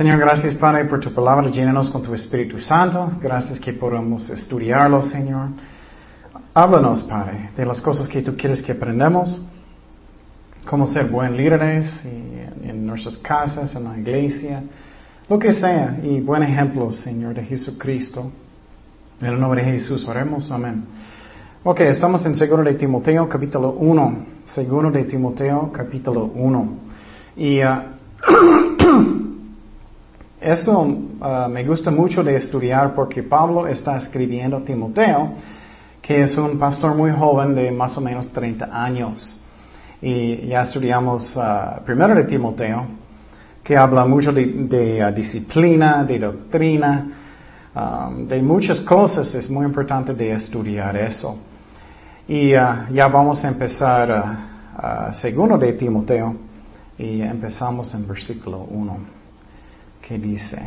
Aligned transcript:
Señor, 0.00 0.18
gracias 0.18 0.54
Padre 0.54 0.86
por 0.86 0.98
tu 0.98 1.12
palabra, 1.12 1.50
llénanos 1.50 1.90
con 1.90 2.02
tu 2.02 2.14
Espíritu 2.14 2.58
Santo. 2.58 3.12
Gracias 3.20 3.60
que 3.60 3.74
podamos 3.74 4.30
estudiarlo, 4.30 5.02
Señor. 5.02 5.50
Háblanos, 6.54 7.02
Padre, 7.02 7.50
de 7.54 7.66
las 7.66 7.82
cosas 7.82 8.08
que 8.08 8.22
tú 8.22 8.34
quieres 8.34 8.62
que 8.62 8.72
aprendamos, 8.72 9.42
cómo 10.64 10.86
ser 10.86 11.04
buen 11.04 11.36
líderes 11.36 12.02
en 12.02 12.86
nuestras 12.86 13.18
casas, 13.18 13.76
en 13.76 13.84
la 13.84 13.98
iglesia, 13.98 14.62
lo 15.28 15.38
que 15.38 15.52
sea, 15.52 15.98
y 16.02 16.20
buen 16.20 16.44
ejemplo, 16.44 16.90
Señor, 16.92 17.34
de 17.34 17.44
Jesucristo. 17.44 18.32
En 19.20 19.26
el 19.26 19.38
nombre 19.38 19.62
de 19.62 19.72
Jesús 19.72 20.08
oremos, 20.08 20.50
amén. 20.50 20.82
Ok, 21.62 21.80
estamos 21.80 22.24
en 22.24 22.32
2 22.32 22.64
de 22.64 22.72
Timoteo, 22.72 23.28
capítulo 23.28 23.72
1. 23.72 24.26
2 24.56 24.92
de 24.94 25.04
Timoteo, 25.04 25.70
capítulo 25.70 26.24
1. 26.34 26.78
Y 27.36 27.62
uh, 27.62 29.20
eso 30.40 30.80
uh, 30.80 31.48
me 31.50 31.64
gusta 31.64 31.90
mucho 31.90 32.24
de 32.24 32.36
estudiar 32.36 32.94
porque 32.94 33.22
Pablo 33.22 33.66
está 33.66 33.98
escribiendo 33.98 34.56
a 34.56 34.60
Timoteo, 34.64 35.34
que 36.00 36.22
es 36.22 36.34
un 36.38 36.58
pastor 36.58 36.94
muy 36.94 37.10
joven 37.10 37.54
de 37.54 37.70
más 37.70 37.96
o 37.98 38.00
menos 38.00 38.30
30 38.30 38.70
años. 38.72 39.38
Y 40.00 40.46
ya 40.46 40.62
estudiamos 40.62 41.36
uh, 41.36 41.84
primero 41.84 42.14
de 42.14 42.24
Timoteo, 42.24 42.86
que 43.62 43.76
habla 43.76 44.06
mucho 44.06 44.32
de, 44.32 45.12
disciplina, 45.14 46.04
de 46.04 46.18
doctrina, 46.18 47.06
de 48.26 48.42
muchas 48.42 48.80
cosas. 48.80 49.34
Es 49.34 49.50
muy 49.50 49.66
importante 49.66 50.14
de 50.14 50.32
estudiar 50.32 50.96
eso. 50.96 51.36
Y 52.26 52.48
ya 52.48 53.08
vamos 53.12 53.44
a 53.44 53.48
empezar 53.48 55.12
segundo 55.12 55.58
de 55.58 55.74
Timoteo 55.74 56.34
y 56.98 57.20
empezamos 57.20 57.94
en 57.94 58.08
versículo 58.08 58.66
1 58.70 59.19
que 60.10 60.18
dice, 60.18 60.58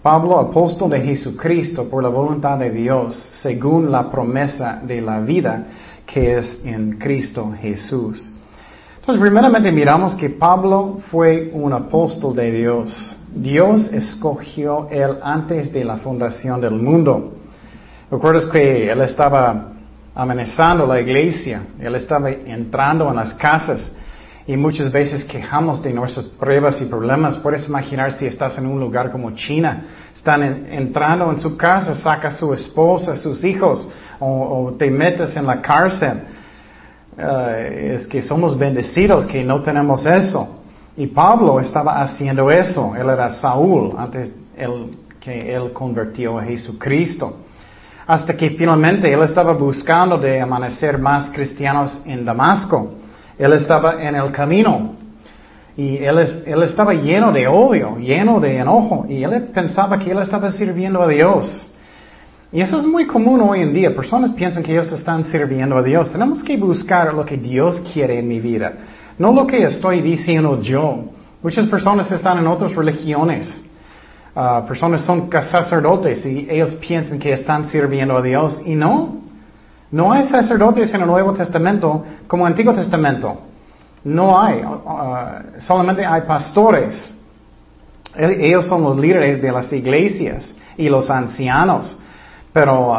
Pablo, 0.00 0.38
apóstol 0.38 0.88
de 0.88 1.02
Jesucristo 1.02 1.84
por 1.90 2.02
la 2.02 2.08
voluntad 2.08 2.58
de 2.58 2.70
Dios, 2.70 3.14
según 3.42 3.92
la 3.92 4.10
promesa 4.10 4.80
de 4.82 5.02
la 5.02 5.20
vida 5.20 5.66
que 6.06 6.38
es 6.38 6.58
en 6.64 6.92
Cristo 6.96 7.52
Jesús. 7.60 8.32
Entonces, 8.96 9.20
primeramente 9.20 9.70
miramos 9.70 10.14
que 10.14 10.30
Pablo 10.30 10.96
fue 11.10 11.50
un 11.52 11.74
apóstol 11.74 12.34
de 12.34 12.52
Dios. 12.52 13.16
Dios 13.34 13.92
escogió 13.92 14.88
él 14.90 15.18
antes 15.22 15.70
de 15.70 15.84
la 15.84 15.98
fundación 15.98 16.58
del 16.58 16.76
mundo. 16.76 17.34
¿Recuerdas 18.10 18.46
que 18.46 18.90
él 18.90 19.02
estaba 19.02 19.72
amenazando 20.14 20.86
la 20.86 20.98
iglesia? 20.98 21.64
Él 21.78 21.94
estaba 21.96 22.30
entrando 22.30 23.10
en 23.10 23.16
las 23.16 23.34
casas 23.34 23.92
y 24.46 24.56
muchas 24.56 24.90
veces 24.90 25.24
quejamos 25.24 25.82
de 25.82 25.92
nuestras 25.92 26.26
pruebas 26.26 26.80
y 26.80 26.86
problemas. 26.86 27.36
Puedes 27.36 27.66
imaginar 27.68 28.12
si 28.12 28.26
estás 28.26 28.58
en 28.58 28.66
un 28.66 28.80
lugar 28.80 29.12
como 29.12 29.30
China, 29.32 29.84
están 30.14 30.42
entrando 30.42 31.30
en 31.30 31.38
su 31.38 31.56
casa, 31.56 31.94
saca 31.94 32.28
a 32.28 32.32
su 32.32 32.52
esposa, 32.52 33.16
sus 33.16 33.44
hijos, 33.44 33.88
o, 34.18 34.74
te 34.78 34.90
metes 34.90 35.36
en 35.36 35.46
la 35.46 35.60
cárcel. 35.60 36.22
Eh, 37.16 37.96
es 37.96 38.06
que 38.06 38.22
somos 38.22 38.58
bendecidos 38.58 39.26
que 39.26 39.44
no 39.44 39.62
tenemos 39.62 40.06
eso. 40.06 40.62
Y 40.96 41.06
Pablo 41.06 41.60
estaba 41.60 42.02
haciendo 42.02 42.50
eso. 42.50 42.94
Él 42.96 43.08
era 43.08 43.30
Saúl 43.30 43.94
antes 43.96 44.32
que 45.20 45.54
él 45.54 45.72
convirtió 45.72 46.38
a 46.38 46.44
Jesucristo. 46.44 47.36
Hasta 48.06 48.36
que 48.36 48.50
finalmente 48.50 49.12
él 49.12 49.22
estaba 49.22 49.52
buscando 49.52 50.18
de 50.18 50.40
amanecer 50.40 50.98
más 50.98 51.30
cristianos 51.30 52.02
en 52.04 52.24
Damasco. 52.24 53.01
Él 53.42 53.52
estaba 53.54 54.00
en 54.00 54.14
el 54.14 54.30
camino 54.30 54.94
y 55.76 55.96
él, 55.96 56.18
estaba 56.62 56.92
lleno 56.92 57.32
de 57.32 57.48
odio, 57.48 57.96
lleno 57.96 58.38
de 58.38 58.58
enojo 58.58 59.04
y 59.08 59.24
él 59.24 59.48
pensaba 59.52 59.98
que 59.98 60.12
él 60.12 60.18
estaba 60.18 60.52
sirviendo 60.52 61.02
a 61.02 61.08
Dios. 61.08 61.68
Y 62.52 62.60
eso 62.60 62.78
es 62.78 62.86
muy 62.86 63.04
común 63.06 63.40
hoy 63.40 63.62
en 63.62 63.72
día. 63.72 63.96
Personas 63.96 64.30
piensan 64.30 64.62
que 64.62 64.70
ellos 64.70 64.92
están 64.92 65.24
sirviendo 65.24 65.76
a 65.76 65.82
Dios. 65.82 66.12
Tenemos 66.12 66.40
que 66.44 66.56
buscar 66.56 67.12
lo 67.14 67.24
que 67.24 67.36
Dios 67.36 67.82
quiere 67.92 68.20
en 68.20 68.28
mi 68.28 68.38
vida, 68.38 68.74
no 69.18 69.32
lo 69.32 69.44
que 69.44 69.64
estoy 69.64 70.02
diciendo 70.02 70.60
yo. 70.60 71.06
Muchas 71.42 71.66
personas 71.66 72.12
están 72.12 72.38
en 72.38 72.46
otras 72.46 72.72
religiones. 72.76 73.50
Uh, 74.36 74.64
personas 74.68 75.00
son 75.00 75.28
sacerdotes 75.30 76.24
y 76.24 76.46
ellos 76.48 76.74
piensan 76.76 77.18
que 77.18 77.32
están 77.32 77.68
sirviendo 77.68 78.16
a 78.16 78.22
Dios 78.22 78.62
y 78.64 78.76
no. 78.76 79.21
No 79.92 80.10
hay 80.10 80.24
sacerdotes 80.24 80.92
en 80.94 81.02
el 81.02 81.06
Nuevo 81.06 81.34
Testamento 81.34 82.02
como 82.26 82.46
el 82.46 82.52
Antiguo 82.52 82.72
Testamento. 82.72 83.42
No 84.04 84.40
hay. 84.40 84.62
Uh, 84.62 85.60
solamente 85.60 86.04
hay 86.04 86.22
pastores. 86.22 87.12
Ellos 88.16 88.66
son 88.66 88.82
los 88.82 88.96
líderes 88.96 89.40
de 89.40 89.52
las 89.52 89.70
iglesias 89.70 90.48
y 90.78 90.88
los 90.88 91.10
ancianos. 91.10 91.98
Pero 92.54 92.92
uh, 92.92 92.96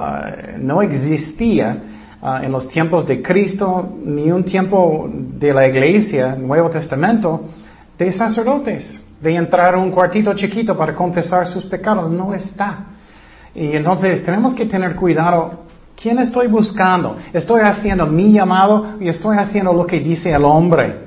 no 0.60 0.84
existía 0.84 1.78
uh, 2.22 2.44
en 2.44 2.52
los 2.52 2.70
tiempos 2.70 3.08
de 3.08 3.24
Cristo 3.24 3.98
ni 4.06 4.32
un 4.32 4.44
tiempo 4.44 5.10
de 5.12 5.52
la 5.52 5.68
iglesia, 5.68 6.36
Nuevo 6.36 6.70
Testamento, 6.70 7.42
de 7.98 8.14
sacerdotes, 8.14 9.02
de 9.20 9.36
entrar 9.36 9.74
a 9.74 9.80
un 9.80 9.90
cuartito 9.90 10.32
chiquito 10.36 10.78
para 10.78 10.94
confesar 10.94 11.48
sus 11.48 11.66
pecados. 11.66 12.12
No 12.12 12.36
está. 12.36 12.86
Y 13.56 13.76
entonces 13.76 14.24
tenemos 14.24 14.54
que 14.54 14.68
tener 14.68 14.96
cuidado 14.96 15.64
¿Quién 16.02 16.20
estoy 16.20 16.48
buscando? 16.48 17.18
Estoy 17.32 17.62
haciendo 17.62 18.06
mi 18.06 18.32
llamado 18.32 18.96
y 19.00 19.08
estoy 19.08 19.38
haciendo 19.38 19.74
lo 19.74 19.86
que 19.86 20.00
dice 20.00 20.32
el 20.32 20.44
hombre. 20.44 21.04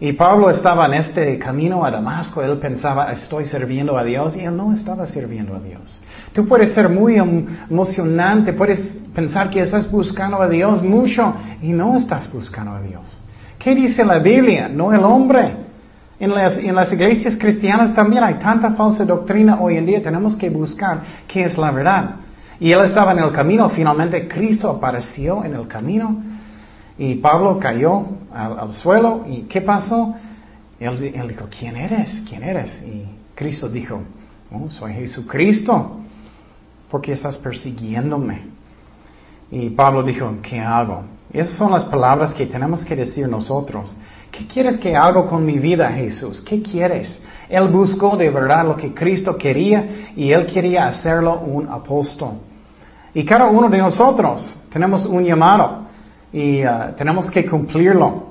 Y 0.00 0.12
Pablo 0.12 0.48
estaba 0.48 0.86
en 0.86 0.94
este 0.94 1.38
camino 1.38 1.84
a 1.84 1.90
Damasco, 1.90 2.40
él 2.40 2.58
pensaba, 2.58 3.10
estoy 3.10 3.46
sirviendo 3.46 3.98
a 3.98 4.04
Dios, 4.04 4.36
y 4.36 4.40
él 4.40 4.56
no 4.56 4.72
estaba 4.72 5.08
sirviendo 5.08 5.56
a 5.56 5.58
Dios. 5.58 6.00
Tú 6.32 6.46
puedes 6.46 6.72
ser 6.72 6.88
muy 6.88 7.16
emocionante, 7.16 8.52
puedes 8.52 8.96
pensar 9.12 9.50
que 9.50 9.60
estás 9.60 9.90
buscando 9.90 10.40
a 10.40 10.48
Dios 10.48 10.84
mucho 10.84 11.34
y 11.60 11.72
no 11.72 11.96
estás 11.96 12.32
buscando 12.32 12.76
a 12.76 12.80
Dios. 12.80 13.02
¿Qué 13.58 13.74
dice 13.74 14.04
la 14.04 14.20
Biblia? 14.20 14.68
No 14.68 14.92
el 14.92 15.02
hombre. 15.02 15.66
En 16.20 16.32
las, 16.32 16.58
en 16.58 16.74
las 16.74 16.92
iglesias 16.92 17.36
cristianas 17.36 17.92
también 17.92 18.22
hay 18.22 18.34
tanta 18.34 18.70
falsa 18.72 19.04
doctrina 19.04 19.58
hoy 19.60 19.78
en 19.78 19.86
día, 19.86 20.02
tenemos 20.02 20.36
que 20.36 20.48
buscar 20.48 21.00
qué 21.26 21.42
es 21.42 21.58
la 21.58 21.72
verdad. 21.72 22.10
Y 22.60 22.72
él 22.72 22.80
estaba 22.80 23.12
en 23.12 23.20
el 23.20 23.32
camino, 23.32 23.68
finalmente 23.68 24.26
Cristo 24.26 24.68
apareció 24.70 25.44
en 25.44 25.54
el 25.54 25.68
camino 25.68 26.22
y 26.98 27.14
Pablo 27.16 27.58
cayó 27.58 28.04
al, 28.34 28.72
suelo 28.72 29.24
y 29.28 29.42
¿qué 29.42 29.60
pasó? 29.60 30.16
Él, 30.80 31.28
dijo, 31.28 31.46
¿quién 31.56 31.76
eres? 31.76 32.22
¿quién 32.28 32.42
eres? 32.42 32.82
Y 32.82 33.04
Cristo 33.34 33.68
dijo, 33.68 34.00
oh, 34.52 34.70
soy 34.70 34.94
Jesucristo, 34.94 36.00
porque 36.90 37.12
estás 37.12 37.38
persiguiéndome? 37.38 38.42
Y 39.50 39.70
Pablo 39.70 40.02
dijo, 40.02 40.34
¿qué 40.42 40.60
hago? 40.60 41.04
Esas 41.32 41.56
son 41.56 41.72
las 41.72 41.84
palabras 41.84 42.32
que 42.32 42.46
tenemos 42.46 42.84
que 42.84 42.96
decir 42.96 43.28
nosotros. 43.28 43.94
¿Qué 44.30 44.46
quieres 44.46 44.78
que 44.78 44.96
haga 44.96 45.26
con 45.26 45.44
mi 45.44 45.58
vida, 45.58 45.90
Jesús? 45.90 46.40
¿Qué 46.40 46.62
quieres? 46.62 47.18
Él 47.48 47.68
buscó 47.68 48.16
de 48.16 48.30
verdad 48.30 48.66
lo 48.66 48.76
que 48.76 48.94
Cristo 48.94 49.36
quería 49.36 50.12
y 50.16 50.32
él 50.32 50.46
quería 50.46 50.86
hacerlo 50.88 51.40
un 51.40 51.68
apóstol. 51.68 52.34
Y 53.14 53.24
cada 53.24 53.46
uno 53.46 53.68
de 53.68 53.78
nosotros 53.78 54.54
tenemos 54.70 55.06
un 55.06 55.24
llamado 55.24 55.86
y 56.32 56.64
uh, 56.64 56.92
tenemos 56.96 57.30
que 57.30 57.46
cumplirlo. 57.46 58.28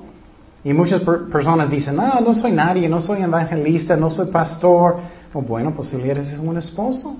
Y 0.64 0.72
muchas 0.72 1.02
personas 1.02 1.70
dicen, 1.70 1.96
no, 1.96 2.20
no 2.20 2.34
soy 2.34 2.52
nadie, 2.52 2.88
no 2.88 3.00
soy 3.00 3.22
evangelista, 3.22 3.96
no 3.96 4.10
soy 4.10 4.30
pastor. 4.30 4.96
O 5.32 5.42
bueno, 5.42 5.72
posible 5.72 6.10
eres 6.10 6.38
un 6.38 6.56
esposo, 6.56 7.16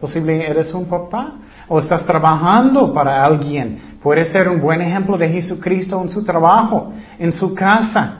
posible 0.00 0.48
eres 0.48 0.72
un 0.74 0.86
papá, 0.86 1.34
o 1.68 1.78
estás 1.78 2.04
trabajando 2.04 2.92
para 2.92 3.24
alguien. 3.24 3.91
Puedes 4.02 4.32
ser 4.32 4.48
un 4.48 4.60
buen 4.60 4.80
ejemplo 4.82 5.16
de 5.16 5.28
Jesucristo 5.28 6.00
en 6.02 6.08
su 6.08 6.24
trabajo, 6.24 6.92
en 7.18 7.32
su 7.32 7.54
casa. 7.54 8.18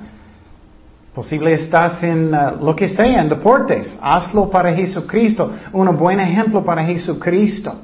Posible 1.12 1.52
estás 1.52 2.02
en 2.04 2.32
uh, 2.32 2.64
lo 2.64 2.74
que 2.74 2.88
sea, 2.88 3.20
en 3.20 3.28
deportes. 3.28 3.98
Hazlo 4.00 4.48
para 4.48 4.72
Jesucristo, 4.72 5.50
un 5.72 5.96
buen 5.96 6.20
ejemplo 6.20 6.64
para 6.64 6.84
Jesucristo. 6.84 7.74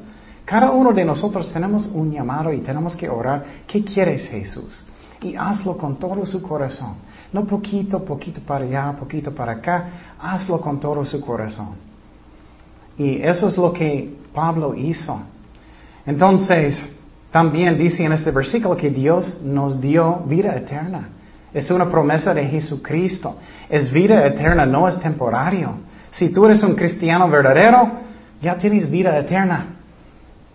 Cada 0.44 0.70
uno 0.70 0.92
de 0.92 1.04
nosotros 1.04 1.52
tenemos 1.52 1.86
un 1.92 2.10
llamado 2.10 2.52
y 2.52 2.60
tenemos 2.60 2.96
que 2.96 3.08
orar. 3.08 3.44
¿Qué 3.66 3.84
quieres 3.84 4.28
Jesús? 4.28 4.82
Y 5.20 5.34
hazlo 5.34 5.76
con 5.76 5.96
todo 5.96 6.24
su 6.24 6.40
corazón. 6.40 6.94
No 7.32 7.44
poquito, 7.44 8.02
poquito 8.04 8.40
para 8.40 8.64
allá, 8.64 8.92
poquito 8.98 9.34
para 9.34 9.52
acá. 9.52 9.88
Hazlo 10.18 10.60
con 10.60 10.80
todo 10.80 11.04
su 11.04 11.20
corazón. 11.20 11.74
Y 12.96 13.20
eso 13.20 13.48
es 13.48 13.58
lo 13.58 13.72
que 13.72 14.16
Pablo 14.32 14.74
hizo. 14.74 15.20
Entonces, 16.06 16.92
también 17.38 17.78
dice 17.78 18.02
en 18.02 18.10
este 18.10 18.32
versículo 18.32 18.76
que 18.76 18.90
Dios 18.90 19.40
nos 19.44 19.80
dio 19.80 20.24
vida 20.26 20.56
eterna. 20.56 21.10
Es 21.54 21.70
una 21.70 21.88
promesa 21.88 22.34
de 22.34 22.44
Jesucristo. 22.46 23.36
Es 23.70 23.92
vida 23.92 24.26
eterna, 24.26 24.66
no 24.66 24.88
es 24.88 24.98
temporario. 24.98 25.70
Si 26.10 26.30
tú 26.30 26.46
eres 26.46 26.64
un 26.64 26.74
cristiano 26.74 27.28
verdadero, 27.28 27.92
ya 28.42 28.58
tienes 28.58 28.90
vida 28.90 29.16
eterna. 29.16 29.66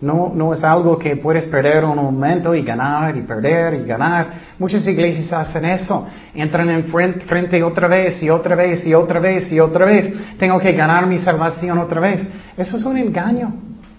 No, 0.02 0.30
no 0.34 0.52
es 0.52 0.62
algo 0.62 0.98
que 0.98 1.16
puedes 1.16 1.46
perder 1.46 1.86
un 1.86 1.96
momento 1.96 2.54
y 2.54 2.60
ganar 2.62 3.16
y 3.16 3.22
perder 3.22 3.80
y 3.80 3.86
ganar. 3.86 4.32
Muchas 4.58 4.86
iglesias 4.86 5.32
hacen 5.32 5.64
eso. 5.64 6.06
Entran 6.34 6.68
en 6.68 6.84
frente, 6.84 7.20
frente 7.20 7.62
otra 7.62 7.88
vez 7.88 8.22
y 8.22 8.28
otra 8.28 8.54
vez 8.54 8.86
y 8.86 8.92
otra 8.92 9.20
vez 9.20 9.50
y 9.50 9.58
otra 9.58 9.86
vez. 9.86 10.12
Tengo 10.38 10.58
que 10.58 10.72
ganar 10.72 11.06
mi 11.06 11.18
salvación 11.18 11.78
otra 11.78 12.02
vez. 12.02 12.26
Eso 12.58 12.76
es 12.76 12.84
un 12.84 12.98
engaño. 12.98 13.54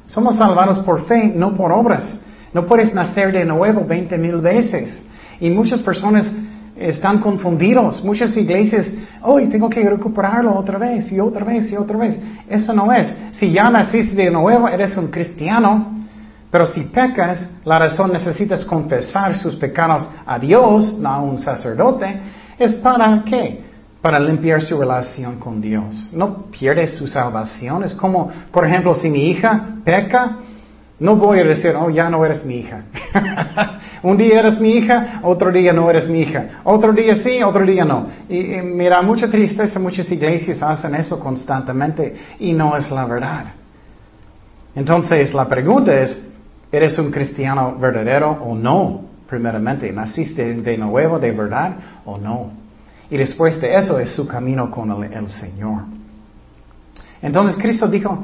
Somos 0.06 0.38
salvados 0.38 0.78
por 0.86 1.04
fe, 1.08 1.34
no 1.36 1.56
por 1.56 1.72
obras. 1.72 2.20
No 2.56 2.66
puedes 2.66 2.94
nacer 2.94 3.34
de 3.34 3.44
nuevo 3.44 3.84
veinte 3.84 4.18
mil 4.18 4.38
veces. 4.38 5.04
Y 5.42 5.50
muchas 5.50 5.82
personas 5.82 6.32
están 6.78 7.20
confundidos. 7.20 8.02
Muchas 8.02 8.38
iglesias, 8.38 8.90
hoy 9.24 9.48
tengo 9.48 9.70
que 9.70 9.82
recuperarlo 9.82 10.56
otra 10.58 10.78
vez 10.78 11.12
y 11.12 11.20
otra 11.20 11.44
vez 11.44 11.70
y 11.70 11.76
otra 11.76 11.98
vez. 11.98 12.18
Eso 12.48 12.72
no 12.72 12.94
es. 12.94 13.14
Si 13.34 13.52
ya 13.52 13.70
naciste 13.70 14.16
de 14.16 14.32
nuevo, 14.32 14.70
eres 14.70 14.96
un 14.96 15.08
cristiano. 15.08 16.06
Pero 16.50 16.66
si 16.68 16.84
pecas, 16.84 17.46
la 17.66 17.78
razón 17.78 18.14
necesitas 18.14 18.64
confesar 18.64 19.38
sus 19.38 19.58
pecados 19.58 20.08
a 20.26 20.40
Dios, 20.40 20.98
no 20.98 21.10
a 21.10 21.20
un 21.20 21.38
sacerdote, 21.38 22.08
es 22.58 22.74
para 22.76 23.22
qué? 23.26 23.66
Para 24.02 24.18
limpiar 24.18 24.62
su 24.62 24.80
relación 24.80 25.40
con 25.40 25.60
Dios. 25.60 26.10
No 26.14 26.46
pierdes 26.52 26.96
tu 26.96 27.06
salvación. 27.06 27.84
Es 27.84 27.94
como, 27.94 28.32
por 28.50 28.66
ejemplo, 28.66 28.94
si 28.94 29.10
mi 29.10 29.30
hija 29.30 29.76
peca, 29.84 30.38
no 30.98 31.18
voy 31.18 31.40
a 31.40 31.44
decir, 31.44 31.76
oh, 31.76 31.90
ya 31.90 32.10
no 32.10 32.26
eres 32.26 32.46
mi 32.46 32.60
hija. 32.60 32.84
Un 34.04 34.18
día 34.18 34.40
eres 34.40 34.60
mi 34.60 34.78
hija, 34.78 35.20
otro 35.24 35.52
día 35.52 35.74
no 35.74 35.90
eres 35.90 36.08
mi 36.08 36.22
hija. 36.22 36.62
Otro 36.64 36.94
día 36.94 37.16
sí, 37.18 37.44
otro 37.44 37.66
día 37.66 37.84
no. 37.84 38.08
Y, 38.30 38.62
mira, 38.62 39.02
mucha 39.02 39.30
tristeza, 39.30 39.78
muchas 39.78 40.10
iglesias 40.12 40.62
hacen 40.62 40.96
eso 40.96 41.20
constantemente 41.20 42.16
y 42.40 42.54
no 42.54 42.78
es 42.78 42.90
la 42.92 43.06
verdad. 43.06 43.46
Entonces, 44.74 45.34
la 45.34 45.50
pregunta 45.50 46.00
es, 46.00 46.18
¿eres 46.72 46.98
un 46.98 47.12
cristiano 47.12 47.76
verdadero 47.78 48.32
o 48.32 48.56
no? 48.56 49.02
Primeramente, 49.28 49.92
¿naciste 49.92 50.54
de 50.54 50.78
nuevo 50.78 51.20
de 51.20 51.32
verdad 51.32 51.76
o 52.06 52.18
no? 52.18 52.52
Y 53.10 53.18
después 53.18 53.60
de 53.60 53.76
eso 53.76 54.00
es 54.00 54.12
su 54.12 54.28
camino 54.28 54.72
con 54.72 55.04
el, 55.04 55.12
el 55.12 55.30
Señor. 55.30 55.84
Entonces 57.22 57.58
Cristo 57.58 57.88
dijo, 57.88 58.24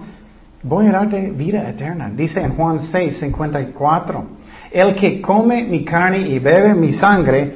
voy 0.64 0.88
a 0.88 0.92
darte 0.92 1.32
vida 1.32 1.70
eterna. 1.70 2.12
Dice 2.16 2.42
en 2.42 2.56
Juan 2.56 2.80
6, 2.80 3.20
54, 3.20 4.26
el 4.72 4.96
que 4.96 5.22
come 5.22 5.64
mi 5.64 5.84
carne 5.84 6.20
y 6.20 6.40
bebe 6.40 6.74
mi 6.76 6.94
sangre 6.94 7.54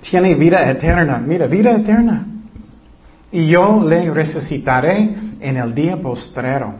tiene 0.00 0.34
vida 0.34 0.68
eterna. 0.70 1.18
Mira, 1.18 1.46
vida 1.46 1.72
eterna. 1.72 2.26
Y 3.30 3.46
yo 3.46 3.82
le 3.82 4.10
resucitaré 4.10 5.14
en 5.40 5.56
el 5.56 5.74
día 5.74 5.96
postrero. 5.96 6.74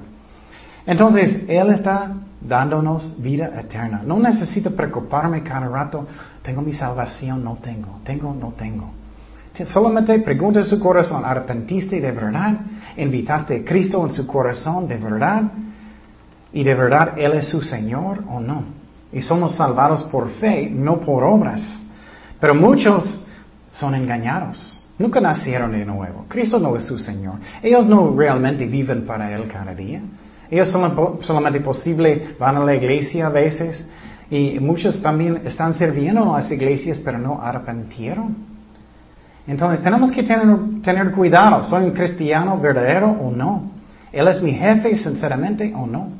Entonces, 0.87 1.45
Él 1.49 1.71
está 1.71 2.15
dándonos 2.41 3.21
vida 3.21 3.51
eterna. 3.61 4.03
No 4.05 4.19
necesito 4.19 4.75
preocuparme 4.75 5.43
cada 5.43 5.69
rato. 5.69 6.07
Tengo 6.43 6.63
mi 6.63 6.73
salvación, 6.73 7.45
no 7.45 7.59
tengo. 7.61 8.01
Tengo, 8.05 8.35
no 8.35 8.53
tengo. 8.57 8.91
Solamente 9.67 10.19
pregunta 10.21 10.62
su 10.62 10.79
corazón, 10.79 11.25
¿arrepentiste 11.25 12.00
de 12.00 12.12
verdad? 12.12 12.61
¿Invitaste 12.97 13.56
a 13.56 13.65
Cristo 13.65 14.05
en 14.06 14.12
su 14.12 14.27
corazón 14.27 14.87
de 14.87 14.97
verdad? 14.97 15.43
¿Y 16.53 16.62
de 16.62 16.75
verdad 16.75 17.19
Él 17.19 17.33
es 17.33 17.49
su 17.49 17.61
Señor 17.61 18.23
o 18.29 18.41
no? 18.41 18.62
Y 19.12 19.23
somos 19.23 19.55
salvados 19.55 20.05
por 20.05 20.31
fe, 20.31 20.71
no 20.71 21.00
por 21.00 21.25
obras. 21.25 21.83
Pero 22.41 22.55
muchos 22.55 23.25
son 23.71 23.95
engañados. 23.95 24.85
Nunca 24.99 25.21
nacieron 25.21 25.73
de 25.73 25.85
nuevo. 25.85 26.25
Cristo 26.29 26.59
no 26.59 26.77
es 26.77 26.85
su 26.85 26.99
Señor. 26.99 27.37
Ellos 27.62 27.87
no 27.87 28.15
realmente 28.17 28.67
viven 28.67 29.06
para 29.06 29.33
Él 29.33 29.49
cada 29.49 29.75
día. 29.75 30.00
Ellos 30.50 30.69
solamente 30.69 31.61
posible 31.61 32.37
van 32.39 32.56
a 32.56 32.65
la 32.65 32.75
iglesia 32.75 33.27
a 33.27 33.31
veces 33.31 33.87
y 34.31 34.59
muchos 34.61 35.00
también 35.03 35.43
están 35.45 35.75
sirviendo 35.75 36.35
a 36.35 36.41
las 36.41 36.50
iglesias 36.50 36.99
pero 37.05 37.19
no 37.19 37.41
arrepentieron. 37.43 38.58
Entonces 39.49 39.83
tenemos 39.83 40.12
que 40.12 40.23
tener, 40.23 40.83
tener 40.83 41.11
cuidado. 41.11 41.65
¿Soy 41.65 41.85
un 41.85 41.93
cristiano 41.93 42.59
verdadero 42.59 43.11
o 43.11 43.31
no? 43.31 43.73
¿Él 44.12 44.29
es 44.29 44.41
mi 44.43 44.53
jefe 44.53 44.97
sinceramente 44.97 45.73
o 45.75 45.87
no? 45.87 46.11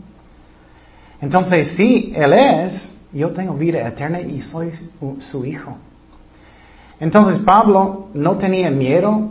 Entonces, 1.20 1.69
si 1.76 2.12
Él 2.16 2.32
es, 2.32 2.88
yo 3.12 3.30
tengo 3.30 3.54
vida 3.54 3.86
eterna 3.86 4.20
y 4.20 4.40
soy 4.40 4.72
su 5.20 5.44
hijo. 5.44 5.76
Entonces, 7.00 7.38
Pablo 7.40 8.08
no 8.14 8.36
tenía 8.36 8.70
miedo 8.70 9.28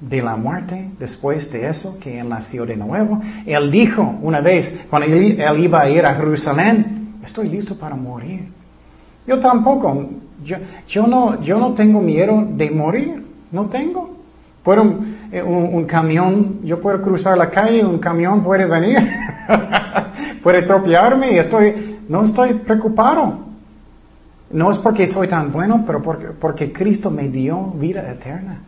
de 0.00 0.22
la 0.22 0.36
muerte 0.36 0.90
después 0.98 1.50
de 1.50 1.68
eso, 1.68 1.98
que 1.98 2.18
Él 2.18 2.28
nació 2.28 2.66
de 2.66 2.76
nuevo. 2.76 3.20
Él 3.46 3.70
dijo 3.70 4.02
una 4.22 4.40
vez, 4.40 4.72
cuando 4.90 5.08
él, 5.08 5.38
iba 5.58 5.80
a 5.80 5.90
ir 5.90 6.04
a 6.04 6.14
Jerusalén, 6.14 7.18
estoy 7.24 7.48
listo 7.48 7.76
para 7.76 7.94
morir. 7.94 8.48
Yo 9.26 9.38
tampoco, 9.38 10.10
yo, 10.44 11.06
no, 11.06 11.40
yo 11.42 11.58
no 11.58 11.72
tengo 11.72 12.00
miedo 12.00 12.46
de 12.50 12.70
morir, 12.70 13.23
no 13.50 13.66
tengo. 13.66 14.10
Puedo, 14.62 14.82
eh, 15.30 15.42
un, 15.42 15.84
camión, 15.84 16.60
yo 16.64 16.80
puedo 16.80 17.00
cruzar 17.02 17.36
la 17.36 17.50
calle, 17.50 17.84
un 17.84 17.98
camión 17.98 18.42
puede 18.42 18.66
venir. 18.66 18.98
puede 20.42 20.62
tropearme 20.62 21.38
estoy, 21.38 21.98
no 22.08 22.24
estoy 22.24 22.54
preocupado. 22.54 23.44
No 24.50 24.70
es 24.70 24.78
porque 24.78 25.06
soy 25.06 25.28
tan 25.28 25.52
bueno, 25.52 25.84
pero 25.86 26.00
porque, 26.00 26.26
porque 26.28 26.72
Cristo 26.72 27.10
me 27.10 27.28
dio 27.28 27.72
vida 27.72 28.10
eterna. 28.10 28.60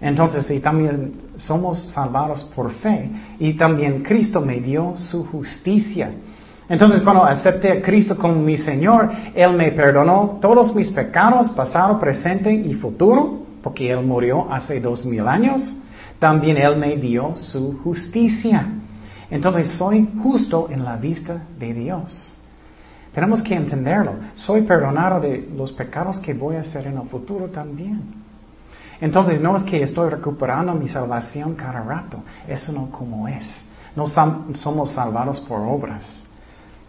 Entonces, 0.00 0.50
y 0.50 0.60
también 0.60 1.14
somos 1.36 1.78
salvados 1.92 2.44
por 2.54 2.72
fe 2.72 3.10
y 3.38 3.54
también 3.54 4.02
Cristo 4.02 4.40
me 4.40 4.60
dio 4.60 4.96
su 4.96 5.24
justicia. 5.24 6.10
Entonces, 6.68 7.02
cuando 7.02 7.24
acepté 7.24 7.72
a 7.72 7.82
Cristo 7.82 8.16
como 8.16 8.34
mi 8.34 8.56
Señor, 8.56 9.10
Él 9.34 9.52
me 9.54 9.72
perdonó 9.72 10.38
todos 10.40 10.74
mis 10.74 10.88
pecados, 10.90 11.50
pasado, 11.50 11.98
presente 11.98 12.52
y 12.52 12.72
futuro, 12.74 13.43
porque 13.64 13.90
Él 13.90 14.04
murió 14.04 14.52
hace 14.52 14.78
dos 14.78 15.06
mil 15.06 15.26
años. 15.26 15.74
También 16.18 16.58
Él 16.58 16.76
me 16.76 16.96
dio 16.96 17.36
su 17.36 17.78
justicia. 17.78 18.68
Entonces 19.30 19.68
soy 19.78 20.06
justo 20.22 20.68
en 20.70 20.84
la 20.84 20.96
vista 20.96 21.42
de 21.58 21.72
Dios. 21.72 22.36
Tenemos 23.14 23.42
que 23.42 23.54
entenderlo. 23.54 24.12
Soy 24.34 24.62
perdonado 24.62 25.20
de 25.20 25.48
los 25.56 25.72
pecados 25.72 26.18
que 26.18 26.34
voy 26.34 26.56
a 26.56 26.60
hacer 26.60 26.86
en 26.86 26.98
el 26.98 27.08
futuro 27.08 27.48
también. 27.48 28.02
Entonces 29.00 29.40
no 29.40 29.56
es 29.56 29.62
que 29.62 29.82
estoy 29.82 30.10
recuperando 30.10 30.74
mi 30.74 30.88
salvación 30.88 31.54
cada 31.54 31.80
rato. 31.82 32.18
Eso 32.46 32.70
no 32.70 32.90
como 32.90 33.26
es. 33.26 33.50
No 33.96 34.06
somos 34.06 34.90
salvados 34.90 35.40
por 35.40 35.60
obras. 35.60 36.22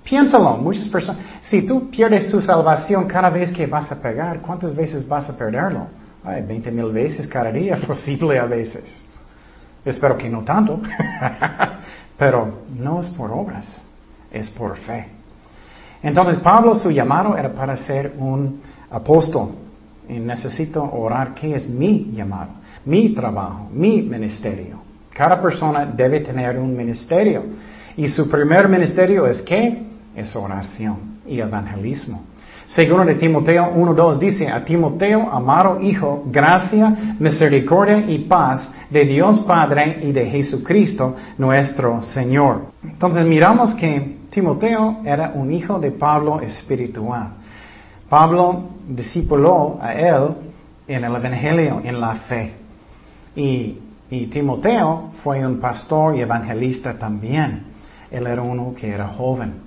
Piénsalo, 0.03 0.57
muchas 0.57 0.87
personas. 0.89 1.21
Si 1.43 1.61
tú 1.61 1.89
pierdes 1.89 2.29
tu 2.29 2.41
salvación 2.41 3.07
cada 3.07 3.29
vez 3.29 3.51
que 3.51 3.65
vas 3.65 3.91
a 3.91 3.95
pegar, 3.95 4.41
¿cuántas 4.41 4.75
veces 4.75 5.07
vas 5.07 5.29
a 5.29 5.37
perderlo? 5.37 5.87
Ay, 6.25 6.41
20 6.41 6.71
mil 6.71 6.91
veces 6.91 7.27
cada 7.27 7.51
día, 7.51 7.77
posible 7.87 8.39
a 8.39 8.45
veces. 8.45 8.83
Espero 9.85 10.17
que 10.17 10.27
no 10.27 10.43
tanto. 10.43 10.81
Pero 12.17 12.63
no 12.75 13.01
es 13.01 13.09
por 13.09 13.31
obras, 13.31 13.67
es 14.31 14.49
por 14.49 14.77
fe. 14.77 15.07
Entonces 16.01 16.37
Pablo 16.37 16.73
su 16.75 16.89
llamado 16.91 17.37
era 17.37 17.53
para 17.53 17.75
ser 17.77 18.15
un 18.17 18.61
apóstol. 18.89 19.49
Y 20.07 20.19
necesito 20.19 20.83
orar 20.83 21.33
qué 21.33 21.55
es 21.55 21.67
mi 21.67 22.11
llamado, 22.13 22.51
mi 22.85 23.13
trabajo, 23.13 23.69
mi 23.73 24.03
ministerio. 24.03 24.79
Cada 25.11 25.41
persona 25.41 25.85
debe 25.85 26.19
tener 26.19 26.59
un 26.59 26.75
ministerio. 26.75 27.43
Y 27.97 28.07
su 28.07 28.29
primer 28.29 28.69
ministerio 28.69 29.25
es 29.25 29.41
qué? 29.41 29.81
Es 30.15 30.35
oración 30.35 31.21
y 31.25 31.39
evangelismo. 31.39 32.21
Segundo 32.67 33.05
de 33.05 33.15
Timoteo 33.15 33.71
1.2 33.75 34.17
dice, 34.17 34.47
a 34.47 34.65
Timoteo, 34.65 35.29
amado 35.31 35.79
hijo, 35.81 36.23
gracia, 36.25 37.15
misericordia 37.19 37.99
y 38.07 38.19
paz 38.19 38.69
de 38.89 39.05
Dios 39.05 39.39
Padre 39.41 39.99
y 40.01 40.11
de 40.11 40.25
Jesucristo 40.25 41.15
nuestro 41.37 42.01
Señor. 42.01 42.71
Entonces 42.83 43.25
miramos 43.25 43.75
que 43.75 44.17
Timoteo 44.31 44.97
era 45.05 45.31
un 45.35 45.53
hijo 45.53 45.79
de 45.79 45.91
Pablo 45.91 46.41
espiritual. 46.41 47.33
Pablo 48.09 48.63
discipuló 48.89 49.77
a 49.79 49.93
él 49.93 50.29
en 50.87 51.03
el 51.03 51.15
Evangelio, 51.15 51.81
en 51.83 52.01
la 52.01 52.15
fe. 52.15 52.53
Y, 53.35 53.77
y 54.09 54.25
Timoteo 54.27 55.11
fue 55.23 55.45
un 55.45 55.59
pastor 55.59 56.15
y 56.15 56.21
evangelista 56.21 56.97
también. 56.97 57.63
Él 58.09 58.25
era 58.25 58.41
uno 58.41 58.73
que 58.75 58.89
era 58.89 59.07
joven. 59.07 59.64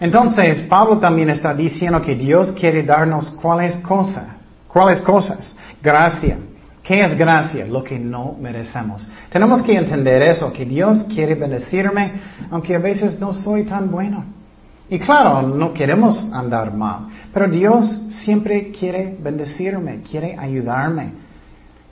Entonces, 0.00 0.62
Pablo 0.62 0.98
también 0.98 1.28
está 1.28 1.54
diciendo 1.54 2.00
que 2.00 2.14
Dios 2.14 2.52
quiere 2.52 2.82
darnos 2.82 3.30
cuáles 3.32 3.76
cosas, 3.76 4.28
cuáles 4.66 5.02
cosas, 5.02 5.54
gracia. 5.82 6.38
¿Qué 6.82 7.02
es 7.02 7.16
gracia? 7.16 7.66
Lo 7.66 7.84
que 7.84 7.98
no 7.98 8.34
merecemos. 8.40 9.06
Tenemos 9.28 9.62
que 9.62 9.76
entender 9.76 10.22
eso, 10.22 10.50
que 10.52 10.64
Dios 10.64 11.00
quiere 11.04 11.34
bendecirme, 11.34 12.14
aunque 12.50 12.74
a 12.74 12.78
veces 12.78 13.20
no 13.20 13.34
soy 13.34 13.64
tan 13.64 13.90
bueno. 13.90 14.24
Y 14.88 14.98
claro, 14.98 15.42
no 15.42 15.72
queremos 15.72 16.18
andar 16.32 16.74
mal, 16.74 17.06
pero 17.32 17.48
Dios 17.48 17.86
siempre 18.08 18.72
quiere 18.72 19.16
bendecirme, 19.20 20.00
quiere 20.00 20.36
ayudarme. 20.36 21.12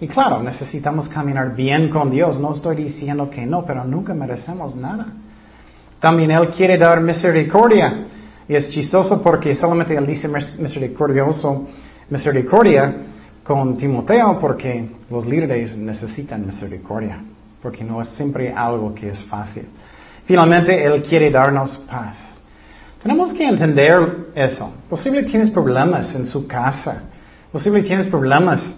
Y 0.00 0.08
claro, 0.08 0.42
necesitamos 0.42 1.08
caminar 1.08 1.54
bien 1.54 1.90
con 1.90 2.10
Dios. 2.10 2.40
No 2.40 2.54
estoy 2.54 2.76
diciendo 2.76 3.30
que 3.30 3.44
no, 3.46 3.64
pero 3.64 3.84
nunca 3.84 4.14
merecemos 4.14 4.74
nada. 4.74 5.06
También 6.00 6.30
Él 6.30 6.48
quiere 6.50 6.78
dar 6.78 7.00
misericordia. 7.00 8.06
Y 8.48 8.54
es 8.54 8.70
chistoso 8.70 9.22
porque 9.22 9.54
solamente 9.54 9.94
Él 9.94 10.06
dice 10.06 10.28
misericordioso, 10.28 11.68
misericordia 12.08 12.94
con 13.42 13.76
Timoteo 13.76 14.38
porque 14.40 14.88
los 15.10 15.26
líderes 15.26 15.76
necesitan 15.76 16.46
misericordia. 16.46 17.22
Porque 17.60 17.84
no 17.84 18.00
es 18.00 18.08
siempre 18.08 18.52
algo 18.52 18.94
que 18.94 19.10
es 19.10 19.22
fácil. 19.24 19.66
Finalmente, 20.24 20.84
Él 20.84 21.02
quiere 21.02 21.30
darnos 21.30 21.76
paz. 21.78 22.16
Tenemos 23.02 23.32
que 23.32 23.46
entender 23.46 24.28
eso. 24.34 24.72
Posible 24.88 25.22
tienes 25.22 25.50
problemas 25.50 26.14
en 26.14 26.26
su 26.26 26.46
casa. 26.46 27.02
Posible 27.52 27.82
tienes 27.82 28.06
problemas 28.06 28.74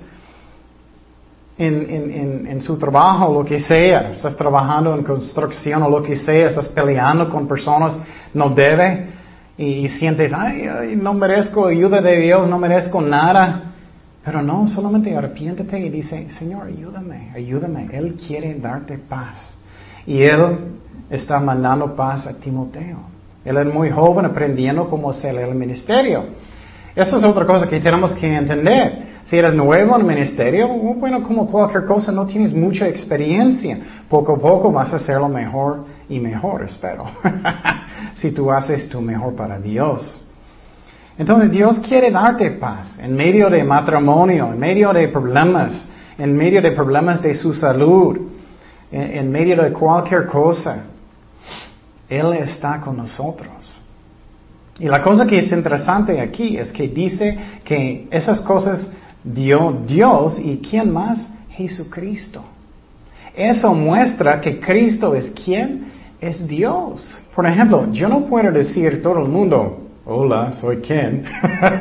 en, 1.60 2.62
su 2.62 2.78
trabajo, 2.78 3.32
lo 3.32 3.44
que 3.44 3.60
sea, 3.60 4.10
estás 4.10 4.36
trabajando 4.36 4.94
en 4.94 5.02
construcción 5.02 5.82
o 5.82 5.90
lo 5.90 6.02
que 6.02 6.16
sea, 6.16 6.46
estás 6.46 6.68
peleando 6.68 7.28
con 7.28 7.46
personas, 7.46 7.96
no 8.32 8.50
debe, 8.50 9.08
y, 9.58 9.88
sientes, 9.88 10.32
ay, 10.32 10.96
no 10.96 11.12
merezco 11.12 11.66
ayuda 11.66 12.00
de 12.00 12.16
Dios, 12.18 12.48
no 12.48 12.58
merezco 12.58 13.02
nada. 13.02 13.64
Pero 14.24 14.42
no, 14.42 14.68
solamente 14.68 15.14
arrepiéntete 15.14 15.78
y 15.78 15.90
dice, 15.90 16.30
Señor, 16.30 16.66
ayúdame, 16.66 17.30
ayúdame. 17.34 17.88
Él 17.92 18.14
quiere 18.14 18.54
darte 18.54 18.96
paz. 18.96 19.54
Y 20.06 20.22
Él 20.22 20.58
está 21.10 21.40
mandando 21.40 21.94
paz 21.94 22.26
a 22.26 22.32
Timoteo. 22.34 22.98
Él 23.44 23.56
es 23.56 23.66
muy 23.66 23.90
joven 23.90 24.26
aprendiendo 24.26 24.88
cómo 24.88 25.10
hacer 25.10 25.36
el 25.36 25.54
ministerio. 25.54 26.24
Eso 26.94 27.18
es 27.18 27.24
otra 27.24 27.46
cosa 27.46 27.68
que 27.68 27.80
tenemos 27.80 28.14
que 28.14 28.34
entender. 28.34 29.10
Si 29.24 29.36
eres 29.36 29.54
nuevo 29.54 29.94
en 29.94 30.00
el 30.00 30.06
ministerio, 30.06 30.68
bueno, 30.68 31.22
como 31.22 31.46
cualquier 31.46 31.84
cosa, 31.84 32.10
no 32.10 32.26
tienes 32.26 32.52
mucha 32.52 32.88
experiencia. 32.88 33.78
Poco 34.08 34.34
a 34.34 34.38
poco 34.38 34.72
vas 34.72 34.92
a 34.92 34.96
hacerlo 34.96 35.28
mejor 35.28 35.84
y 36.08 36.18
mejor, 36.18 36.64
espero. 36.64 37.04
si 38.14 38.32
tú 38.32 38.50
haces 38.50 38.88
tu 38.88 39.00
mejor 39.00 39.34
para 39.36 39.58
Dios. 39.58 40.20
Entonces 41.16 41.50
Dios 41.52 41.78
quiere 41.80 42.10
darte 42.10 42.50
paz 42.52 42.98
en 42.98 43.14
medio 43.14 43.48
de 43.50 43.62
matrimonio, 43.62 44.52
en 44.52 44.58
medio 44.58 44.92
de 44.92 45.06
problemas, 45.08 45.84
en 46.18 46.36
medio 46.36 46.60
de 46.60 46.72
problemas 46.72 47.22
de 47.22 47.34
su 47.34 47.52
salud, 47.52 48.18
en, 48.90 49.02
en 49.18 49.30
medio 49.30 49.62
de 49.62 49.72
cualquier 49.72 50.26
cosa. 50.26 50.84
Él 52.08 52.32
está 52.32 52.80
con 52.80 52.96
nosotros. 52.96 53.79
Y 54.80 54.88
la 54.88 55.02
cosa 55.02 55.26
que 55.26 55.38
es 55.38 55.52
interesante 55.52 56.18
aquí 56.18 56.56
es 56.56 56.72
que 56.72 56.88
dice 56.88 57.36
que 57.62 58.08
esas 58.10 58.40
cosas 58.40 58.90
dio 59.22 59.76
Dios 59.86 60.38
y 60.42 60.56
¿quién 60.58 60.90
más? 60.90 61.30
Jesucristo. 61.50 62.42
Eso 63.36 63.74
muestra 63.74 64.40
que 64.40 64.58
Cristo 64.58 65.14
es 65.14 65.30
quien 65.32 65.84
es 66.18 66.48
Dios. 66.48 67.06
Por 67.36 67.44
ejemplo, 67.46 67.92
yo 67.92 68.08
no 68.08 68.20
puedo 68.24 68.50
decir 68.50 69.02
todo 69.02 69.18
el 69.18 69.28
mundo, 69.28 69.80
hola, 70.06 70.52
soy 70.52 70.78
quién. 70.78 71.24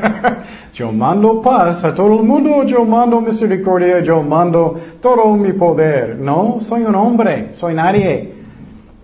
yo 0.74 0.92
mando 0.92 1.42
paz 1.42 1.82
a 1.86 1.96
todo 1.96 2.20
el 2.20 2.24
mundo, 2.24 2.64
yo 2.66 2.84
mando 2.84 3.22
misericordia, 3.22 4.02
yo 4.02 4.22
mando 4.22 4.78
todo 5.02 5.34
mi 5.38 5.54
poder. 5.54 6.18
No, 6.20 6.60
soy 6.60 6.84
un 6.84 6.96
hombre, 6.96 7.52
soy 7.54 7.74
nadie. 7.74 8.39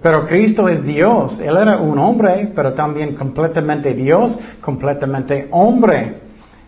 Pero 0.05 0.23
Cristo 0.23 0.69
es 0.69 0.85
Dios. 0.85 1.39
Él 1.39 1.57
era 1.57 1.77
un 1.77 1.97
hombre, 1.97 2.51
pero 2.55 2.75
también 2.75 3.15
completamente 3.15 3.95
Dios, 3.95 4.37
completamente 4.61 5.47
hombre. 5.49 6.21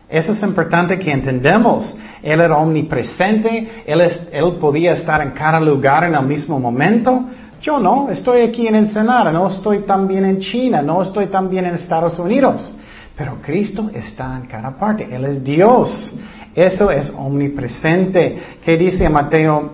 Eso 0.10 0.32
es 0.32 0.42
importante 0.42 0.98
que 0.98 1.12
entendamos. 1.12 1.96
Él 2.24 2.42
era 2.42 2.58
omnipresente, 2.58 3.84
él, 3.86 4.54
podía 4.60 4.94
estar 4.94 5.22
en 5.22 5.34
cada 5.34 5.60
lugar 5.60 6.06
en 6.06 6.16
el 6.16 6.26
mismo 6.26 6.60
momento. 6.60 7.26
Yo 7.62 7.78
no, 7.78 8.10
estoy 8.10 8.42
aquí 8.42 8.66
en 8.66 8.74
Ensenada, 8.74 9.32
no 9.32 9.50
estoy 9.50 9.84
también 9.84 10.26
en 10.26 10.40
China, 10.40 10.82
no 10.82 11.04
estoy 11.04 11.28
también 11.28 11.68
en 11.68 11.76
Estados 11.76 12.18
Unidos. 12.18 12.76
Pero 13.16 13.38
Cristo 13.40 13.92
está 13.94 14.36
en 14.36 14.48
cada 14.48 14.72
parte, 14.72 15.08
Él 15.12 15.26
es 15.26 15.44
Dios. 15.44 16.16
Eso 16.56 16.90
es 16.90 17.14
omnipresente. 17.16 18.36
¿Qué 18.66 18.78
dice 18.78 19.08
Mateo 19.10 19.74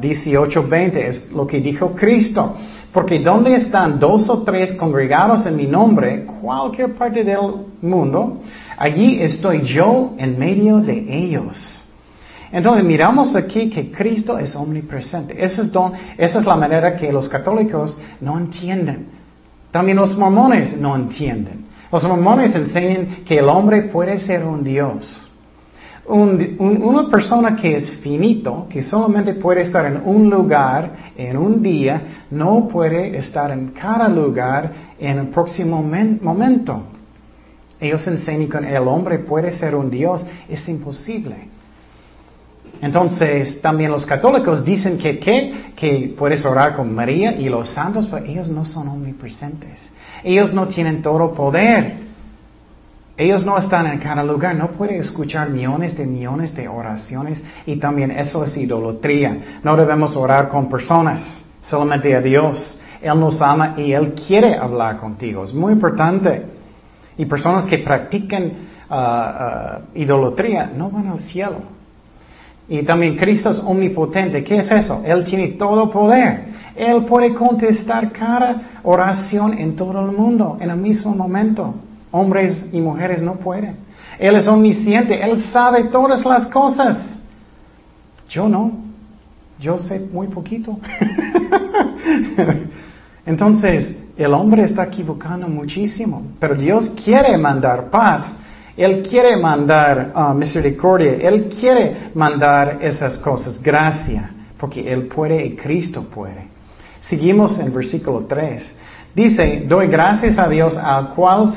18:20? 0.00 0.92
Ah, 0.94 1.08
es 1.10 1.30
lo 1.30 1.46
que 1.46 1.60
dijo 1.60 1.94
Cristo. 1.94 2.54
Porque 2.94 3.18
donde 3.18 3.56
están 3.56 3.98
dos 3.98 4.30
o 4.30 4.44
tres 4.44 4.72
congregados 4.74 5.44
en 5.46 5.56
mi 5.56 5.66
nombre, 5.66 6.24
cualquier 6.40 6.94
parte 6.94 7.24
del 7.24 7.40
mundo, 7.82 8.40
allí 8.76 9.20
estoy 9.20 9.62
yo 9.62 10.14
en 10.16 10.38
medio 10.38 10.78
de 10.78 11.04
ellos. 11.12 11.84
Entonces 12.52 12.84
miramos 12.84 13.34
aquí 13.34 13.68
que 13.68 13.90
Cristo 13.90 14.38
es 14.38 14.54
omnipresente. 14.54 15.34
Esa 15.44 15.62
es, 16.16 16.46
la 16.46 16.54
manera 16.54 16.94
que 16.94 17.12
los 17.12 17.28
católicos 17.28 17.98
no 18.20 18.38
entienden. 18.38 19.08
También 19.72 19.96
los 19.96 20.16
mormones 20.16 20.76
no 20.76 20.94
entienden. 20.94 21.64
Los 21.90 22.04
mormones 22.04 22.54
enseñan 22.54 23.24
que 23.26 23.38
el 23.38 23.48
hombre 23.48 23.82
puede 23.82 24.20
ser 24.20 24.44
un 24.44 24.62
Dios 24.62 25.33
una 26.06 27.08
persona 27.08 27.56
que 27.56 27.76
es 27.76 27.90
finito, 28.02 28.66
que 28.68 28.82
solamente 28.82 29.34
puede 29.34 29.62
estar 29.62 29.86
en 29.86 30.02
un 30.04 30.28
lugar 30.28 31.12
en 31.16 31.36
un 31.36 31.62
día, 31.62 32.24
no 32.30 32.68
puede 32.68 33.16
estar 33.16 33.50
en 33.50 33.68
cada 33.68 34.08
lugar 34.08 34.72
en 34.98 35.18
el 35.18 35.26
próximo 35.28 35.82
momento. 35.82 36.82
Ellos 37.80 38.06
enseñan 38.06 38.48
que 38.48 38.76
el 38.76 38.88
hombre 38.88 39.18
puede 39.20 39.50
ser 39.52 39.74
un 39.74 39.90
Dios, 39.90 40.24
es 40.48 40.68
imposible. 40.68 41.54
Entonces, 42.82 43.62
también 43.62 43.90
los 43.90 44.04
católicos 44.04 44.64
dicen 44.64 44.98
que, 44.98 45.18
que 45.18 46.14
puedes 46.18 46.44
orar 46.44 46.76
con 46.76 46.94
María 46.94 47.32
y 47.32 47.48
los 47.48 47.70
santos, 47.70 48.06
pero 48.10 48.26
ellos 48.26 48.50
no 48.50 48.64
son 48.64 48.88
omnipresentes. 48.88 49.78
Ellos 50.22 50.52
no 50.52 50.66
tienen 50.66 51.00
todo 51.00 51.32
poder. 51.32 52.04
Ellos 53.16 53.46
no 53.46 53.56
están 53.56 53.86
en 53.86 53.98
cada 53.98 54.24
lugar, 54.24 54.56
no 54.56 54.72
puede 54.72 54.98
escuchar 54.98 55.48
millones 55.48 55.96
de 55.96 56.04
millones 56.04 56.54
de 56.54 56.66
oraciones 56.66 57.40
y 57.64 57.76
también 57.76 58.10
eso 58.10 58.44
es 58.44 58.56
idolatría. 58.56 59.60
No 59.62 59.76
debemos 59.76 60.16
orar 60.16 60.48
con 60.48 60.68
personas, 60.68 61.22
solamente 61.62 62.14
a 62.14 62.20
Dios. 62.20 62.80
Él 63.00 63.20
nos 63.20 63.40
ama 63.40 63.74
y 63.76 63.92
Él 63.92 64.14
quiere 64.14 64.56
hablar 64.56 64.98
contigo. 64.98 65.44
Es 65.44 65.54
muy 65.54 65.74
importante. 65.74 66.44
Y 67.16 67.26
personas 67.26 67.66
que 67.66 67.78
practican 67.78 68.50
uh, 68.90 68.94
uh, 68.94 69.98
idolatría 69.98 70.72
no 70.76 70.90
van 70.90 71.06
al 71.06 71.20
cielo. 71.20 71.58
Y 72.68 72.82
también 72.82 73.16
Cristo 73.16 73.50
es 73.50 73.60
omnipotente. 73.60 74.42
¿Qué 74.42 74.58
es 74.58 74.70
eso? 74.72 75.02
Él 75.04 75.22
tiene 75.22 75.48
todo 75.48 75.88
poder. 75.88 76.46
Él 76.74 77.04
puede 77.04 77.32
contestar 77.32 78.10
cada 78.10 78.80
oración 78.82 79.56
en 79.56 79.76
todo 79.76 80.00
el 80.00 80.16
mundo 80.16 80.56
en 80.60 80.70
el 80.70 80.78
mismo 80.78 81.14
momento. 81.14 81.74
Hombres 82.16 82.64
y 82.72 82.80
mujeres 82.80 83.20
no 83.20 83.34
pueden. 83.34 83.74
Él 84.20 84.36
es 84.36 84.46
omnisciente, 84.46 85.20
Él 85.20 85.36
sabe 85.50 85.82
todas 85.84 86.24
las 86.24 86.46
cosas. 86.46 86.96
Yo 88.28 88.48
no, 88.48 88.70
yo 89.58 89.78
sé 89.78 89.98
muy 89.98 90.28
poquito. 90.28 90.78
Entonces, 93.26 93.96
el 94.16 94.32
hombre 94.32 94.62
está 94.62 94.84
equivocando 94.84 95.48
muchísimo, 95.48 96.22
pero 96.38 96.54
Dios 96.54 96.88
quiere 97.04 97.36
mandar 97.36 97.90
paz, 97.90 98.32
Él 98.76 99.02
quiere 99.02 99.36
mandar 99.36 100.12
uh, 100.14 100.34
misericordia, 100.34 101.14
Él 101.14 101.48
quiere 101.48 102.12
mandar 102.14 102.78
esas 102.80 103.18
cosas, 103.18 103.60
gracia, 103.60 104.30
porque 104.56 104.88
Él 104.92 105.08
puede 105.08 105.44
y 105.44 105.56
Cristo 105.56 106.04
puede. 106.04 106.46
Seguimos 107.00 107.58
en 107.58 107.74
versículo 107.74 108.24
3. 108.28 108.74
Dice, 109.14 109.64
doy 109.68 109.86
gracias 109.86 110.38
a 110.38 110.48
Dios 110.48 110.76
al 110.76 111.10
cual 111.10 111.52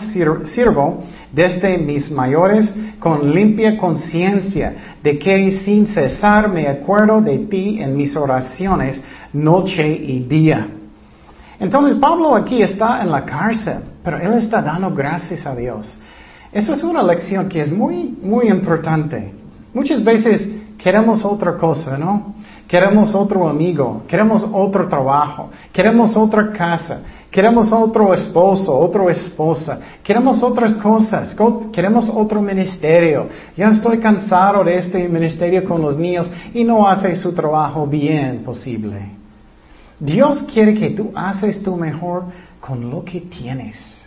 sirvo 0.46 1.04
desde 1.32 1.80
mis 1.80 2.12
mayores 2.12 2.72
con 3.00 3.34
limpia 3.34 3.78
conciencia, 3.78 4.96
de 5.02 5.18
que 5.18 5.52
sin 5.64 5.88
cesar 5.88 6.50
me 6.50 6.68
acuerdo 6.68 7.20
de 7.20 7.40
ti 7.40 7.80
en 7.82 7.98
mis 7.98 8.16
oraciones 8.16 9.02
noche 9.34 9.88
y 9.88 10.20
día. 10.20 10.68
Entonces 11.60 11.96
Pablo 11.96 12.36
aquí 12.36 12.62
está 12.62 13.02
en 13.02 13.12
la 13.12 13.26
cárcel, 13.26 13.80
pero 14.04 14.18
él 14.18 14.34
está 14.34 14.62
dando 14.62 14.94
gracias 14.94 15.44
a 15.48 15.56
Dios. 15.56 15.98
Esa 16.52 16.74
es 16.74 16.84
una 16.84 17.02
lección 17.02 17.50
que 17.50 17.62
es 17.62 17.72
muy, 17.72 18.16
muy 18.22 18.50
importante. 18.50 19.34
Muchas 19.74 20.04
veces 20.04 20.48
queremos 20.78 21.26
otra 21.26 21.58
cosa, 21.58 21.98
¿no? 21.98 22.36
Queremos 22.68 23.16
otro 23.16 23.48
amigo, 23.48 24.04
queremos 24.08 24.46
otro 24.52 24.88
trabajo, 24.90 25.50
queremos 25.72 26.18
otra 26.18 26.52
casa, 26.52 27.00
queremos 27.32 27.72
otro 27.72 28.14
esposo, 28.14 28.78
otra 28.78 29.10
esposa, 29.10 29.80
queremos 30.04 30.44
otras 30.44 30.74
cosas, 30.74 31.34
queremos 31.72 32.10
otro 32.10 32.42
ministerio. 32.42 33.30
Ya 33.56 33.70
estoy 33.70 34.00
cansado 34.00 34.66
de 34.66 34.80
este 34.80 35.08
ministerio 35.08 35.64
con 35.64 35.82
los 35.82 35.98
niños 35.98 36.30
y 36.54 36.66
no 36.66 36.86
hace 36.86 37.16
su 37.16 37.34
trabajo 37.34 37.88
bien 37.88 38.44
posible. 38.44 39.12
Dios 39.98 40.44
quiere 40.54 40.74
que 40.74 40.90
tú 40.90 41.12
haces 41.16 41.64
tu 41.64 41.78
mejor 41.78 42.26
con 42.60 42.90
lo 42.90 43.04
que 43.06 43.22
tienes 43.22 44.07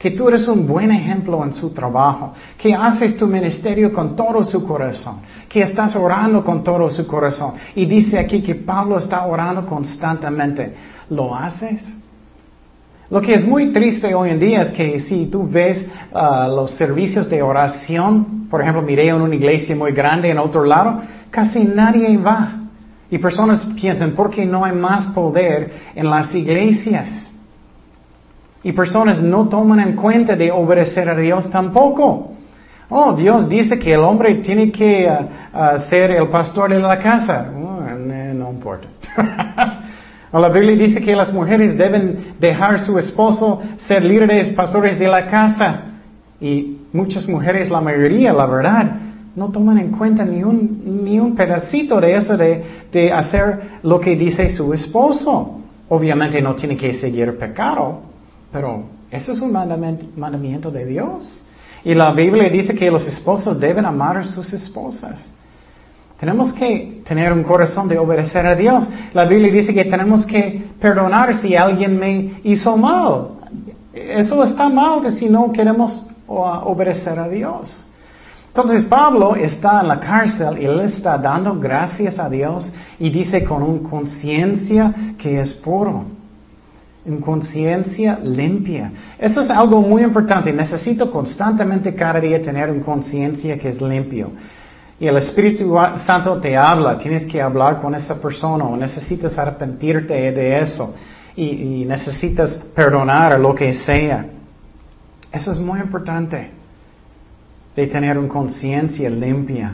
que 0.00 0.12
tú 0.12 0.30
eres 0.30 0.48
un 0.48 0.66
buen 0.66 0.90
ejemplo 0.90 1.44
en 1.44 1.52
su 1.52 1.74
trabajo, 1.74 2.32
que 2.56 2.74
haces 2.74 3.18
tu 3.18 3.26
ministerio 3.26 3.92
con 3.92 4.16
todo 4.16 4.42
su 4.42 4.66
corazón, 4.66 5.16
que 5.46 5.60
estás 5.60 5.94
orando 5.94 6.42
con 6.42 6.64
todo 6.64 6.90
su 6.90 7.06
corazón. 7.06 7.52
Y 7.74 7.84
dice 7.84 8.18
aquí 8.18 8.40
que 8.40 8.54
Pablo 8.54 8.96
está 8.96 9.26
orando 9.26 9.66
constantemente. 9.66 10.74
¿Lo 11.10 11.36
haces? 11.36 11.84
Lo 13.10 13.20
que 13.20 13.34
es 13.34 13.46
muy 13.46 13.74
triste 13.74 14.14
hoy 14.14 14.30
en 14.30 14.40
día 14.40 14.62
es 14.62 14.68
que 14.68 15.00
si 15.00 15.26
tú 15.26 15.46
ves 15.46 15.86
uh, 16.12 16.48
los 16.48 16.70
servicios 16.70 17.28
de 17.28 17.42
oración, 17.42 18.46
por 18.48 18.62
ejemplo, 18.62 18.80
miré 18.80 19.08
en 19.08 19.20
una 19.20 19.34
iglesia 19.34 19.76
muy 19.76 19.92
grande 19.92 20.30
en 20.30 20.38
otro 20.38 20.64
lado, 20.64 21.02
casi 21.30 21.62
nadie 21.64 22.16
va. 22.16 22.54
Y 23.10 23.18
personas 23.18 23.66
piensan, 23.78 24.12
¿por 24.12 24.30
qué 24.30 24.46
no 24.46 24.64
hay 24.64 24.72
más 24.74 25.12
poder 25.12 25.70
en 25.94 26.08
las 26.08 26.34
iglesias? 26.34 27.29
Y 28.62 28.72
personas 28.72 29.22
no 29.22 29.48
toman 29.48 29.80
en 29.80 29.96
cuenta 29.96 30.36
de 30.36 30.50
obedecer 30.50 31.08
a 31.08 31.16
Dios 31.16 31.50
tampoco. 31.50 32.32
Oh, 32.90 33.12
Dios 33.14 33.48
dice 33.48 33.78
que 33.78 33.94
el 33.94 34.00
hombre 34.00 34.34
tiene 34.36 34.70
que 34.70 35.08
uh, 35.08 35.56
uh, 35.56 35.78
ser 35.88 36.10
el 36.10 36.28
pastor 36.28 36.70
de 36.70 36.80
la 36.80 36.98
casa. 36.98 37.50
Oh, 37.54 37.80
no, 37.80 38.34
no 38.34 38.50
importa. 38.50 38.88
La 40.32 40.48
Biblia 40.48 40.76
dice 40.76 41.00
que 41.00 41.16
las 41.16 41.32
mujeres 41.32 41.76
deben 41.76 42.34
dejar 42.38 42.80
su 42.80 42.96
esposo 42.98 43.60
ser 43.78 44.04
líderes, 44.04 44.52
pastores 44.52 44.96
de 44.96 45.08
la 45.08 45.26
casa. 45.26 45.82
Y 46.40 46.78
muchas 46.92 47.28
mujeres, 47.28 47.68
la 47.68 47.80
mayoría, 47.80 48.32
la 48.32 48.46
verdad, 48.46 48.92
no 49.34 49.48
toman 49.48 49.78
en 49.78 49.90
cuenta 49.90 50.24
ni 50.24 50.44
un, 50.44 51.02
ni 51.04 51.18
un 51.18 51.34
pedacito 51.34 52.00
de 52.00 52.14
eso 52.14 52.36
de, 52.36 52.64
de 52.92 53.12
hacer 53.12 53.80
lo 53.82 53.98
que 53.98 54.14
dice 54.14 54.48
su 54.50 54.72
esposo. 54.72 55.58
Obviamente 55.88 56.40
no 56.40 56.54
tiene 56.54 56.76
que 56.76 56.94
seguir 56.94 57.36
pecado, 57.36 58.09
pero 58.52 58.84
eso 59.10 59.32
es 59.32 59.40
un 59.40 59.52
mandamiento 59.52 60.70
de 60.70 60.86
Dios. 60.86 61.42
Y 61.84 61.94
la 61.94 62.12
Biblia 62.12 62.48
dice 62.48 62.74
que 62.74 62.90
los 62.90 63.06
esposos 63.06 63.58
deben 63.58 63.86
amar 63.86 64.18
a 64.18 64.24
sus 64.24 64.52
esposas. 64.52 65.20
Tenemos 66.18 66.52
que 66.52 67.02
tener 67.06 67.32
un 67.32 67.42
corazón 67.42 67.88
de 67.88 67.98
obedecer 67.98 68.46
a 68.46 68.54
Dios. 68.54 68.86
La 69.14 69.24
Biblia 69.24 69.50
dice 69.50 69.72
que 69.72 69.86
tenemos 69.86 70.26
que 70.26 70.68
perdonar 70.78 71.34
si 71.36 71.56
alguien 71.56 71.98
me 71.98 72.34
hizo 72.44 72.76
mal. 72.76 73.28
Eso 73.94 74.44
está 74.44 74.68
mal 74.68 75.10
si 75.12 75.30
no 75.30 75.50
queremos 75.50 76.06
obedecer 76.26 77.18
a 77.18 77.28
Dios. 77.28 77.86
Entonces 78.48 78.82
Pablo 78.84 79.36
está 79.36 79.80
en 79.80 79.88
la 79.88 80.00
cárcel 80.00 80.58
y 80.60 80.66
él 80.66 80.80
está 80.80 81.16
dando 81.16 81.54
gracias 81.58 82.18
a 82.18 82.28
Dios 82.28 82.70
y 82.98 83.08
dice 83.08 83.44
con 83.44 83.62
una 83.62 83.88
conciencia 83.88 84.92
que 85.16 85.40
es 85.40 85.54
puro, 85.54 86.04
una 87.04 87.20
conciencia 87.20 88.18
limpia. 88.22 88.92
Eso 89.18 89.40
es 89.40 89.50
algo 89.50 89.80
muy 89.80 90.02
importante. 90.02 90.52
Necesito 90.52 91.10
constantemente 91.10 91.94
cada 91.94 92.20
día 92.20 92.42
tener 92.42 92.70
una 92.70 92.84
conciencia 92.84 93.58
que 93.58 93.70
es 93.70 93.80
limpio. 93.80 94.32
Y 94.98 95.06
el 95.06 95.16
Espíritu 95.16 95.74
Santo 96.04 96.38
te 96.40 96.54
habla, 96.56 96.98
tienes 96.98 97.24
que 97.24 97.40
hablar 97.40 97.80
con 97.80 97.94
esa 97.94 98.20
persona 98.20 98.66
o 98.66 98.76
necesitas 98.76 99.36
arrepentirte 99.38 100.14
de 100.30 100.60
eso 100.60 100.94
y, 101.34 101.86
necesitas 101.86 102.56
perdonar 102.74 103.40
lo 103.40 103.54
que 103.54 103.72
sea. 103.72 104.26
Eso 105.32 105.52
es 105.52 105.58
muy 105.58 105.80
importante, 105.80 106.50
de 107.74 107.86
tener 107.86 108.18
una 108.18 108.28
conciencia 108.28 109.08
limpia, 109.08 109.72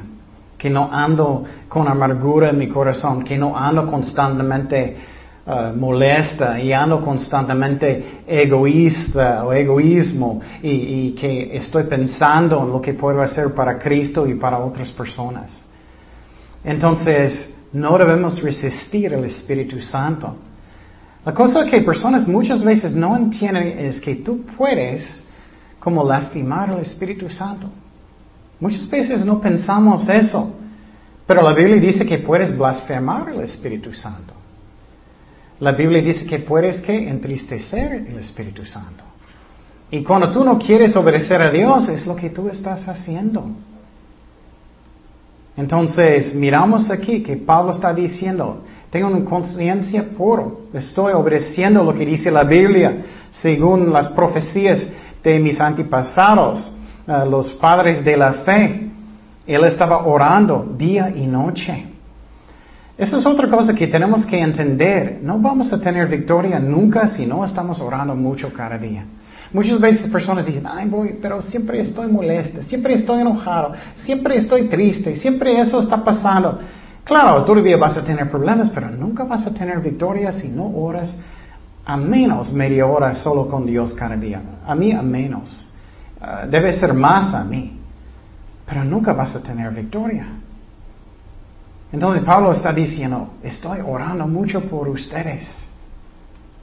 que 0.57 0.71
no 0.71 0.89
ando 0.93 1.45
con 1.69 1.89
amargura 1.89 2.51
en 2.51 2.59
mi 2.59 2.69
corazón, 2.69 3.25
que 3.25 3.37
no 3.37 3.57
ando 3.57 3.91
constantemente 3.91 4.97
Uh, 5.49 5.73
molesta 5.77 6.59
y 6.59 6.73
ando 6.73 7.01
constantemente 7.05 8.23
egoísta 8.27 9.45
o 9.45 9.53
egoísmo 9.53 10.41
y, 10.61 11.13
que 11.13 11.57
estoy 11.57 11.85
pensando 11.85 12.65
en 12.65 12.73
lo 12.73 12.81
que 12.81 12.95
puedo 12.95 13.23
hacer 13.23 13.55
para 13.55 13.79
Cristo 13.79 14.27
y 14.27 14.35
para 14.35 14.59
otras 14.59 14.91
personas. 14.91 15.65
Entonces, 16.65 17.55
no 17.73 17.97
debemos 17.97 18.43
resistir 18.43 19.13
el 19.13 19.23
Espíritu 19.23 19.81
Santo. 19.81 20.35
La 21.25 21.33
cosa 21.33 21.65
que 21.65 21.81
personas 21.81 22.27
muchas 22.27 22.65
veces 22.65 22.93
no 22.97 23.17
entienden 23.17 23.79
es 23.79 24.01
que 24.01 24.17
tú 24.17 24.43
puedes 24.57 25.23
como 25.79 26.03
lastimar 26.03 26.71
al 26.71 26.81
Espíritu 26.81 27.31
Santo. 27.31 27.69
Muchas 28.59 28.91
veces 28.91 29.25
no 29.25 29.41
pensamos 29.41 30.09
eso, 30.09 30.57
pero 31.25 31.41
la 31.41 31.53
Biblia 31.53 31.77
dice 31.77 32.05
que 32.05 32.19
puedes 32.19 32.51
blasfemar 32.59 33.29
al 33.29 33.43
Espíritu 33.43 33.93
Santo. 33.93 34.35
La 35.61 35.73
Biblia 35.73 36.03
dice 36.03 36.27
que 36.27 36.41
puedes 36.41 36.81
que 36.81 37.09
entristecer 37.09 37.93
el 37.93 38.19
Espíritu 38.19 38.65
Santo. 38.67 39.05
Y 39.91 40.03
cuando 40.03 40.31
tú 40.31 40.45
no 40.45 40.59
quieres 40.59 40.95
obedecer 40.97 41.41
a 41.41 41.51
Dios, 41.51 41.89
es 41.89 42.07
lo 42.07 42.15
que 42.15 42.31
tú 42.31 42.49
estás 42.49 42.87
haciendo. 42.89 43.47
Entonces, 45.57 46.35
miramos 46.35 46.91
aquí 46.91 47.23
que 47.23 47.37
Pablo 47.37 47.73
está 47.73 47.95
diciendo, 47.95 48.65
tengo 48.91 49.09
una 49.09 49.25
conciencia 49.25 50.05
pura, 50.17 50.45
estoy 50.75 51.15
obedeciendo 51.15 51.83
lo 51.83 51.95
que 51.95 52.05
dice 52.05 52.31
la 52.31 52.45
Biblia, 52.45 53.05
según 53.31 53.91
las 53.91 54.09
profecías 54.09 54.83
de 55.25 55.39
mis 55.39 55.59
antepasados, 55.61 56.73
eh, 57.07 57.25
los 57.31 57.53
padres 57.53 58.05
de 58.05 58.17
la 58.17 58.33
fe. 58.33 58.91
Él 59.47 59.65
estaba 59.65 60.05
orando 60.05 60.75
día 60.77 61.11
y 61.15 61.27
noche. 61.27 61.96
Esa 62.99 63.19
es 63.19 63.27
otra 63.27 63.49
cosa 63.49 63.75
que 63.75 63.87
tenemos 63.87 64.25
que 64.25 64.41
entender. 64.41 65.19
No 65.23 65.39
vamos 65.39 65.73
a 65.73 65.81
tener 65.81 66.09
victoria 66.09 66.59
nunca 66.59 67.09
si 67.09 67.27
no 67.27 67.45
estamos 67.45 67.79
orando 67.81 68.15
mucho 68.15 68.53
cada 68.53 68.79
día. 68.79 69.05
Muchas 69.53 69.79
veces 69.79 70.11
personas 70.11 70.47
dicen, 70.47 70.67
ay, 70.67 70.89
voy, 70.89 71.19
pero 71.21 71.41
siempre 71.41 71.81
estoy 71.81 72.11
molesta, 72.11 72.63
siempre 72.63 72.95
estoy 72.95 73.21
enojado, 73.21 73.73
siempre 74.05 74.37
estoy 74.37 74.69
triste, 74.69 75.17
siempre 75.17 75.61
eso 75.61 75.79
está 75.79 76.03
pasando. 76.03 76.59
Claro, 77.05 77.45
todavía 77.45 77.77
vas 77.77 77.97
a 77.97 78.05
tener 78.05 78.29
problemas, 78.29 78.71
pero 78.71 78.91
nunca 78.91 79.25
vas 79.25 79.47
a 79.47 79.55
tener 79.55 79.79
victoria 79.81 80.33
si 80.33 80.49
no 80.49 80.67
oras 80.67 81.15
a 81.85 81.97
menos 81.97 82.53
media 82.53 82.85
hora 82.85 83.15
solo 83.15 83.47
con 83.49 83.65
Dios 83.65 83.93
cada 83.93 84.17
día. 84.17 84.43
A 84.67 84.75
mí 84.75 84.91
a 84.91 85.03
menos. 85.03 85.69
Ah, 86.21 86.45
debe 86.51 86.73
ser 86.73 86.93
más 86.93 87.33
a 87.33 87.45
mí. 87.45 87.79
Pero 88.67 88.85
nunca 88.85 89.13
vas 89.13 89.37
a 89.37 89.41
tener 89.41 89.71
victoria. 89.71 90.27
Entonces 91.97 92.25
Pablo 92.25 92.53
está 92.53 92.75
diciendo, 92.75 93.31
estoy 93.43 93.79
orando 93.81 94.27
mucho 94.27 94.61
por 94.61 94.87
ustedes. 94.87 95.49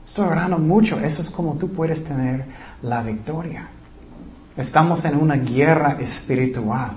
Estoy 0.06 0.26
orando 0.28 0.58
mucho. 0.58 1.00
Eso 1.00 1.22
es 1.22 1.28
como 1.28 1.54
tú 1.54 1.72
puedes 1.72 2.04
tener 2.04 2.44
la 2.82 3.02
victoria. 3.02 3.66
Estamos 4.56 5.04
en 5.04 5.16
una 5.16 5.34
guerra 5.34 5.96
espiritual. 5.98 6.92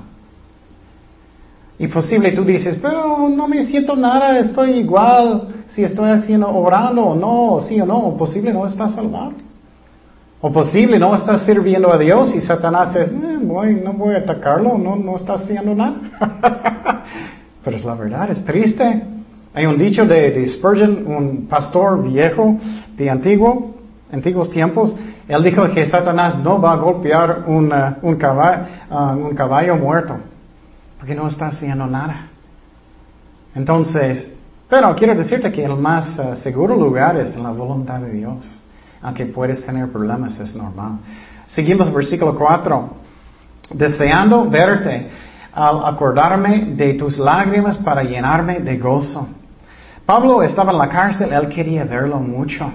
Y 1.79 1.87
posible 1.87 2.31
tú 2.33 2.43
dices, 2.43 2.77
pero 2.79 3.27
no 3.27 3.47
me 3.47 3.63
siento 3.63 3.95
nada, 3.95 4.37
estoy 4.37 4.81
igual 4.81 5.47
si 5.69 5.83
estoy 5.83 6.11
haciendo 6.11 6.47
orando 6.47 7.05
o 7.05 7.15
no, 7.15 7.59
sí 7.61 7.81
o 7.81 7.87
no, 7.87 8.15
posible 8.17 8.53
no 8.53 8.67
estás 8.67 8.93
salvado. 8.93 9.31
O 10.41 10.51
posible 10.51 10.99
no 10.99 11.15
estás 11.15 11.41
sirviendo 11.43 11.91
a 11.91 11.97
Dios 11.97 12.35
y 12.35 12.41
Satanás 12.41 12.95
es, 12.95 13.09
eh, 13.09 13.39
no 13.41 13.93
voy 13.93 14.13
a 14.13 14.19
atacarlo, 14.19 14.77
no, 14.77 14.95
no 14.95 15.15
está 15.15 15.33
haciendo 15.33 15.73
nada. 15.73 15.95
Pero 17.67 17.75
es 17.75 17.83
la 17.83 17.95
verdad, 17.95 18.31
es 18.31 18.45
triste. 18.45 19.03
Hay 19.53 19.65
un 19.65 19.77
dicho 19.77 20.05
de, 20.05 20.47
Spurgeon, 20.47 21.05
un 21.05 21.47
pastor 21.47 22.01
viejo 22.01 22.57
de 22.95 23.09
antiguo, 23.09 23.75
antiguos 24.09 24.49
tiempos. 24.49 24.95
Él 25.27 25.43
dijo 25.43 25.69
que 25.73 25.85
Satanás 25.85 26.39
no 26.41 26.61
va 26.61 26.71
a 26.71 26.75
golpear 26.77 27.43
un, 27.45 27.65
uh, 27.73 28.17
caballo, 28.17 28.63
uh, 28.89 29.27
un 29.27 29.35
caballo 29.35 29.75
muerto, 29.75 30.15
porque 30.97 31.13
no 31.13 31.27
está 31.27 31.47
haciendo 31.47 31.85
nada. 31.87 32.29
Entonces, 33.53 34.31
pero 34.69 34.95
quiero 34.95 35.13
decirte 35.13 35.51
que 35.51 35.65
el 35.65 35.75
más 35.75 36.17
uh, 36.17 36.37
seguro 36.37 36.73
lugar 36.73 37.17
es 37.17 37.35
en 37.35 37.43
la 37.43 37.51
voluntad 37.51 37.99
de 37.99 38.11
Dios. 38.11 38.45
Aunque 39.01 39.25
puedes 39.25 39.65
tener 39.65 39.91
problemas, 39.91 40.39
es 40.39 40.55
normal. 40.55 40.99
Seguimos 41.47 41.93
versículo 41.93 42.33
4. 42.33 42.89
Deseando 43.73 44.49
verte 44.49 45.09
al 45.57 45.83
acordarme 45.85 46.75
de 46.75 46.93
tus 46.93 47.17
lágrimas 47.17 47.77
para 47.77 48.03
llenarme 48.03 48.59
de 48.59 48.77
gozo. 48.77 49.27
Pablo 50.05 50.43
estaba 50.43 50.71
en 50.71 50.77
la 50.77 50.87
cárcel, 50.87 51.33
él 51.33 51.49
quería 51.49 51.83
verlo 51.83 52.19
mucho. 52.19 52.71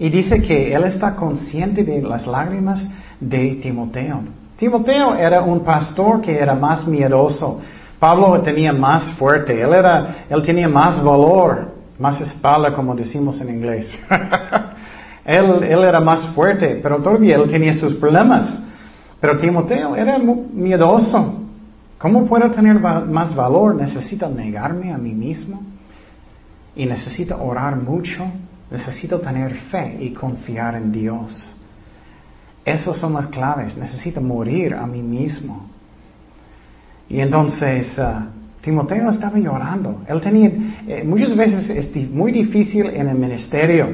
Y 0.00 0.08
dice 0.08 0.42
que 0.42 0.74
él 0.74 0.82
está 0.84 1.14
consciente 1.14 1.84
de 1.84 2.02
las 2.02 2.26
lágrimas 2.26 2.84
de 3.20 3.54
Timoteo. 3.62 4.22
Timoteo 4.56 5.14
era 5.14 5.40
un 5.40 5.60
pastor 5.60 6.20
que 6.20 6.36
era 6.36 6.56
más 6.56 6.84
miedoso. 6.88 7.60
Pablo 8.00 8.40
tenía 8.40 8.72
más 8.72 9.12
fuerte, 9.12 9.62
él, 9.62 9.72
era, 9.72 10.16
él 10.28 10.42
tenía 10.42 10.68
más 10.68 11.02
valor, 11.02 11.74
más 11.96 12.20
espalda 12.20 12.74
como 12.74 12.96
decimos 12.96 13.40
en 13.40 13.50
inglés. 13.50 13.88
él, 15.24 15.62
él 15.62 15.84
era 15.84 16.00
más 16.00 16.26
fuerte, 16.34 16.80
pero 16.82 17.00
todavía 17.00 17.36
él 17.36 17.48
tenía 17.48 17.72
sus 17.72 17.94
problemas. 17.94 18.60
Pero 19.20 19.38
Timoteo 19.38 19.94
era 19.94 20.18
miedoso. 20.18 21.45
¿Cómo 21.98 22.26
puedo 22.26 22.50
tener 22.50 22.78
más 22.78 23.34
valor? 23.34 23.74
Necesito 23.74 24.28
negarme 24.28 24.92
a 24.92 24.98
mí 24.98 25.12
mismo 25.12 25.62
y 26.74 26.84
necesito 26.86 27.42
orar 27.42 27.76
mucho. 27.76 28.24
Necesito 28.70 29.20
tener 29.20 29.54
fe 29.54 29.96
y 30.00 30.10
confiar 30.10 30.74
en 30.74 30.92
Dios. 30.92 31.56
Esas 32.64 32.96
son 32.96 33.14
las 33.14 33.28
claves. 33.28 33.76
Necesito 33.76 34.20
morir 34.20 34.74
a 34.74 34.86
mí 34.86 35.00
mismo. 35.00 35.70
Y 37.08 37.20
entonces 37.20 37.96
uh, 37.98 38.26
Timoteo 38.60 39.10
estaba 39.10 39.38
llorando. 39.38 40.02
Él 40.08 40.20
tenía, 40.20 40.50
eh, 40.88 41.04
muchas 41.06 41.34
veces 41.36 41.70
es 41.70 42.10
muy 42.10 42.32
difícil 42.32 42.86
en 42.86 43.08
el 43.08 43.16
ministerio. 43.16 43.88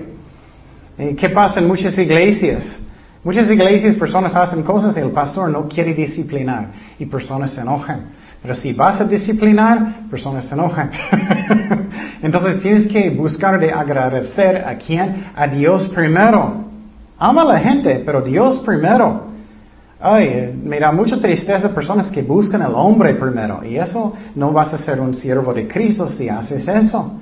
Eh, 0.96 1.14
¿Qué 1.14 1.28
pasa 1.28 1.60
en 1.60 1.68
muchas 1.68 1.96
iglesias? 1.98 2.80
Muchas 3.24 3.48
iglesias 3.50 3.94
personas 3.96 4.34
hacen 4.34 4.64
cosas 4.64 4.96
y 4.96 5.00
el 5.00 5.10
pastor 5.10 5.48
no 5.48 5.68
quiere 5.68 5.94
disciplinar 5.94 6.70
y 6.98 7.06
personas 7.06 7.52
se 7.52 7.60
enojan. 7.60 8.06
Pero 8.42 8.56
si 8.56 8.72
vas 8.72 9.00
a 9.00 9.04
disciplinar, 9.04 10.08
personas 10.10 10.46
se 10.46 10.54
enojan. 10.54 10.90
Entonces 12.22 12.60
tienes 12.60 12.88
que 12.88 13.10
buscar 13.10 13.60
de 13.60 13.70
agradecer 13.70 14.64
a 14.66 14.74
quién? 14.74 15.26
A 15.36 15.46
Dios 15.46 15.86
primero. 15.88 16.64
Ama 17.16 17.42
a 17.42 17.44
la 17.44 17.58
gente, 17.60 18.02
pero 18.04 18.20
Dios 18.20 18.58
primero. 18.66 19.28
Ay, 20.00 20.60
me 20.64 20.80
da 20.80 20.90
mucha 20.90 21.20
tristeza 21.20 21.72
personas 21.72 22.10
que 22.10 22.22
buscan 22.22 22.60
al 22.62 22.74
hombre 22.74 23.14
primero. 23.14 23.64
Y 23.64 23.76
eso 23.76 24.12
no 24.34 24.50
vas 24.50 24.74
a 24.74 24.78
ser 24.78 25.00
un 25.00 25.14
siervo 25.14 25.54
de 25.54 25.68
Cristo 25.68 26.08
si 26.08 26.28
haces 26.28 26.66
eso. 26.66 27.20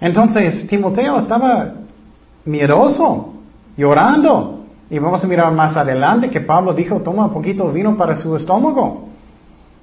Entonces, 0.00 0.66
Timoteo 0.66 1.18
estaba 1.18 1.74
miedoso, 2.46 3.34
llorando. 3.76 4.53
Y 4.90 4.98
vamos 4.98 5.24
a 5.24 5.26
mirar 5.26 5.52
más 5.52 5.76
adelante 5.76 6.28
que 6.28 6.40
Pablo 6.40 6.74
dijo, 6.74 7.00
toma 7.00 7.26
un 7.26 7.32
poquito 7.32 7.66
de 7.68 7.72
vino 7.72 7.96
para 7.96 8.14
su 8.14 8.36
estómago. 8.36 9.08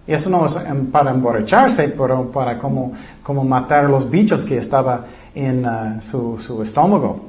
Y 0.08 0.14
eso 0.14 0.30
no 0.30 0.46
es 0.46 0.54
para 0.92 1.12
emborracharse, 1.12 1.90
pero 1.90 2.32
para 2.32 2.58
como, 2.58 2.94
como 3.24 3.44
matar 3.44 3.90
los 3.90 4.10
bichos 4.10 4.44
que 4.44 4.58
estaba 4.58 5.06
en 5.34 5.66
uh, 5.66 6.02
su, 6.02 6.40
su, 6.40 6.62
estómago. 6.62 7.22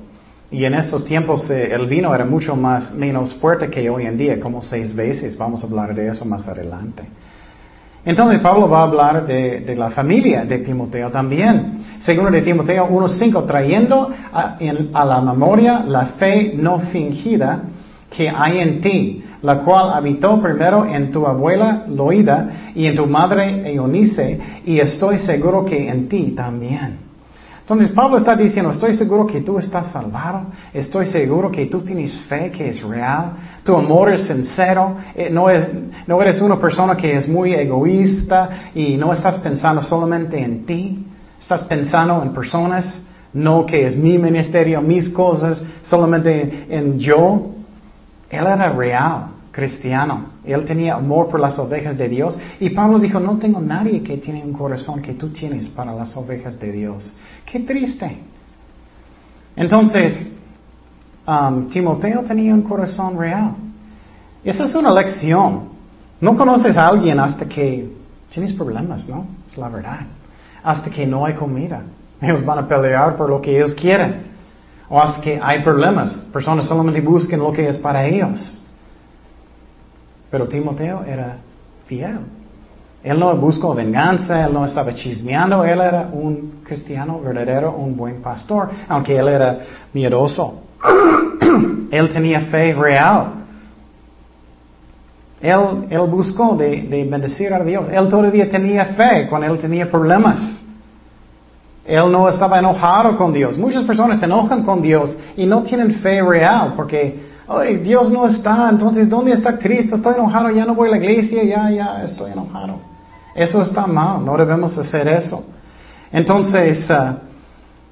Y 0.50 0.64
en 0.64 0.74
esos 0.74 1.04
tiempos 1.04 1.48
eh, 1.50 1.72
el 1.72 1.86
vino 1.86 2.14
era 2.14 2.24
mucho 2.24 2.56
más, 2.56 2.92
menos 2.92 3.34
fuerte 3.34 3.70
que 3.70 3.88
hoy 3.88 4.06
en 4.06 4.16
día, 4.16 4.40
como 4.40 4.62
seis 4.62 4.94
veces. 4.94 5.36
Vamos 5.36 5.62
a 5.62 5.66
hablar 5.66 5.94
de 5.94 6.08
eso 6.08 6.24
más 6.24 6.46
adelante. 6.48 7.04
Entonces 8.04 8.40
Pablo 8.40 8.68
va 8.68 8.80
a 8.80 8.82
hablar 8.82 9.26
de, 9.26 9.74
la 9.76 9.90
familia 9.90 10.44
de 10.44 10.58
Timoteo 10.58 11.10
también. 11.10 11.78
Segundo 12.00 12.30
de 12.30 12.42
Timoteo 12.42 12.88
1.5, 12.88 13.46
trayendo 13.46 14.10
a, 14.32 14.58
a 14.92 15.04
la 15.04 15.20
memoria 15.20 15.84
la 15.86 16.06
fe 16.06 16.54
no 16.56 16.80
fingida 16.80 17.62
que 18.10 18.28
hay 18.28 18.58
en 18.58 18.80
ti, 18.80 19.24
la 19.42 19.60
cual 19.60 19.92
habitó 19.92 20.40
primero 20.40 20.84
en 20.84 21.10
tu 21.10 21.26
abuela 21.26 21.84
Loida 21.88 22.72
y 22.74 22.86
en 22.86 22.96
tu 22.96 23.06
madre 23.06 23.72
Eunice, 23.72 24.38
y 24.66 24.78
estoy 24.80 25.18
seguro 25.18 25.64
que 25.64 25.88
en 25.88 26.08
ti 26.08 26.34
también. 26.36 27.11
Entonces 27.62 27.90
Pablo 27.90 28.16
está 28.16 28.34
diciendo, 28.34 28.72
estoy 28.72 28.92
seguro 28.92 29.24
que 29.24 29.40
tú 29.40 29.56
estás 29.58 29.92
salvado, 29.92 30.46
estoy 30.74 31.06
seguro 31.06 31.48
que 31.48 31.66
tú 31.66 31.82
tienes 31.82 32.18
fe 32.22 32.50
que 32.50 32.70
es 32.70 32.82
real, 32.82 33.34
tu 33.64 33.76
amor 33.76 34.12
es 34.12 34.22
sincero, 34.22 34.96
eh, 35.14 35.30
no, 35.30 35.48
es, 35.48 35.68
no 36.08 36.20
eres 36.20 36.40
una 36.40 36.58
persona 36.58 36.96
que 36.96 37.16
es 37.16 37.28
muy 37.28 37.54
egoísta 37.54 38.72
y 38.74 38.96
no 38.96 39.12
estás 39.12 39.36
pensando 39.38 39.80
solamente 39.80 40.42
en 40.42 40.66
ti, 40.66 41.06
estás 41.40 41.62
pensando 41.62 42.20
en 42.20 42.32
personas, 42.32 43.00
no 43.32 43.64
que 43.64 43.86
es 43.86 43.96
mi 43.96 44.18
ministerio, 44.18 44.82
mis 44.82 45.08
cosas, 45.08 45.62
solamente 45.82 46.66
en 46.68 46.98
yo. 46.98 47.52
Él 48.28 48.44
era 48.44 48.72
real, 48.72 49.26
cristiano. 49.52 50.31
Él 50.44 50.64
tenía 50.64 50.94
amor 50.94 51.28
por 51.28 51.38
las 51.38 51.58
ovejas 51.58 51.96
de 51.96 52.08
Dios. 52.08 52.36
Y 52.58 52.70
Pablo 52.70 52.98
dijo, 52.98 53.20
no 53.20 53.38
tengo 53.38 53.60
nadie 53.60 54.02
que 54.02 54.16
tiene 54.16 54.42
un 54.44 54.52
corazón 54.52 55.00
que 55.00 55.14
tú 55.14 55.30
tienes 55.30 55.68
para 55.68 55.94
las 55.94 56.16
ovejas 56.16 56.58
de 56.58 56.72
Dios. 56.72 57.14
Qué 57.44 57.60
triste. 57.60 58.18
Entonces, 59.54 60.26
um, 61.26 61.68
Timoteo 61.68 62.22
tenía 62.22 62.54
un 62.54 62.62
corazón 62.62 63.18
real. 63.18 63.54
Esa 64.42 64.64
es 64.64 64.74
una 64.74 64.92
lección. 64.92 65.70
No 66.20 66.36
conoces 66.36 66.76
a 66.76 66.88
alguien 66.88 67.20
hasta 67.20 67.46
que 67.48 67.92
tienes 68.32 68.52
problemas, 68.52 69.08
¿no? 69.08 69.26
Es 69.48 69.56
la 69.56 69.68
verdad. 69.68 70.00
Hasta 70.64 70.90
que 70.90 71.06
no 71.06 71.24
hay 71.24 71.34
comida. 71.34 71.82
Ellos 72.20 72.44
van 72.44 72.58
a 72.58 72.68
pelear 72.68 73.16
por 73.16 73.28
lo 73.28 73.40
que 73.40 73.56
ellos 73.56 73.74
quieren 73.74 74.32
o 74.88 75.00
hasta 75.00 75.20
que 75.20 75.40
hay 75.42 75.62
problemas. 75.62 76.12
Personas 76.32 76.66
solamente 76.66 77.00
buscan 77.00 77.40
lo 77.40 77.52
que 77.52 77.68
es 77.68 77.78
para 77.78 78.04
ellos. 78.04 78.61
Pero 80.32 80.48
Timoteo 80.48 81.04
era 81.06 81.36
fiel. 81.86 82.20
Él 83.04 83.20
no 83.20 83.36
buscó 83.36 83.74
venganza, 83.74 84.46
él 84.46 84.54
no 84.54 84.64
estaba 84.64 84.94
chismeando, 84.94 85.62
él 85.62 85.78
era 85.78 86.08
un 86.10 86.62
cristiano 86.64 87.20
verdadero, 87.20 87.72
un 87.72 87.94
buen 87.94 88.22
pastor, 88.22 88.70
aunque 88.88 89.14
él 89.14 89.28
era 89.28 89.58
miedoso. 89.92 90.62
él 91.90 92.10
tenía 92.10 92.40
fe 92.42 92.72
real. 92.72 93.26
Él, 95.42 95.60
él 95.90 96.00
buscó 96.08 96.56
de, 96.56 96.80
de 96.80 97.04
bendecir 97.04 97.52
a 97.52 97.62
Dios. 97.62 97.88
Él 97.92 98.08
todavía 98.08 98.48
tenía 98.48 98.86
fe 98.86 99.26
cuando 99.28 99.48
él 99.52 99.58
tenía 99.58 99.90
problemas. 99.90 100.62
Él 101.84 102.10
no 102.10 102.26
estaba 102.26 102.58
enojado 102.58 103.18
con 103.18 103.34
Dios. 103.34 103.58
Muchas 103.58 103.84
personas 103.84 104.18
se 104.18 104.24
enojan 104.24 104.62
con 104.62 104.80
Dios 104.80 105.14
y 105.36 105.44
no 105.44 105.62
tienen 105.62 105.92
fe 105.96 106.22
real 106.22 106.72
porque, 106.74 107.31
ay, 107.58 107.76
Dios 107.78 108.10
no 108.10 108.26
está, 108.26 108.68
entonces, 108.70 109.08
¿dónde 109.08 109.32
está 109.32 109.58
Cristo? 109.58 109.96
Estoy 109.96 110.14
enojado, 110.14 110.50
ya 110.50 110.64
no 110.64 110.74
voy 110.74 110.88
a 110.88 110.92
la 110.92 110.98
iglesia, 110.98 111.42
ya, 111.44 111.70
ya 111.70 112.04
estoy 112.04 112.32
enojado. 112.32 112.76
Eso 113.34 113.62
está 113.62 113.86
mal, 113.86 114.24
no 114.24 114.36
debemos 114.36 114.76
hacer 114.76 115.08
eso. 115.08 115.44
Entonces, 116.12 116.88
uh, 116.90 117.16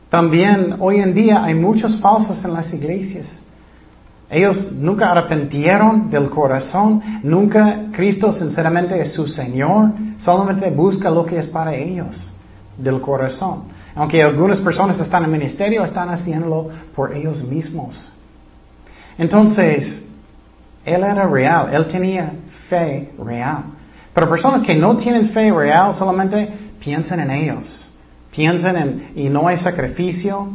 también 0.08 0.76
hoy 0.80 1.00
en 1.00 1.14
día 1.14 1.44
hay 1.44 1.54
muchos 1.54 1.98
falsos 2.00 2.44
en 2.44 2.52
las 2.52 2.72
iglesias. 2.74 3.26
Ellos 4.28 4.70
nunca 4.72 5.10
arrepentieron 5.10 6.10
del 6.10 6.30
corazón, 6.30 7.02
nunca 7.22 7.86
Cristo 7.92 8.32
sinceramente 8.32 9.00
es 9.00 9.12
su 9.12 9.26
Señor, 9.26 9.90
solamente 10.18 10.70
busca 10.70 11.10
lo 11.10 11.26
que 11.26 11.38
es 11.38 11.48
para 11.48 11.74
ellos, 11.74 12.30
del 12.76 13.00
corazón. 13.00 13.64
Aunque 13.94 14.22
algunas 14.22 14.60
personas 14.60 15.00
están 15.00 15.24
en 15.24 15.32
ministerio, 15.32 15.82
están 15.82 16.10
haciéndolo 16.10 16.68
por 16.94 17.12
ellos 17.12 17.42
mismos. 17.42 18.12
Entonces, 19.20 20.02
él 20.82 21.04
era 21.04 21.26
real, 21.26 21.68
él 21.74 21.86
tenía 21.88 22.32
fe 22.70 23.12
real. 23.22 23.64
Pero 24.14 24.30
personas 24.30 24.62
que 24.62 24.74
no 24.74 24.96
tienen 24.96 25.28
fe 25.28 25.52
real 25.52 25.94
solamente 25.94 26.50
piensan 26.82 27.20
en 27.20 27.30
ellos, 27.30 27.92
piensan 28.34 28.76
en, 28.76 29.12
y 29.14 29.28
no 29.28 29.46
hay 29.46 29.58
sacrificio. 29.58 30.48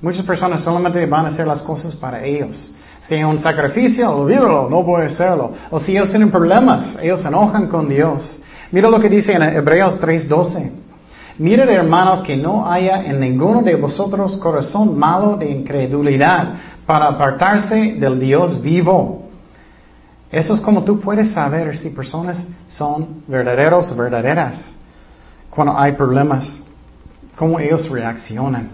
Muchas 0.00 0.24
personas 0.24 0.62
solamente 0.62 1.04
van 1.06 1.26
a 1.26 1.30
hacer 1.30 1.44
las 1.44 1.60
cosas 1.62 1.92
para 1.96 2.24
ellos. 2.24 2.72
Si 3.00 3.16
hay 3.16 3.24
un 3.24 3.40
sacrificio, 3.40 4.08
olvídalo, 4.16 4.70
no 4.70 4.84
voy 4.84 5.02
a 5.02 5.06
hacerlo. 5.06 5.50
O 5.72 5.80
si 5.80 5.96
ellos 5.96 6.08
tienen 6.10 6.30
problemas, 6.30 6.96
ellos 7.02 7.20
se 7.20 7.26
enojan 7.26 7.66
con 7.66 7.88
Dios. 7.88 8.38
Mira 8.70 8.88
lo 8.88 9.00
que 9.00 9.08
dice 9.08 9.32
en 9.32 9.42
Hebreos 9.42 9.98
3:12. 9.98 10.70
Miren 11.36 11.68
hermanos 11.68 12.20
que 12.20 12.36
no 12.36 12.70
haya 12.70 13.02
en 13.04 13.18
ninguno 13.18 13.60
de 13.60 13.74
vosotros 13.74 14.36
corazón 14.36 14.96
malo 14.96 15.36
de 15.36 15.50
incredulidad 15.50 16.54
para 16.86 17.08
apartarse 17.08 17.94
del 17.94 18.20
Dios 18.20 18.60
vivo. 18.62 19.28
Eso 20.30 20.54
es 20.54 20.60
como 20.60 20.82
tú 20.82 21.00
puedes 21.00 21.30
saber 21.30 21.76
si 21.76 21.90
personas 21.90 22.44
son 22.68 23.22
verdaderos 23.28 23.96
verdaderas 23.96 24.74
cuando 25.48 25.78
hay 25.78 25.92
problemas, 25.92 26.60
cómo 27.36 27.60
ellos 27.60 27.88
reaccionan. 27.88 28.70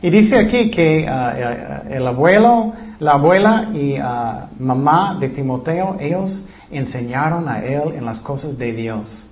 Y 0.00 0.10
dice 0.10 0.38
aquí 0.38 0.70
que 0.70 1.04
uh, 1.04 1.10
uh, 1.10 1.92
el 1.92 2.06
abuelo, 2.06 2.72
la 3.00 3.12
abuela 3.12 3.70
y 3.72 3.98
uh, 3.98 4.62
mamá 4.62 5.16
de 5.18 5.30
Timoteo, 5.30 5.96
ellos 5.98 6.46
enseñaron 6.70 7.48
a 7.48 7.64
él 7.64 7.94
en 7.96 8.04
las 8.04 8.20
cosas 8.20 8.56
de 8.56 8.72
Dios. 8.72 9.26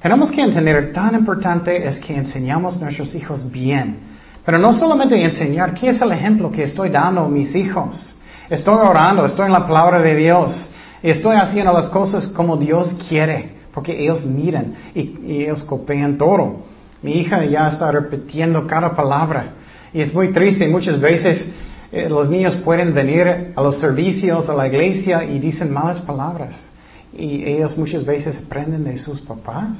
Tenemos 0.00 0.30
que 0.30 0.42
entender, 0.42 0.92
tan 0.92 1.14
importante 1.14 1.86
es 1.86 1.98
que 1.98 2.16
enseñamos 2.16 2.76
a 2.76 2.84
nuestros 2.84 3.14
hijos 3.14 3.50
bien. 3.50 4.13
Pero 4.44 4.58
no 4.58 4.72
solamente 4.72 5.22
enseñar, 5.22 5.72
¿qué 5.74 5.90
es 5.90 6.00
el 6.00 6.12
ejemplo 6.12 6.52
que 6.52 6.64
estoy 6.64 6.90
dando 6.90 7.22
a 7.22 7.28
mis 7.28 7.54
hijos? 7.54 8.14
Estoy 8.50 8.74
orando, 8.74 9.24
estoy 9.24 9.46
en 9.46 9.52
la 9.52 9.66
palabra 9.66 10.02
de 10.02 10.14
Dios, 10.14 10.70
estoy 11.02 11.36
haciendo 11.36 11.72
las 11.72 11.88
cosas 11.88 12.26
como 12.26 12.58
Dios 12.58 12.94
quiere, 13.08 13.54
porque 13.72 13.98
ellos 13.98 14.24
miran 14.26 14.74
y, 14.94 15.42
ellos 15.42 15.62
copian 15.62 16.18
todo. 16.18 16.64
Mi 17.02 17.12
hija 17.12 17.44
ya 17.44 17.68
está 17.68 17.90
repitiendo 17.90 18.66
cada 18.66 18.94
palabra. 18.94 19.54
Y 19.94 20.00
es 20.00 20.12
muy 20.12 20.32
triste, 20.32 20.68
muchas 20.68 21.00
veces 21.00 21.46
eh, 21.90 22.08
los 22.10 22.28
niños 22.28 22.54
pueden 22.56 22.92
venir 22.92 23.52
a 23.54 23.62
los 23.62 23.78
servicios, 23.78 24.48
a 24.48 24.54
la 24.54 24.66
iglesia 24.66 25.24
y 25.24 25.38
dicen 25.38 25.72
malas 25.72 26.00
palabras. 26.00 26.54
Y 27.16 27.44
ellos 27.44 27.78
muchas 27.78 28.04
veces 28.04 28.42
aprenden 28.44 28.84
de 28.84 28.98
sus 28.98 29.20
papás. 29.20 29.78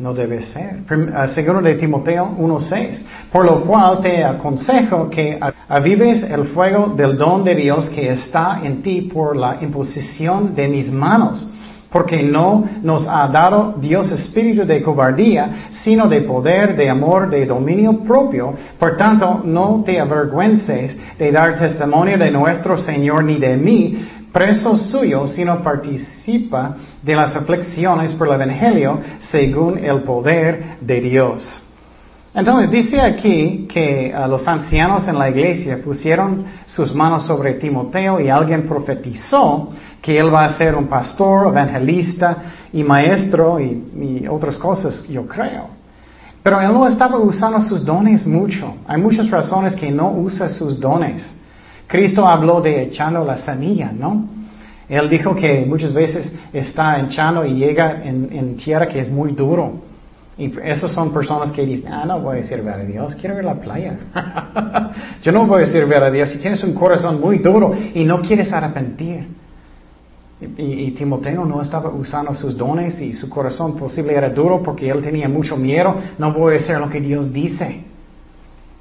No 0.00 0.14
debe 0.14 0.40
ser. 0.40 0.78
Ah, 1.14 1.28
segundo 1.28 1.60
de 1.60 1.74
Timoteo 1.74 2.34
1.6. 2.38 3.02
Por 3.30 3.44
lo 3.44 3.60
cual 3.66 4.00
te 4.00 4.24
aconsejo 4.24 5.10
que 5.10 5.38
avives 5.68 6.22
el 6.22 6.46
fuego 6.46 6.94
del 6.96 7.18
don 7.18 7.44
de 7.44 7.54
Dios 7.54 7.90
que 7.90 8.10
está 8.10 8.60
en 8.64 8.80
ti 8.80 9.02
por 9.02 9.36
la 9.36 9.58
imposición 9.60 10.54
de 10.54 10.68
mis 10.68 10.90
manos. 10.90 11.46
Porque 11.90 12.22
no 12.22 12.64
nos 12.82 13.06
ha 13.06 13.28
dado 13.28 13.74
Dios 13.78 14.10
espíritu 14.10 14.64
de 14.64 14.80
cobardía, 14.80 15.66
sino 15.70 16.08
de 16.08 16.22
poder, 16.22 16.76
de 16.76 16.88
amor, 16.88 17.28
de 17.28 17.44
dominio 17.44 17.98
propio. 17.98 18.54
Por 18.78 18.96
tanto, 18.96 19.42
no 19.44 19.82
te 19.84 20.00
avergüences 20.00 20.96
de 21.18 21.30
dar 21.30 21.58
testimonio 21.58 22.16
de 22.16 22.30
nuestro 22.30 22.78
Señor 22.78 23.24
ni 23.24 23.36
de 23.36 23.54
mí, 23.54 24.08
preso 24.32 24.76
suyo, 24.76 25.26
sino 25.26 25.62
participa 25.62 26.76
de 27.02 27.14
las 27.14 27.34
aflicciones 27.36 28.12
por 28.14 28.28
el 28.28 28.34
Evangelio 28.34 29.00
según 29.20 29.78
el 29.78 30.02
poder 30.02 30.78
de 30.80 31.00
Dios. 31.00 31.62
Entonces 32.32 32.70
dice 32.70 33.00
aquí 33.00 33.66
que 33.68 34.14
uh, 34.14 34.28
los 34.28 34.46
ancianos 34.46 35.08
en 35.08 35.18
la 35.18 35.28
iglesia 35.28 35.80
pusieron 35.82 36.44
sus 36.66 36.94
manos 36.94 37.26
sobre 37.26 37.54
Timoteo 37.54 38.20
y 38.20 38.28
alguien 38.28 38.68
profetizó 38.68 39.70
que 40.00 40.16
él 40.16 40.32
va 40.32 40.44
a 40.44 40.56
ser 40.56 40.76
un 40.76 40.86
pastor, 40.86 41.48
evangelista 41.48 42.36
y 42.72 42.84
maestro 42.84 43.58
y, 43.58 44.22
y 44.22 44.28
otras 44.28 44.56
cosas, 44.56 45.06
yo 45.08 45.26
creo. 45.26 45.80
Pero 46.42 46.60
él 46.60 46.72
no 46.72 46.86
estaba 46.86 47.18
usando 47.18 47.60
sus 47.62 47.84
dones 47.84 48.24
mucho. 48.24 48.76
Hay 48.86 49.00
muchas 49.00 49.28
razones 49.28 49.74
que 49.74 49.90
no 49.90 50.12
usa 50.12 50.48
sus 50.48 50.78
dones. 50.78 51.34
Cristo 51.90 52.24
habló 52.24 52.60
de 52.60 52.84
echando 52.84 53.24
la 53.24 53.36
semilla, 53.36 53.90
¿no? 53.90 54.28
Él 54.88 55.10
dijo 55.10 55.34
que 55.34 55.66
muchas 55.66 55.92
veces 55.92 56.32
está 56.52 57.00
echando 57.00 57.44
y 57.44 57.54
llega 57.54 58.00
en, 58.04 58.54
tierra 58.56 58.86
que 58.86 59.00
es 59.00 59.10
muy 59.10 59.32
duro. 59.32 59.72
Y 60.38 60.52
esas 60.62 60.92
son 60.92 61.12
personas 61.12 61.50
que 61.50 61.66
dicen, 61.66 61.92
ah, 61.92 62.04
no 62.06 62.20
voy 62.20 62.38
a 62.38 62.42
servir 62.44 62.70
a 62.70 62.84
Dios, 62.84 63.16
quiero 63.16 63.34
ir 63.34 63.40
a 63.40 63.54
la 63.54 63.60
playa. 63.60 63.98
Yo 65.22 65.32
no 65.32 65.48
voy 65.48 65.64
a 65.64 65.66
servir 65.66 65.96
a 65.96 66.10
Dios 66.12 66.30
si 66.30 66.38
tienes 66.38 66.62
un 66.62 66.74
corazón 66.74 67.20
muy 67.20 67.38
duro 67.38 67.74
y 67.92 68.04
no 68.04 68.20
quieres 68.22 68.52
arrepentir. 68.52 69.26
Y, 70.58 70.92
Timoteo 70.92 71.44
no 71.44 71.60
estaba 71.60 71.90
usando 71.90 72.34
sus 72.36 72.56
dones 72.56 73.00
y 73.00 73.12
su 73.14 73.28
corazón 73.28 73.76
posible 73.76 74.14
era 74.14 74.30
duro 74.30 74.62
porque 74.62 74.88
él 74.88 75.02
tenía 75.02 75.28
mucho 75.28 75.56
miedo, 75.56 75.96
no 76.18 76.32
voy 76.32 76.54
a 76.54 76.56
hacer 76.58 76.78
lo 76.78 76.88
que 76.88 77.00
Dios 77.00 77.32
dice. 77.32 77.89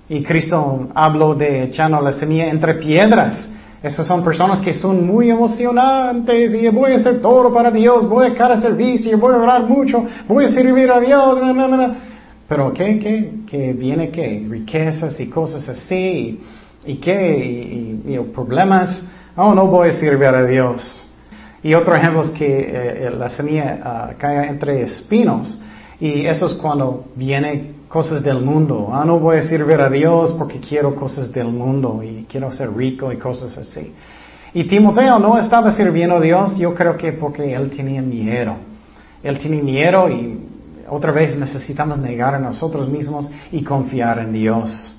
Y 0.10 0.24
Cristo 0.24 0.90
habló 0.96 1.36
de 1.36 1.64
echando 1.64 2.02
la 2.02 2.12
semilla 2.12 2.50
entre 2.50 2.74
piedras. 2.76 3.48
Esas 3.82 4.08
son 4.08 4.24
personas 4.24 4.60
que 4.60 4.74
son 4.74 5.08
muy 5.08 5.30
emocionantes 5.30 6.54
y 6.54 6.68
voy 6.68 6.94
a 6.94 6.96
hacer 6.98 7.22
todo 7.22 7.54
para 7.54 7.72
Dios, 7.72 8.10
voy 8.10 8.28
a 8.28 8.34
cada 8.34 8.60
servicio, 8.60 9.18
voy 9.18 9.36
a 9.36 9.38
orar 9.38 9.64
mucho, 9.64 10.04
voy 10.28 10.46
a 10.46 10.50
servir 10.50 10.92
a 10.92 11.00
Dios. 11.00 11.40
Pero 12.48 12.74
¿qué, 12.74 13.00
qué, 13.00 13.32
qué 13.48 13.74
viene 13.74 14.10
qué? 14.10 14.46
Riquezas 14.50 15.18
y 15.20 15.28
cosas 15.28 15.70
así 15.70 16.42
y, 16.86 16.96
qué, 16.96 18.02
y, 18.06 18.20
problemas. 18.34 19.06
Oh, 19.38 19.54
no 19.54 19.68
voy 19.68 19.90
a 19.90 19.94
servir 19.94 20.28
a 20.28 20.44
Dios. 20.44 21.08
Y 21.64 21.74
otro 21.74 21.96
ejemplo 21.96 22.24
es 22.24 22.30
que 22.32 22.46
eh, 22.46 23.08
eh, 23.08 23.12
la 23.18 23.30
semilla 23.30 23.80
ah, 23.84 24.10
cae 24.18 24.48
entre 24.48 24.82
espinos 24.82 25.58
y 26.00 26.26
eso 26.26 26.48
es 26.48 26.54
cuando 26.56 27.06
viene 27.16 27.79
cosas 27.90 28.24
del 28.24 28.40
mundo. 28.40 28.90
Ah, 28.94 29.04
no 29.04 29.20
voy 29.20 29.38
a 29.38 29.42
servir 29.42 29.82
a 29.82 29.90
Dios 29.90 30.34
porque 30.38 30.60
quiero 30.60 30.96
cosas 30.96 31.34
del 31.34 31.48
mundo 31.48 32.02
y 32.04 32.26
quiero 32.30 32.52
ser 32.52 32.74
rico 32.74 33.12
y 33.12 33.18
cosas 33.18 33.58
así. 33.58 33.94
Y 34.54 34.64
Timoteo 34.66 35.20
no 35.20 35.38
estaba 35.38 35.72
sirviendo 35.72 36.18
a 36.18 36.22
Dios, 36.22 36.56
yo 36.58 36.74
creo 36.74 36.96
que 36.96 37.12
porque 37.14 37.54
él 37.54 37.70
tenía 37.72 38.02
miedo. 38.02 38.56
Él 39.24 39.38
tenía 39.38 39.62
miedo 39.62 40.10
y 40.10 40.40
otra 40.88 41.12
vez 41.12 41.36
necesitamos 41.36 41.98
negar 41.98 42.36
a 42.36 42.40
nosotros 42.40 42.88
mismos 42.88 43.30
y 43.52 43.64
confiar 43.64 44.20
en 44.20 44.34
Dios. 44.34 44.96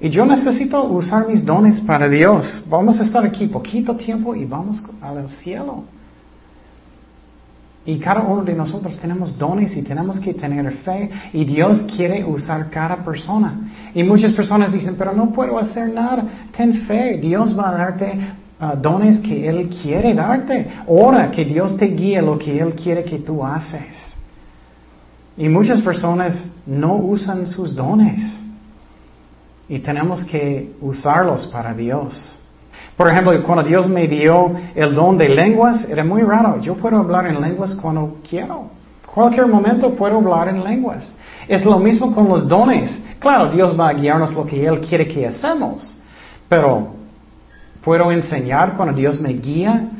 Y 0.00 0.10
yo 0.10 0.24
necesito 0.24 0.84
usar 0.84 1.26
mis 1.26 1.44
dones 1.44 1.80
para 1.80 2.08
Dios. 2.08 2.62
Vamos 2.68 3.00
a 3.00 3.04
estar 3.04 3.24
aquí 3.24 3.46
poquito 3.46 3.96
tiempo 3.96 4.34
y 4.34 4.44
vamos 4.44 4.82
al 5.00 5.28
cielo. 5.28 5.84
Y 7.88 7.98
cada 7.98 8.20
uno 8.20 8.44
de 8.44 8.52
nosotros 8.52 8.98
tenemos 8.98 9.38
dones 9.38 9.74
y 9.74 9.80
tenemos 9.80 10.20
que 10.20 10.34
tener 10.34 10.70
fe 10.84 11.08
y 11.32 11.46
Dios 11.46 11.86
quiere 11.96 12.22
usar 12.22 12.68
cada 12.68 13.02
persona. 13.02 13.70
Y 13.94 14.02
muchas 14.02 14.34
personas 14.34 14.70
dicen, 14.70 14.94
pero 14.98 15.14
no 15.14 15.32
puedo 15.32 15.58
hacer 15.58 15.90
nada. 15.90 16.22
Ten 16.54 16.82
fe, 16.82 17.16
Dios 17.16 17.58
va 17.58 17.70
a 17.70 17.72
darte 17.72 18.12
uh, 18.60 18.76
dones 18.78 19.16
que 19.20 19.48
Él 19.48 19.70
quiere 19.70 20.12
darte. 20.12 20.68
Ora 20.86 21.30
que 21.30 21.46
Dios 21.46 21.78
te 21.78 21.86
guíe 21.86 22.20
lo 22.20 22.38
que 22.38 22.60
Él 22.60 22.74
quiere 22.74 23.04
que 23.04 23.20
tú 23.20 23.42
haces. 23.42 24.14
Y 25.38 25.48
muchas 25.48 25.80
personas 25.80 26.46
no 26.66 26.96
usan 26.96 27.46
sus 27.46 27.74
dones. 27.74 28.20
Y 29.66 29.78
tenemos 29.78 30.26
que 30.26 30.74
usarlos 30.82 31.46
para 31.46 31.72
Dios. 31.72 32.38
Por 32.98 33.08
ejemplo, 33.08 33.40
cuando 33.44 33.62
Dios 33.62 33.88
me 33.88 34.08
dio 34.08 34.56
el 34.74 34.92
don 34.92 35.16
de 35.16 35.28
lenguas, 35.28 35.88
era 35.88 36.02
muy 36.02 36.20
raro. 36.22 36.58
Yo 36.58 36.74
puedo 36.74 36.96
hablar 36.96 37.28
en 37.28 37.40
lenguas 37.40 37.76
cuando 37.76 38.16
quiero. 38.28 38.70
Cualquier 39.06 39.46
momento 39.46 39.94
puedo 39.94 40.16
hablar 40.16 40.48
en 40.48 40.64
lenguas. 40.64 41.14
Es 41.46 41.64
lo 41.64 41.78
mismo 41.78 42.12
con 42.12 42.28
los 42.28 42.48
dones. 42.48 43.00
Claro, 43.20 43.52
Dios 43.52 43.78
va 43.78 43.90
a 43.90 43.92
guiarnos 43.92 44.34
lo 44.34 44.44
que 44.44 44.66
Él 44.66 44.80
quiere 44.80 45.06
que 45.06 45.28
hacemos. 45.28 45.96
Pero 46.48 46.88
puedo 47.84 48.10
enseñar 48.10 48.76
cuando 48.76 48.96
Dios 48.96 49.20
me 49.20 49.32
guía. 49.32 49.90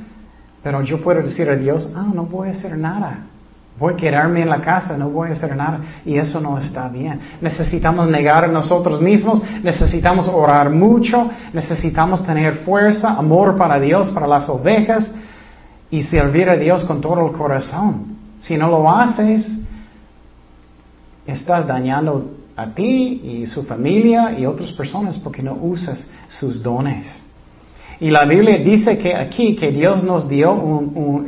Pero 0.65 0.83
yo 0.83 1.01
puedo 1.01 1.23
decir 1.23 1.49
a 1.49 1.55
Dios, 1.55 1.89
ah, 1.95 2.09
no 2.13 2.25
voy 2.25 2.49
a 2.49 2.51
hacer 2.51 2.77
nada. 2.77 3.27
Voy 3.79 3.95
a 3.95 3.97
quedarme 3.97 4.43
en 4.43 4.49
la 4.49 4.61
casa, 4.61 4.97
no 4.97 5.09
voy 5.09 5.29
a 5.31 5.33
hacer 5.33 5.55
nada. 5.55 5.81
Y 6.05 6.17
eso 6.17 6.41
no 6.41 6.59
está 6.59 6.89
bien. 6.89 7.21
Necesitamos 7.41 8.09
negar 8.09 8.45
a 8.45 8.49
nosotros 8.49 9.01
mismos, 9.01 9.41
necesitamos 9.63 10.27
orar 10.29 10.71
mucho, 10.71 11.31
necesitamos 11.53 12.25
tener 12.27 12.57
fuerza, 12.57 13.11
amor 13.11 13.57
para 13.57 13.79
Dios, 13.79 14.09
para 14.09 14.27
las 14.27 14.49
ovejas 14.49 15.11
y 15.91 16.03
servir 16.03 16.51
a 16.51 16.57
Dios 16.57 16.85
con 16.85 17.01
todo 17.01 17.27
el 17.27 17.33
corazón. 17.33 18.17
Si 18.41 18.57
no 18.57 18.69
lo 18.69 18.91
haces, 18.91 19.47
estás 21.27 21.67
dañando 21.67 22.33
a 22.57 22.75
ti 22.75 23.21
y 23.23 23.47
su 23.47 23.63
familia 23.63 24.37
y 24.37 24.45
otras 24.45 24.73
personas 24.73 25.17
porque 25.19 25.43
no 25.43 25.55
usas 25.55 26.05
sus 26.29 26.61
dones. 26.61 27.23
Y 28.01 28.11
la 28.11 28.25
Biblia 28.25 28.59
dice 28.59 28.99
que 28.99 29.15
aquí 29.15 29.55
que 29.55 29.71
Dios 29.71 30.03
nos 30.03 30.29
dio 30.29 30.53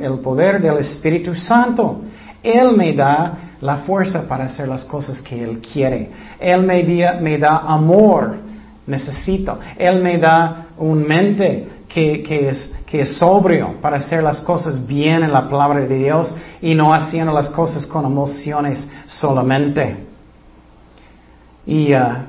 el 0.01 0.19
poder 0.19 0.61
del 0.61 0.79
Espíritu 0.79 1.35
Santo. 1.35 2.01
Él 2.43 2.77
me 2.77 2.93
da 2.93 3.51
la 3.61 3.79
fuerza 3.79 4.27
para 4.27 4.45
hacer 4.45 4.69
las 4.69 4.85
cosas 4.85 5.21
que 5.21 5.43
Él 5.43 5.61
quiere. 5.61 6.11
Él 6.39 6.63
me, 6.63 7.39
da 7.39 7.59
amor, 7.59 8.37
necesito. 8.87 9.59
Él 9.77 10.03
me 10.03 10.19
da 10.19 10.67
un 10.79 11.07
mente 11.07 11.69
que, 11.89 12.23
que, 12.23 12.49
es, 12.49 12.73
que 12.87 13.01
es 13.01 13.19
sobrio 13.19 13.81
para 13.81 13.99
hacer 13.99 14.23
las 14.23 14.41
cosas 14.41 14.87
bien 14.87 15.23
en 15.23 15.33
la 15.33 15.49
palabra 15.49 15.81
de 15.81 15.99
Dios 15.99 16.33
y 16.63 16.75
no 16.75 16.95
haciendo 16.95 17.33
las 17.33 17.51
cosas 17.51 17.87
con 17.87 18.05
emociones 18.07 18.87
solamente. 19.07 20.07
Y 21.67 21.93
uh, 21.93 22.25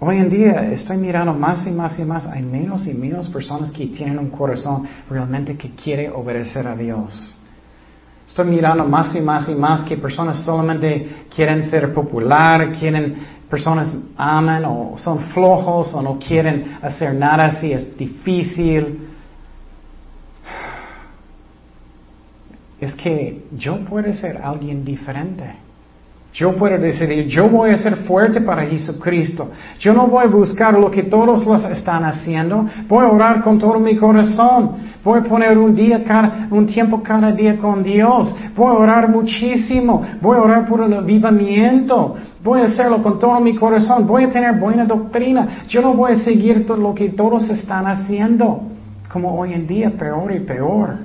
hoy 0.00 0.18
en 0.18 0.28
día 0.28 0.70
estoy 0.70 0.98
mirando 0.98 1.32
más 1.32 1.66
y 1.66 1.70
más 1.70 1.98
y 1.98 2.04
más, 2.04 2.26
hay 2.26 2.42
menos 2.42 2.86
y 2.86 2.92
menos 2.92 3.28
personas 3.28 3.70
que 3.70 3.86
tienen 3.86 4.18
un 4.18 4.28
corazón 4.28 4.86
realmente 5.08 5.56
que 5.56 5.70
quiere 5.70 6.10
obedecer 6.10 6.66
a 6.66 6.76
Dios. 6.76 7.36
Estoy 8.26 8.46
mirando 8.46 8.84
más 8.84 9.14
y 9.14 9.20
más 9.20 9.48
y 9.48 9.54
más 9.54 9.82
que 9.82 9.96
personas 9.96 10.40
solamente 10.40 11.26
quieren 11.34 11.70
ser 11.70 11.94
popular, 11.94 12.72
quieren, 12.72 13.14
personas 13.48 13.94
aman 14.16 14.64
o 14.64 14.96
son 14.98 15.20
flojos 15.30 15.94
o 15.94 16.02
no 16.02 16.18
quieren 16.18 16.78
hacer 16.82 17.14
nada 17.14 17.52
si 17.52 17.72
es 17.72 17.96
difícil. 17.96 19.08
Es 22.80 22.94
que 22.94 23.46
yo 23.52 23.78
puedo 23.84 24.12
ser 24.12 24.42
alguien 24.42 24.84
diferente. 24.84 25.65
Yo 26.36 26.54
puedo 26.54 26.76
decidir, 26.76 27.26
yo 27.28 27.48
voy 27.48 27.70
a 27.70 27.78
ser 27.78 27.96
fuerte 27.96 28.42
para 28.42 28.66
Jesucristo. 28.66 29.52
Yo 29.78 29.94
no 29.94 30.06
voy 30.06 30.24
a 30.24 30.28
buscar 30.28 30.78
lo 30.78 30.90
que 30.90 31.04
todos 31.04 31.46
los 31.46 31.64
están 31.64 32.04
haciendo. 32.04 32.66
Voy 32.86 33.06
a 33.06 33.08
orar 33.08 33.42
con 33.42 33.58
todo 33.58 33.80
mi 33.80 33.96
corazón. 33.96 34.72
Voy 35.02 35.20
a 35.20 35.22
poner 35.22 35.56
un 35.56 35.74
día 35.74 36.04
cada, 36.04 36.46
un 36.50 36.66
tiempo 36.66 37.02
cada 37.02 37.32
día 37.32 37.56
con 37.56 37.82
Dios. 37.82 38.36
Voy 38.54 38.66
a 38.66 38.78
orar 38.78 39.08
muchísimo. 39.08 40.02
Voy 40.20 40.36
a 40.36 40.42
orar 40.42 40.66
por 40.66 40.82
el 40.82 40.92
avivamiento. 40.92 42.16
Voy 42.44 42.60
a 42.60 42.64
hacerlo 42.64 43.02
con 43.02 43.18
todo 43.18 43.40
mi 43.40 43.54
corazón. 43.54 44.06
Voy 44.06 44.24
a 44.24 44.28
tener 44.28 44.58
buena 44.60 44.84
doctrina. 44.84 45.64
Yo 45.68 45.80
no 45.80 45.94
voy 45.94 46.12
a 46.12 46.16
seguir 46.16 46.66
todo 46.66 46.76
lo 46.76 46.94
que 46.94 47.08
todos 47.08 47.48
están 47.48 47.86
haciendo. 47.86 48.60
Como 49.10 49.40
hoy 49.40 49.54
en 49.54 49.66
día, 49.66 49.90
peor 49.90 50.34
y 50.34 50.40
peor. 50.40 50.98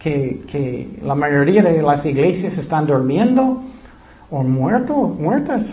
Que 0.00 0.98
la 1.00 1.14
mayoría 1.14 1.62
de 1.62 1.80
las 1.80 2.04
iglesias 2.04 2.58
están 2.58 2.88
durmiendo 2.88 3.62
o 4.30 4.42
muerto, 4.42 4.94
muertas. 4.94 5.72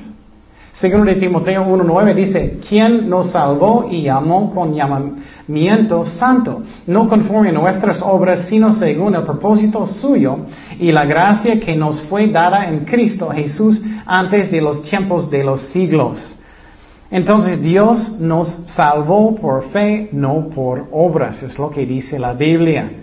Segundo 0.73 1.11
de 1.11 1.19
Timoteo 1.19 1.63
1.9 1.65 2.15
dice, 2.15 2.59
¿quién 2.67 3.09
nos 3.09 3.31
salvó 3.31 3.87
y 3.91 4.03
llamó 4.03 4.51
con 4.51 4.73
llamamiento 4.73 6.05
santo, 6.05 6.63
no 6.87 7.07
conforme 7.09 7.49
a 7.49 7.51
nuestras 7.51 8.01
obras, 8.01 8.47
sino 8.47 8.73
según 8.73 9.13
el 9.15 9.23
propósito 9.23 9.85
suyo 9.85 10.37
y 10.79 10.91
la 10.91 11.05
gracia 11.05 11.59
que 11.59 11.75
nos 11.75 12.01
fue 12.03 12.27
dada 12.27 12.67
en 12.67 12.85
Cristo 12.85 13.29
Jesús 13.29 13.83
antes 14.05 14.49
de 14.49 14.61
los 14.61 14.81
tiempos 14.81 15.29
de 15.29 15.43
los 15.43 15.61
siglos? 15.61 16.37
Entonces 17.11 17.61
Dios 17.61 18.17
nos 18.19 18.47
salvó 18.67 19.35
por 19.35 19.65
fe, 19.65 20.09
no 20.13 20.47
por 20.49 20.87
obras, 20.91 21.43
es 21.43 21.59
lo 21.59 21.69
que 21.69 21.85
dice 21.85 22.17
la 22.17 22.33
Biblia. 22.33 23.00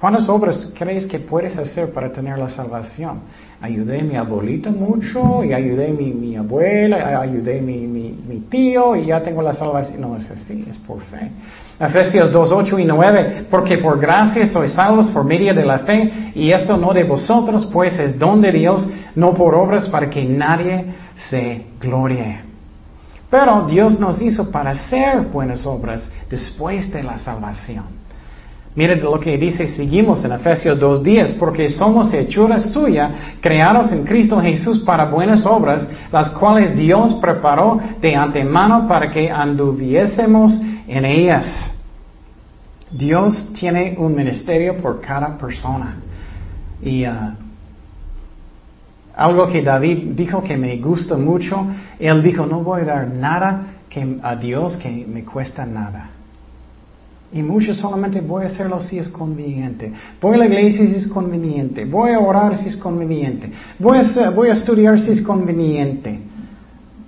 ¿Cuántas 0.00 0.28
obras 0.28 0.72
crees 0.78 1.06
que 1.06 1.18
puedes 1.18 1.58
hacer 1.58 1.92
para 1.92 2.12
tener 2.12 2.38
la 2.38 2.48
salvación? 2.48 3.22
Ayudé 3.60 4.00
a 4.00 4.04
mi 4.04 4.14
abuelita 4.14 4.70
mucho, 4.70 5.42
y 5.42 5.52
ayudé 5.52 5.90
a 5.90 5.92
mi, 5.92 6.36
abuela, 6.36 7.20
ayudé 7.20 7.58
a 7.58 7.62
mi, 7.62 7.78
mi, 7.78 8.16
mi, 8.28 8.38
tío, 8.42 8.94
y 8.94 9.06
ya 9.06 9.20
tengo 9.20 9.42
la 9.42 9.54
salvación. 9.54 10.00
No 10.00 10.16
es 10.16 10.30
así, 10.30 10.64
es 10.70 10.76
por 10.78 11.00
fe. 11.00 11.32
Efesios 11.80 12.30
2, 12.30 12.52
8 12.52 12.78
y 12.78 12.84
9, 12.84 13.46
porque 13.50 13.78
por 13.78 13.98
gracia 13.98 14.46
sois 14.46 14.70
salvos 14.70 15.10
por 15.10 15.24
medio 15.24 15.52
de 15.52 15.64
la 15.64 15.80
fe, 15.80 16.30
y 16.32 16.52
esto 16.52 16.76
no 16.76 16.92
de 16.94 17.02
vosotros, 17.02 17.66
pues 17.66 17.98
es 17.98 18.16
don 18.16 18.40
de 18.40 18.52
Dios, 18.52 18.88
no 19.16 19.34
por 19.34 19.52
obras 19.56 19.88
para 19.88 20.08
que 20.08 20.24
nadie 20.24 20.84
se 21.28 21.66
glorie. 21.80 22.42
Pero 23.28 23.66
Dios 23.66 23.98
nos 23.98 24.22
hizo 24.22 24.52
para 24.52 24.70
hacer 24.70 25.22
buenas 25.22 25.66
obras 25.66 26.08
después 26.30 26.88
de 26.92 27.02
la 27.02 27.18
salvación. 27.18 27.97
Miren 28.78 29.02
lo 29.02 29.18
que 29.18 29.36
dice, 29.36 29.66
seguimos 29.66 30.24
en 30.24 30.30
Efesios 30.30 30.78
2.10, 30.78 31.36
porque 31.36 31.68
somos 31.68 32.14
hechura 32.14 32.60
suya, 32.60 33.34
creados 33.40 33.90
en 33.90 34.04
Cristo 34.04 34.40
Jesús 34.40 34.78
para 34.86 35.06
buenas 35.06 35.44
obras, 35.46 35.84
las 36.12 36.30
cuales 36.30 36.76
Dios 36.76 37.14
preparó 37.14 37.80
de 38.00 38.14
antemano 38.14 38.86
para 38.86 39.10
que 39.10 39.28
anduviésemos 39.32 40.56
en 40.86 41.04
ellas. 41.04 41.74
Dios 42.92 43.52
tiene 43.58 43.96
un 43.98 44.14
ministerio 44.14 44.76
por 44.76 45.00
cada 45.00 45.36
persona. 45.36 45.96
Y 46.80 47.04
uh, 47.04 47.34
algo 49.16 49.48
que 49.48 49.60
David 49.60 50.10
dijo 50.14 50.40
que 50.40 50.56
me 50.56 50.76
gusta 50.76 51.16
mucho, 51.16 51.66
él 51.98 52.22
dijo, 52.22 52.46
no 52.46 52.62
voy 52.62 52.82
a 52.82 52.84
dar 52.84 53.08
nada 53.08 53.60
que, 53.90 54.20
a 54.22 54.36
Dios 54.36 54.76
que 54.76 55.04
me 55.04 55.24
cuesta 55.24 55.66
nada. 55.66 56.10
Y 57.30 57.42
muchos 57.42 57.76
solamente 57.76 58.20
voy 58.20 58.44
a 58.44 58.46
hacerlo 58.46 58.80
si 58.80 58.98
es 58.98 59.08
conveniente. 59.08 59.92
Voy 60.20 60.34
a 60.34 60.38
la 60.38 60.46
iglesia 60.46 60.86
si 60.86 60.94
es 60.94 61.06
conveniente. 61.06 61.84
Voy 61.84 62.12
a 62.12 62.20
orar 62.20 62.56
si 62.56 62.68
es 62.68 62.76
conveniente. 62.76 63.52
Voy 63.78 63.98
a, 63.98 64.52
estudiar 64.52 64.98
si 64.98 65.10
es 65.10 65.20
conveniente. 65.20 66.20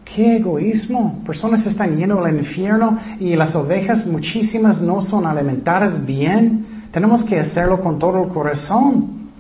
¡Qué 0.04 0.36
egoísmo! 0.36 1.22
Personas 1.24 1.64
están 1.64 1.96
yendo 1.96 2.22
al 2.22 2.36
infierno 2.36 2.98
y 3.18 3.34
las 3.34 3.54
ovejas 3.54 4.06
muchísimas 4.06 4.82
no 4.82 5.00
son 5.00 5.24
alimentadas 5.24 6.04
bien. 6.04 6.66
Tenemos 6.92 7.24
que 7.24 7.40
hacerlo 7.40 7.80
con 7.80 7.98
todo 7.98 8.22
el 8.22 8.28
corazón. 8.28 9.30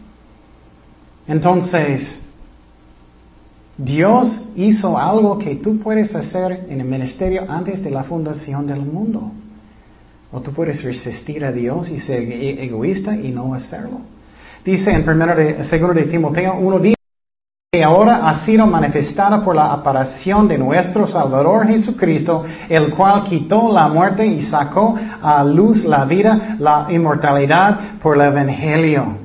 Entonces, 1.26 2.20
Dios 3.76 4.48
hizo 4.56 4.96
algo 4.96 5.38
que 5.38 5.56
tú 5.56 5.78
puedes 5.78 6.14
hacer 6.14 6.66
en 6.70 6.80
el 6.80 6.86
ministerio 6.86 7.44
antes 7.50 7.84
de 7.84 7.90
la 7.90 8.02
fundación 8.02 8.66
del 8.66 8.80
mundo. 8.80 9.30
O 10.32 10.40
tú 10.40 10.52
puedes 10.52 10.82
resistir 10.82 11.44
a 11.44 11.52
Dios 11.52 11.90
y 11.90 12.00
ser 12.00 12.22
e-, 12.22 12.64
egoísta 12.64 13.14
y 13.14 13.30
no 13.30 13.54
hacerlo. 13.54 14.00
Dice 14.64 14.92
en 14.92 15.04
primero 15.04 15.34
de, 15.34 15.64
segundo 15.64 15.94
de 15.94 16.04
Timoteo 16.04 16.54
uno 16.58 16.78
dice 16.78 16.96
que 17.72 17.84
ahora 17.84 18.28
ha 18.28 18.44
sido 18.44 18.66
manifestada 18.66 19.44
por 19.44 19.54
la 19.54 19.72
aparición 19.72 20.48
de 20.48 20.58
nuestro 20.58 21.06
Salvador 21.06 21.68
Jesucristo, 21.68 22.44
el 22.68 22.90
cual 22.90 23.24
quitó 23.24 23.72
la 23.72 23.86
muerte 23.86 24.26
y 24.26 24.42
sacó 24.42 24.96
a 25.22 25.44
luz 25.44 25.84
la 25.84 26.04
vida, 26.04 26.56
la 26.58 26.88
inmortalidad 26.90 27.98
por 28.02 28.16
el 28.16 28.22
Evangelio. 28.22 29.18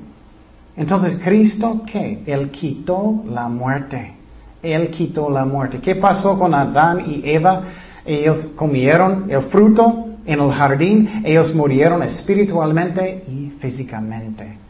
Entonces, 0.77 1.17
¿Cristo 1.23 1.81
qué? 1.91 2.21
Él 2.25 2.51
quitó 2.51 3.23
la 3.27 3.47
muerte. 3.47 4.13
Él 4.61 4.89
quitó 4.89 5.29
la 5.29 5.45
muerte. 5.45 5.79
¿Qué 5.79 5.95
pasó 5.95 6.37
con 6.37 6.53
Adán 6.53 7.03
y 7.07 7.27
Eva? 7.27 7.63
Ellos 8.05 8.51
comieron 8.55 9.25
el 9.29 9.41
fruto 9.43 10.04
en 10.25 10.39
el 10.39 10.51
jardín, 10.51 11.21
ellos 11.23 11.53
murieron 11.53 12.01
espiritualmente 12.03 13.23
y 13.27 13.51
físicamente. 13.59 14.65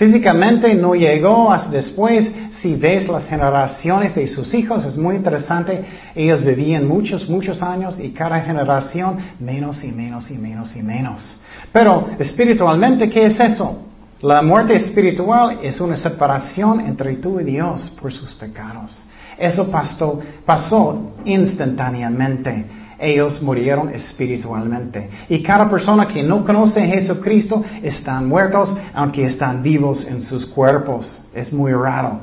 Físicamente 0.00 0.74
no 0.74 0.94
llegó 0.94 1.52
hasta 1.52 1.70
después. 1.70 2.32
Si 2.62 2.74
ves 2.74 3.06
las 3.06 3.26
generaciones 3.26 4.14
de 4.14 4.26
sus 4.26 4.54
hijos, 4.54 4.82
es 4.86 4.96
muy 4.96 5.16
interesante. 5.16 5.84
Ellos 6.14 6.42
vivían 6.42 6.88
muchos, 6.88 7.28
muchos 7.28 7.62
años 7.62 8.00
y 8.00 8.08
cada 8.08 8.40
generación 8.40 9.18
menos 9.38 9.84
y 9.84 9.92
menos 9.92 10.30
y 10.30 10.38
menos 10.38 10.74
y 10.74 10.82
menos. 10.82 11.38
Pero 11.70 12.06
espiritualmente, 12.18 13.10
¿qué 13.10 13.26
es 13.26 13.38
eso? 13.38 13.82
La 14.22 14.40
muerte 14.40 14.74
espiritual 14.74 15.58
es 15.62 15.78
una 15.82 15.96
separación 15.96 16.80
entre 16.80 17.16
tú 17.16 17.38
y 17.38 17.44
Dios 17.44 17.94
por 18.00 18.10
sus 18.10 18.32
pecados. 18.32 19.04
Eso 19.38 19.70
pasó, 19.70 20.18
pasó 20.46 21.12
instantáneamente 21.26 22.79
ellos 23.00 23.40
murieron 23.42 23.90
espiritualmente. 23.94 25.08
Y 25.28 25.42
cada 25.42 25.68
persona 25.68 26.06
que 26.06 26.22
no 26.22 26.44
conoce 26.44 26.82
a 26.82 26.86
Jesucristo 26.86 27.64
están 27.82 28.28
muertos, 28.28 28.74
aunque 28.94 29.24
están 29.24 29.62
vivos 29.62 30.06
en 30.06 30.22
sus 30.22 30.46
cuerpos. 30.46 31.22
Es 31.34 31.52
muy 31.52 31.72
raro. 31.72 32.20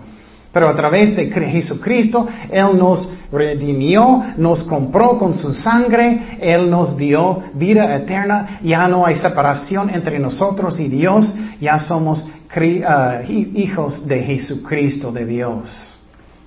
Pero 0.52 0.70
a 0.70 0.76
través 0.76 1.16
de 1.16 1.30
Jesucristo, 1.30 2.28
Él 2.50 2.78
nos 2.78 3.12
redimió, 3.32 4.24
nos 4.38 4.64
compró 4.64 5.18
con 5.18 5.34
su 5.34 5.54
sangre, 5.54 6.40
Él 6.40 6.70
nos 6.70 6.98
dio 6.98 7.44
vida 7.54 7.96
eterna, 7.96 8.60
ya 8.64 8.88
no 8.88 9.06
hay 9.06 9.16
separación 9.18 9.90
entre 9.90 10.18
nosotros 10.18 10.80
y 10.80 10.88
Dios, 10.88 11.32
ya 11.62 11.78
somos 11.78 12.24
uh, 12.24 13.32
hijos 13.32 14.08
de 14.08 14.24
Jesucristo, 14.24 15.12
de 15.12 15.26
Dios. 15.26 15.96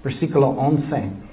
Versículo 0.02 0.48
11. 0.48 1.29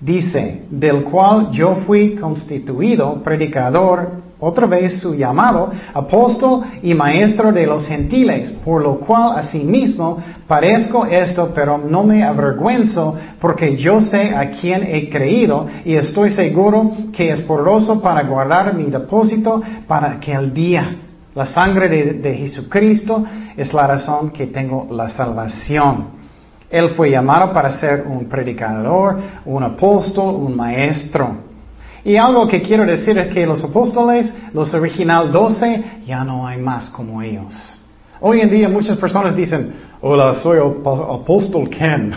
Dice, 0.00 0.62
del 0.70 1.02
cual 1.04 1.50
yo 1.50 1.74
fui 1.86 2.14
constituido 2.14 3.20
predicador, 3.22 4.28
otra 4.40 4.66
vez 4.68 5.00
su 5.00 5.14
llamado, 5.14 5.70
apóstol 5.92 6.62
y 6.82 6.94
maestro 6.94 7.50
de 7.50 7.66
los 7.66 7.84
gentiles, 7.86 8.52
por 8.64 8.82
lo 8.82 9.00
cual 9.00 9.36
asimismo 9.36 10.18
parezco 10.46 11.04
esto, 11.04 11.50
pero 11.52 11.76
no 11.78 12.04
me 12.04 12.22
avergüenzo, 12.22 13.16
porque 13.40 13.76
yo 13.76 14.00
sé 14.00 14.34
a 14.34 14.50
quién 14.50 14.84
he 14.84 15.10
creído 15.10 15.66
y 15.84 15.94
estoy 15.94 16.30
seguro 16.30 16.92
que 17.12 17.30
es 17.30 17.40
poderoso 17.42 18.00
para 18.00 18.22
guardar 18.22 18.74
mi 18.74 18.84
depósito 18.84 19.60
para 19.88 20.12
aquel 20.12 20.54
día. 20.54 20.96
La 21.34 21.44
sangre 21.44 21.88
de 21.88 22.34
Jesucristo 22.34 23.24
es 23.56 23.74
la 23.74 23.88
razón 23.88 24.30
que 24.30 24.46
tengo 24.46 24.86
la 24.92 25.08
salvación. 25.08 26.17
Él 26.70 26.90
fue 26.90 27.10
llamado 27.10 27.52
para 27.52 27.70
ser 27.70 28.04
un 28.06 28.26
predicador, 28.26 29.18
un 29.46 29.62
apóstol, 29.62 30.34
un 30.34 30.54
maestro. 30.54 31.48
Y 32.04 32.16
algo 32.16 32.46
que 32.46 32.62
quiero 32.62 32.84
decir 32.84 33.18
es 33.18 33.28
que 33.28 33.46
los 33.46 33.62
apóstoles, 33.64 34.32
los 34.52 34.72
original 34.74 35.32
doce, 35.32 35.82
ya 36.06 36.24
no 36.24 36.46
hay 36.46 36.58
más 36.58 36.90
como 36.90 37.22
ellos. 37.22 37.54
Hoy 38.20 38.40
en 38.40 38.50
día 38.50 38.68
muchas 38.68 38.98
personas 38.98 39.34
dicen, 39.34 39.72
hola, 40.00 40.34
soy 40.34 40.58
apóstol 40.58 41.70
Ken, 41.70 42.12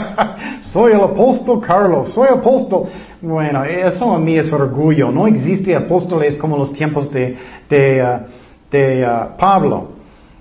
soy 0.60 0.92
el 0.92 1.00
apóstol 1.00 1.60
Carlos, 1.60 2.12
soy 2.12 2.28
apóstol. 2.28 2.86
Bueno, 3.20 3.64
eso 3.64 4.12
a 4.12 4.18
mí 4.18 4.36
es 4.36 4.52
orgullo. 4.52 5.10
No 5.10 5.26
existe 5.26 5.76
apóstoles 5.76 6.36
como 6.36 6.56
los 6.56 6.72
tiempos 6.72 7.10
de, 7.12 7.36
de, 7.68 8.02
uh, 8.02 8.76
uh, 8.76 9.36
Pablo. 9.38 9.88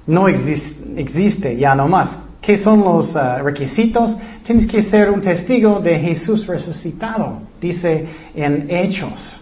No 0.07 0.27
existe 0.27 1.57
ya 1.57 1.75
no 1.75 1.87
más. 1.87 2.30
¿Qué 2.51 2.57
son 2.57 2.81
los 2.81 3.15
uh, 3.15 3.41
requisitos? 3.41 4.13
Tienes 4.43 4.67
que 4.67 4.83
ser 4.83 5.09
un 5.09 5.21
testigo 5.21 5.79
de 5.79 5.97
Jesús 5.97 6.45
resucitado, 6.45 7.37
dice 7.61 8.05
en 8.35 8.65
Hechos. 8.69 9.41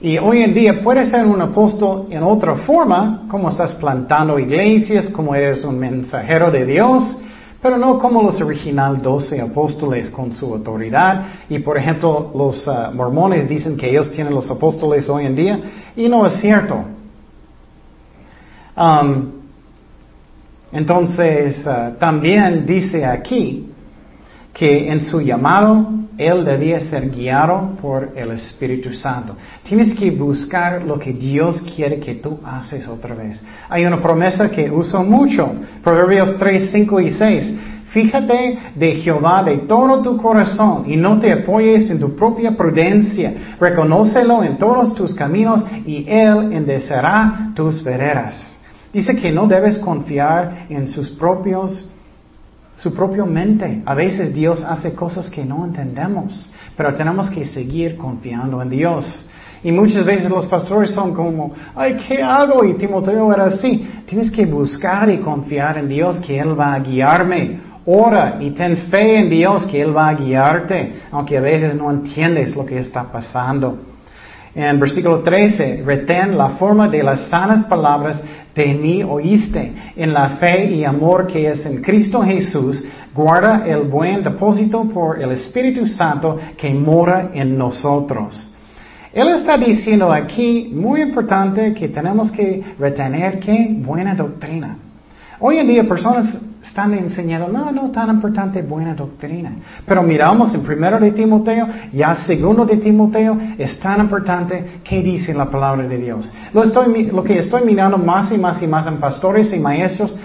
Y 0.00 0.18
hoy 0.18 0.42
en 0.42 0.52
día 0.52 0.82
puedes 0.82 1.10
ser 1.10 1.24
un 1.24 1.40
apóstol 1.40 2.08
en 2.10 2.24
otra 2.24 2.56
forma, 2.56 3.22
como 3.28 3.50
estás 3.50 3.76
plantando 3.76 4.36
iglesias, 4.36 5.10
como 5.10 5.32
eres 5.32 5.62
un 5.62 5.78
mensajero 5.78 6.50
de 6.50 6.66
Dios, 6.66 7.18
pero 7.62 7.78
no 7.78 8.00
como 8.00 8.20
los 8.20 8.40
original 8.40 9.00
doce 9.00 9.40
apóstoles 9.40 10.10
con 10.10 10.32
su 10.32 10.46
autoridad. 10.52 11.26
Y 11.48 11.60
por 11.60 11.78
ejemplo, 11.78 12.32
los 12.34 12.66
uh, 12.66 12.92
mormones 12.92 13.48
dicen 13.48 13.76
que 13.76 13.88
ellos 13.88 14.10
tienen 14.10 14.34
los 14.34 14.50
apóstoles 14.50 15.08
hoy 15.08 15.26
en 15.26 15.36
día, 15.36 15.60
y 15.96 16.08
no 16.08 16.26
es 16.26 16.32
cierto. 16.40 16.82
Um, 18.76 19.41
entonces, 20.72 21.62
uh, 21.66 21.98
también 21.98 22.64
dice 22.64 23.04
aquí 23.04 23.68
que 24.52 24.90
en 24.90 25.00
su 25.00 25.20
llamado 25.20 26.02
él 26.18 26.44
debía 26.44 26.80
ser 26.80 27.10
guiado 27.10 27.74
por 27.80 28.12
el 28.14 28.30
Espíritu 28.32 28.92
Santo. 28.92 29.36
Tienes 29.62 29.94
que 29.94 30.10
buscar 30.10 30.82
lo 30.82 30.98
que 30.98 31.12
Dios 31.12 31.62
quiere 31.74 31.98
que 31.98 32.14
tú 32.16 32.38
haces 32.44 32.86
otra 32.86 33.14
vez. 33.14 33.42
Hay 33.68 33.84
una 33.84 34.00
promesa 34.00 34.50
que 34.50 34.70
uso 34.70 35.02
mucho, 35.02 35.52
Proverbios 35.82 36.38
3, 36.38 36.70
5 36.70 37.00
y 37.00 37.10
6. 37.10 37.54
Fíjate 37.86 38.58
de 38.74 38.94
Jehová 38.96 39.42
de 39.42 39.58
todo 39.58 40.00
tu 40.00 40.16
corazón 40.16 40.84
y 40.86 40.96
no 40.96 41.18
te 41.18 41.32
apoyes 41.32 41.90
en 41.90 42.00
tu 42.00 42.16
propia 42.16 42.56
prudencia. 42.56 43.56
Reconócelo 43.60 44.42
en 44.42 44.56
todos 44.56 44.94
tus 44.94 45.14
caminos 45.14 45.62
y 45.84 46.06
Él 46.08 46.52
endecerá 46.52 47.52
tus 47.54 47.84
veredas. 47.84 48.52
Dice 48.92 49.16
que 49.16 49.32
no 49.32 49.46
debes 49.46 49.78
confiar 49.78 50.66
en 50.68 50.86
sus 50.86 51.10
propios, 51.10 51.90
su 52.76 52.92
propia 52.92 53.24
mente. 53.24 53.82
A 53.86 53.94
veces 53.94 54.34
Dios 54.34 54.62
hace 54.62 54.92
cosas 54.92 55.30
que 55.30 55.44
no 55.44 55.64
entendemos, 55.64 56.52
pero 56.76 56.92
tenemos 56.94 57.30
que 57.30 57.44
seguir 57.44 57.96
confiando 57.96 58.60
en 58.60 58.68
Dios. 58.68 59.28
Y 59.64 59.70
muchas 59.70 60.04
veces 60.04 60.28
los 60.28 60.46
pastores 60.46 60.90
son 60.90 61.14
como, 61.14 61.52
ay, 61.74 61.96
¿qué 62.06 62.22
hago? 62.22 62.64
Y 62.64 62.74
Timoteo 62.74 63.32
era 63.32 63.44
así. 63.44 63.88
Tienes 64.06 64.30
que 64.30 64.44
buscar 64.44 65.08
y 65.08 65.18
confiar 65.18 65.78
en 65.78 65.88
Dios 65.88 66.18
que 66.20 66.38
Él 66.38 66.58
va 66.58 66.74
a 66.74 66.80
guiarme. 66.80 67.60
Ora 67.86 68.36
y 68.40 68.50
ten 68.50 68.76
fe 68.76 69.18
en 69.18 69.30
Dios 69.30 69.64
que 69.66 69.80
Él 69.80 69.96
va 69.96 70.08
a 70.08 70.14
guiarte, 70.14 70.94
aunque 71.10 71.38
a 71.38 71.40
veces 71.40 71.74
no 71.74 71.90
entiendes 71.90 72.54
lo 72.54 72.66
que 72.66 72.78
está 72.78 73.04
pasando. 73.04 73.78
En 74.54 74.78
versículo 74.78 75.20
13, 75.20 75.82
retén 75.84 76.36
la 76.36 76.50
forma 76.50 76.88
de 76.88 77.02
las 77.02 77.28
sanas 77.28 77.64
palabras 77.64 78.22
de 78.54 79.04
oíste, 79.04 79.72
en 79.96 80.12
la 80.12 80.30
fe 80.30 80.66
y 80.66 80.84
amor 80.84 81.26
que 81.26 81.48
es 81.48 81.64
en 81.64 81.80
Cristo 81.82 82.22
Jesús, 82.22 82.84
guarda 83.14 83.64
el 83.66 83.82
buen 83.82 84.22
depósito 84.22 84.84
por 84.84 85.20
el 85.20 85.32
Espíritu 85.32 85.86
Santo 85.86 86.38
que 86.56 86.72
mora 86.74 87.30
en 87.34 87.56
nosotros. 87.56 88.50
Él 89.12 89.28
está 89.28 89.58
diciendo 89.58 90.10
aquí, 90.10 90.70
muy 90.74 91.02
importante, 91.02 91.74
que 91.74 91.88
tenemos 91.88 92.30
que 92.30 92.62
retener 92.78 93.38
qué 93.40 93.68
buena 93.78 94.14
doctrina. 94.14 94.78
Hoy 95.38 95.58
en 95.58 95.68
día 95.68 95.84
personas 95.86 96.40
están 96.64 96.94
enseñando, 96.94 97.48
no, 97.48 97.72
no 97.72 97.90
tan 97.90 98.10
importante 98.10 98.62
buena 98.62 98.94
doctrina. 98.94 99.52
Pero 99.84 100.02
miramos 100.02 100.54
en 100.54 100.62
primero 100.62 100.98
de 100.98 101.10
Timoteo, 101.10 101.66
ya 101.92 102.14
segundo 102.14 102.64
de 102.64 102.76
Timoteo, 102.76 103.36
es 103.58 103.78
tan 103.80 104.00
importante 104.00 104.80
qué 104.84 105.02
dice 105.02 105.34
la 105.34 105.50
palabra 105.50 105.86
de 105.86 105.98
Dios. 105.98 106.32
Lo, 106.52 106.62
estoy, 106.62 107.06
lo 107.06 107.24
que 107.24 107.38
estoy 107.38 107.64
mirando 107.64 107.98
más 107.98 108.32
y 108.32 108.38
más 108.38 108.62
y 108.62 108.66
más 108.66 108.86
en 108.86 108.98
pastores 108.98 109.52
y 109.52 109.58
maestros 109.58 110.16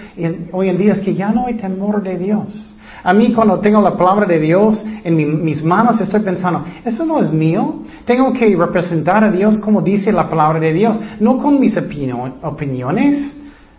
hoy 0.52 0.68
en 0.68 0.78
día 0.78 0.92
es 0.92 1.00
que 1.00 1.14
ya 1.14 1.30
no 1.30 1.46
hay 1.46 1.54
temor 1.54 2.02
de 2.02 2.16
Dios. 2.16 2.74
A 3.02 3.12
mí 3.12 3.32
cuando 3.32 3.60
tengo 3.60 3.80
la 3.80 3.96
palabra 3.96 4.26
de 4.26 4.40
Dios 4.40 4.84
en 5.04 5.44
mis 5.44 5.62
manos 5.62 6.00
estoy 6.00 6.20
pensando, 6.20 6.64
eso 6.84 7.06
no 7.06 7.20
es 7.20 7.32
mío. 7.32 7.82
Tengo 8.04 8.32
que 8.32 8.54
representar 8.56 9.24
a 9.24 9.30
Dios 9.30 9.58
como 9.58 9.80
dice 9.82 10.12
la 10.12 10.28
palabra 10.28 10.60
de 10.60 10.72
Dios, 10.72 10.98
no 11.20 11.38
con 11.38 11.60
mis 11.60 11.76
opiniones. 11.76 13.34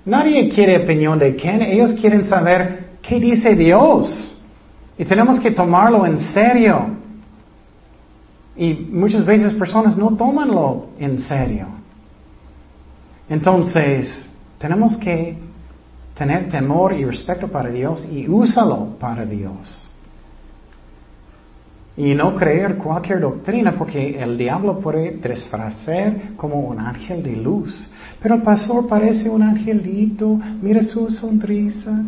Nadie 0.06 0.50
quiere 0.50 0.84
opinión 0.84 1.20
de 1.20 1.36
quién, 1.36 1.62
ellos 1.62 1.94
quieren 1.94 2.24
saber 2.26 2.98
qué 3.02 3.20
dice 3.20 3.56
Dios. 3.56 4.42
Y 4.98 5.06
tenemos 5.06 5.40
que 5.40 5.52
tomarlo 5.52 6.06
en 6.06 6.18
serio. 6.18 6.88
Y 8.56 8.74
muchas 8.74 9.26
veces 9.26 9.54
personas 9.54 9.96
no 9.96 10.16
tomanlo 10.16 10.88
en 11.00 11.20
serio. 11.20 11.68
Entonces, 13.30 14.28
tenemos 14.58 14.98
que 14.98 15.38
tener 16.16 16.50
temor 16.50 16.94
y 16.94 17.06
respeto 17.06 17.48
para 17.48 17.70
Dios 17.70 18.06
y 18.12 18.28
úsalo 18.28 18.98
para 19.00 19.26
Dios. 19.26 19.89
Y 22.00 22.16
no 22.16 22.34
creer 22.34 22.78
cualquier 22.78 23.20
doctrina 23.20 23.76
porque 23.78 24.18
el 24.18 24.38
diablo 24.38 24.80
puede 24.80 25.18
disfrazar 25.18 26.34
como 26.38 26.62
un 26.62 26.80
ángel 26.80 27.22
de 27.22 27.36
luz. 27.36 27.90
Pero 28.22 28.36
el 28.36 28.42
pastor 28.42 28.88
parece 28.88 29.30
un 29.30 29.44
angelito, 29.44 30.40
mira 30.62 30.82
su 30.82 31.10
sonrisa, 31.12 32.06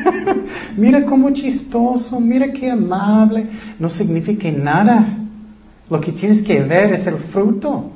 mira 0.76 1.04
cómo 1.04 1.30
chistoso, 1.30 2.18
mira 2.18 2.52
qué 2.52 2.68
amable. 2.68 3.46
No 3.78 3.88
significa 3.88 4.50
nada. 4.50 5.18
Lo 5.88 6.00
que 6.00 6.10
tienes 6.10 6.42
que 6.42 6.60
ver 6.60 6.94
es 6.94 7.06
el 7.06 7.18
fruto. 7.18 7.92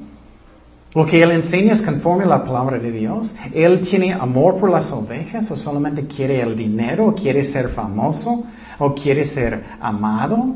Lo 0.94 1.04
que 1.04 1.20
él 1.20 1.32
enseña 1.32 1.72
es 1.72 1.82
conforme 1.82 2.22
a 2.22 2.28
la 2.28 2.44
palabra 2.44 2.78
de 2.78 2.92
Dios. 2.92 3.34
Él 3.52 3.80
tiene 3.80 4.12
amor 4.12 4.60
por 4.60 4.70
las 4.70 4.92
ovejas 4.92 5.50
o 5.50 5.56
solamente 5.56 6.06
quiere 6.06 6.40
el 6.40 6.56
dinero 6.56 7.06
o 7.06 7.14
quiere 7.16 7.42
ser 7.42 7.70
famoso 7.70 8.44
o 8.78 8.94
quiere 8.94 9.24
ser 9.24 9.60
amado. 9.80 10.54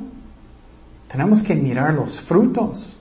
Tenemos 1.09 1.43
que 1.43 1.55
mirar 1.55 1.95
los 1.95 2.21
frutos. 2.23 3.01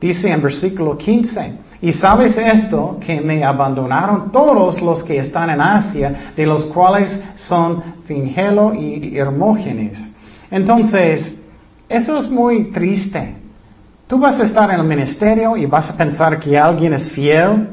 Dice 0.00 0.32
en 0.32 0.40
versículo 0.40 0.96
15, 0.96 1.52
y 1.82 1.92
sabes 1.92 2.36
esto, 2.36 2.98
que 3.04 3.20
me 3.20 3.44
abandonaron 3.44 4.32
todos 4.32 4.80
los 4.80 5.02
que 5.02 5.18
están 5.18 5.50
en 5.50 5.60
Asia, 5.60 6.32
de 6.36 6.46
los 6.46 6.66
cuales 6.66 7.22
son 7.36 7.82
Fingelo 8.06 8.74
y 8.74 9.16
Hermógenes. 9.16 9.98
Entonces, 10.50 11.34
eso 11.88 12.18
es 12.18 12.30
muy 12.30 12.70
triste. 12.70 13.36
Tú 14.06 14.18
vas 14.18 14.40
a 14.40 14.42
estar 14.42 14.70
en 14.70 14.80
el 14.80 14.86
ministerio 14.86 15.56
y 15.56 15.66
vas 15.66 15.90
a 15.90 15.96
pensar 15.96 16.40
que 16.40 16.58
alguien 16.58 16.92
es 16.94 17.10
fiel, 17.10 17.68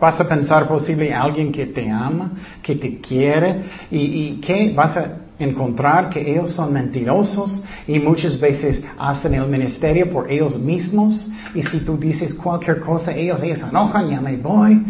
vas 0.00 0.18
a 0.20 0.28
pensar 0.28 0.66
posible 0.66 1.14
alguien 1.14 1.52
que 1.52 1.66
te 1.66 1.88
ama, 1.88 2.32
que 2.62 2.74
te 2.74 2.98
quiere 2.98 3.62
y, 3.90 3.98
y 3.98 4.40
que 4.40 4.72
vas 4.74 4.96
a 4.96 5.21
encontrar 5.38 6.10
que 6.10 6.32
ellos 6.32 6.52
son 6.52 6.72
mentirosos 6.72 7.62
y 7.86 7.98
muchas 7.98 8.38
veces 8.38 8.82
hacen 8.98 9.34
el 9.34 9.46
ministerio 9.48 10.10
por 10.10 10.30
ellos 10.30 10.58
mismos 10.58 11.28
y 11.54 11.62
si 11.62 11.80
tú 11.80 11.96
dices 11.96 12.34
cualquier 12.34 12.80
cosa 12.80 13.12
ellos, 13.12 13.40
se 13.40 13.50
enojan, 13.52 14.08
ya 14.08 14.20
me 14.20 14.36
voy. 14.36 14.82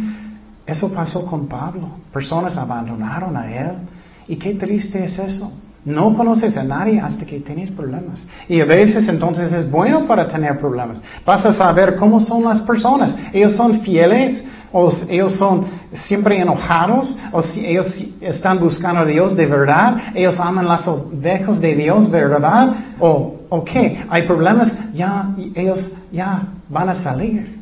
Eso 0.66 0.92
pasó 0.92 1.26
con 1.26 1.48
Pablo. 1.48 1.88
Personas 2.12 2.56
abandonaron 2.56 3.36
a 3.36 3.52
él 3.52 3.72
y 4.28 4.36
qué 4.36 4.54
triste 4.54 5.04
es 5.04 5.18
eso. 5.18 5.52
No 5.84 6.14
conoces 6.14 6.56
a 6.56 6.62
nadie 6.62 7.00
hasta 7.00 7.26
que 7.26 7.40
tienes 7.40 7.72
problemas. 7.72 8.24
Y 8.48 8.60
a 8.60 8.64
veces 8.64 9.08
entonces 9.08 9.52
es 9.52 9.68
bueno 9.68 10.06
para 10.06 10.28
tener 10.28 10.60
problemas. 10.60 11.02
Vas 11.26 11.44
a 11.44 11.52
saber 11.52 11.96
cómo 11.96 12.20
son 12.20 12.44
las 12.44 12.60
personas. 12.60 13.14
Ellos 13.32 13.56
son 13.56 13.80
fieles 13.80 14.44
o 14.72 14.90
ellos 15.08 15.34
son 15.34 15.66
siempre 16.04 16.38
enojados, 16.38 17.16
o 17.30 17.42
si 17.42 17.64
ellos 17.64 17.94
están 18.20 18.58
buscando 18.58 19.02
a 19.02 19.04
Dios 19.04 19.36
de 19.36 19.46
verdad, 19.46 19.96
ellos 20.14 20.40
aman 20.40 20.66
las 20.66 20.88
ovejas 20.88 21.60
de 21.60 21.74
Dios, 21.74 22.10
¿verdad? 22.10 22.74
O, 22.98 23.36
ok, 23.50 23.70
hay 24.08 24.22
problemas, 24.26 24.72
ya, 24.94 25.34
ellos 25.54 25.92
ya 26.10 26.48
van 26.68 26.88
a 26.88 26.94
salir. 26.94 27.60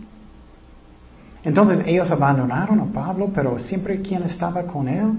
Entonces 1.42 1.82
ellos 1.86 2.11
abandonaron 2.11 2.80
a 2.80 2.84
Pablo, 2.86 3.30
pero 3.34 3.58
siempre 3.58 4.00
quien 4.02 4.22
estaba 4.22 4.62
con 4.64 4.88
él, 4.88 5.12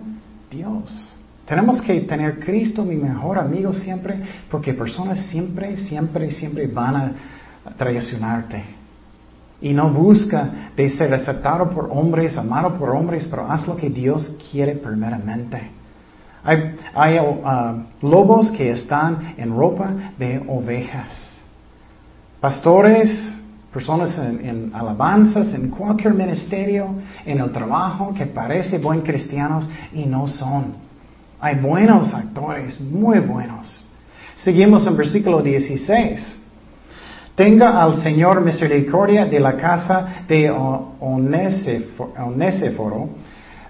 Dios. 0.49 1.15
Tenemos 1.45 1.81
que 1.81 1.99
tener 2.01 2.39
Cristo, 2.39 2.85
mi 2.85 2.95
mejor 2.95 3.37
amigo 3.37 3.73
siempre, 3.73 4.21
porque 4.49 4.73
personas 4.73 5.19
siempre, 5.25 5.77
siempre, 5.77 6.31
siempre 6.31 6.67
van 6.67 6.95
a 6.95 7.11
traicionarte. 7.75 8.80
Y 9.61 9.73
no 9.73 9.91
busca 9.91 10.71
de 10.75 10.89
ser 10.89 11.13
aceptado 11.13 11.69
por 11.69 11.89
hombres, 11.91 12.35
amado 12.37 12.73
por 12.73 12.89
hombres, 12.89 13.27
pero 13.27 13.49
haz 13.49 13.67
lo 13.67 13.75
que 13.75 13.89
Dios 13.89 14.35
quiere 14.51 14.75
primeramente. 14.75 15.81
Hay, 16.43 17.19
uh, 17.19 18.07
lobos 18.07 18.51
que 18.51 18.71
están 18.71 19.35
en 19.37 19.55
ropa 19.55 19.91
de 20.17 20.43
ovejas. 20.47 21.29
Pastores, 22.39 23.11
personas 23.71 24.17
en, 24.17 24.71
alabanzas, 24.73 25.53
en 25.53 25.69
cualquier 25.69 26.15
ministerio, 26.15 26.95
en 27.25 27.39
el 27.39 27.51
trabajo, 27.51 28.13
que 28.13 28.25
parece 28.25 28.79
buen 28.79 29.01
cristianos 29.01 29.69
y 29.93 30.05
no 30.05 30.27
son. 30.27 30.73
Hay 31.39 31.59
buenos 31.59 32.13
actores, 32.13 32.81
muy 32.81 33.19
buenos. 33.19 33.87
Seguimos 34.35 34.85
en 34.87 34.97
versículo 34.97 35.41
16. 35.41 36.40
Tenga 37.41 37.81
al 37.81 38.03
Señor 38.03 38.45
misericordia 38.45 39.25
de 39.25 39.39
la 39.39 39.53
casa 39.53 40.25
de 40.27 40.51
Onésiforo, 42.19 43.09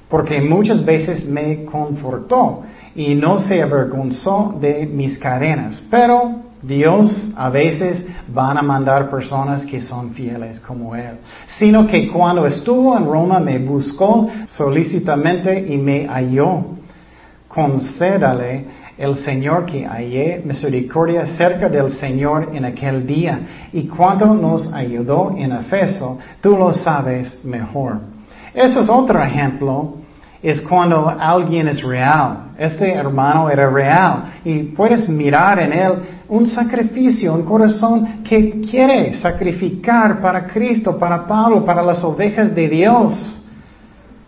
porque 0.10 0.42
muchas 0.42 0.84
veces 0.84 1.26
me 1.26 1.64
confortó 1.64 2.64
y 2.94 3.16
no 3.16 3.40
se 3.40 3.62
avergonzó 3.62 4.58
de 4.60 4.86
mis 4.86 5.18
cadenas. 5.18 5.82
Pero 5.90 6.42
Dios 6.62 7.32
a 7.38 7.48
veces 7.48 8.06
van 8.28 8.58
a 8.58 8.62
mandar 8.62 9.10
personas 9.10 9.66
que 9.66 9.82
son 9.82 10.12
fieles 10.12 10.60
como 10.60 10.94
Él, 10.94 11.20
sino 11.58 11.88
que 11.88 12.10
cuando 12.10 12.46
estuvo 12.46 12.98
en 12.98 13.06
Roma 13.06 13.40
me 13.40 13.58
buscó 13.58 14.28
solicitamente 14.50 15.66
y 15.74 15.78
me 15.78 16.08
halló. 16.08 16.76
Concédale 17.48 18.81
el 19.02 19.16
Señor 19.16 19.66
que 19.66 19.84
hallé 19.86 20.44
misericordia 20.46 21.26
cerca 21.26 21.68
del 21.68 21.92
Señor 21.92 22.50
en 22.54 22.66
aquel 22.66 23.08
día. 23.08 23.40
Y 23.74 23.88
cuando 23.88 24.28
nos 24.28 24.72
ayudó 24.72 25.34
en 25.36 25.52
Efeso, 25.54 26.20
tú 26.40 26.56
lo 26.56 26.72
sabes 26.72 27.44
mejor. 27.44 28.00
Eso 28.54 28.82
es 28.82 28.90
otro 28.90 29.22
ejemplo, 29.24 29.96
es 30.44 30.62
cuando 30.62 31.10
alguien 31.10 31.68
es 31.68 31.82
real. 31.82 32.52
Este 32.60 32.94
hermano 32.94 33.50
era 33.50 33.68
real 33.70 34.34
y 34.46 34.64
puedes 34.64 35.10
mirar 35.10 35.60
en 35.60 35.74
él 35.74 35.94
un 36.30 36.46
sacrificio, 36.46 37.34
un 37.34 37.44
corazón 37.44 38.24
que 38.24 38.62
quiere 38.62 39.16
sacrificar 39.16 40.22
para 40.22 40.46
Cristo, 40.46 40.98
para 40.98 41.26
Pablo, 41.26 41.66
para 41.66 41.82
las 41.82 42.04
ovejas 42.04 42.54
de 42.54 42.70
Dios. 42.70 43.41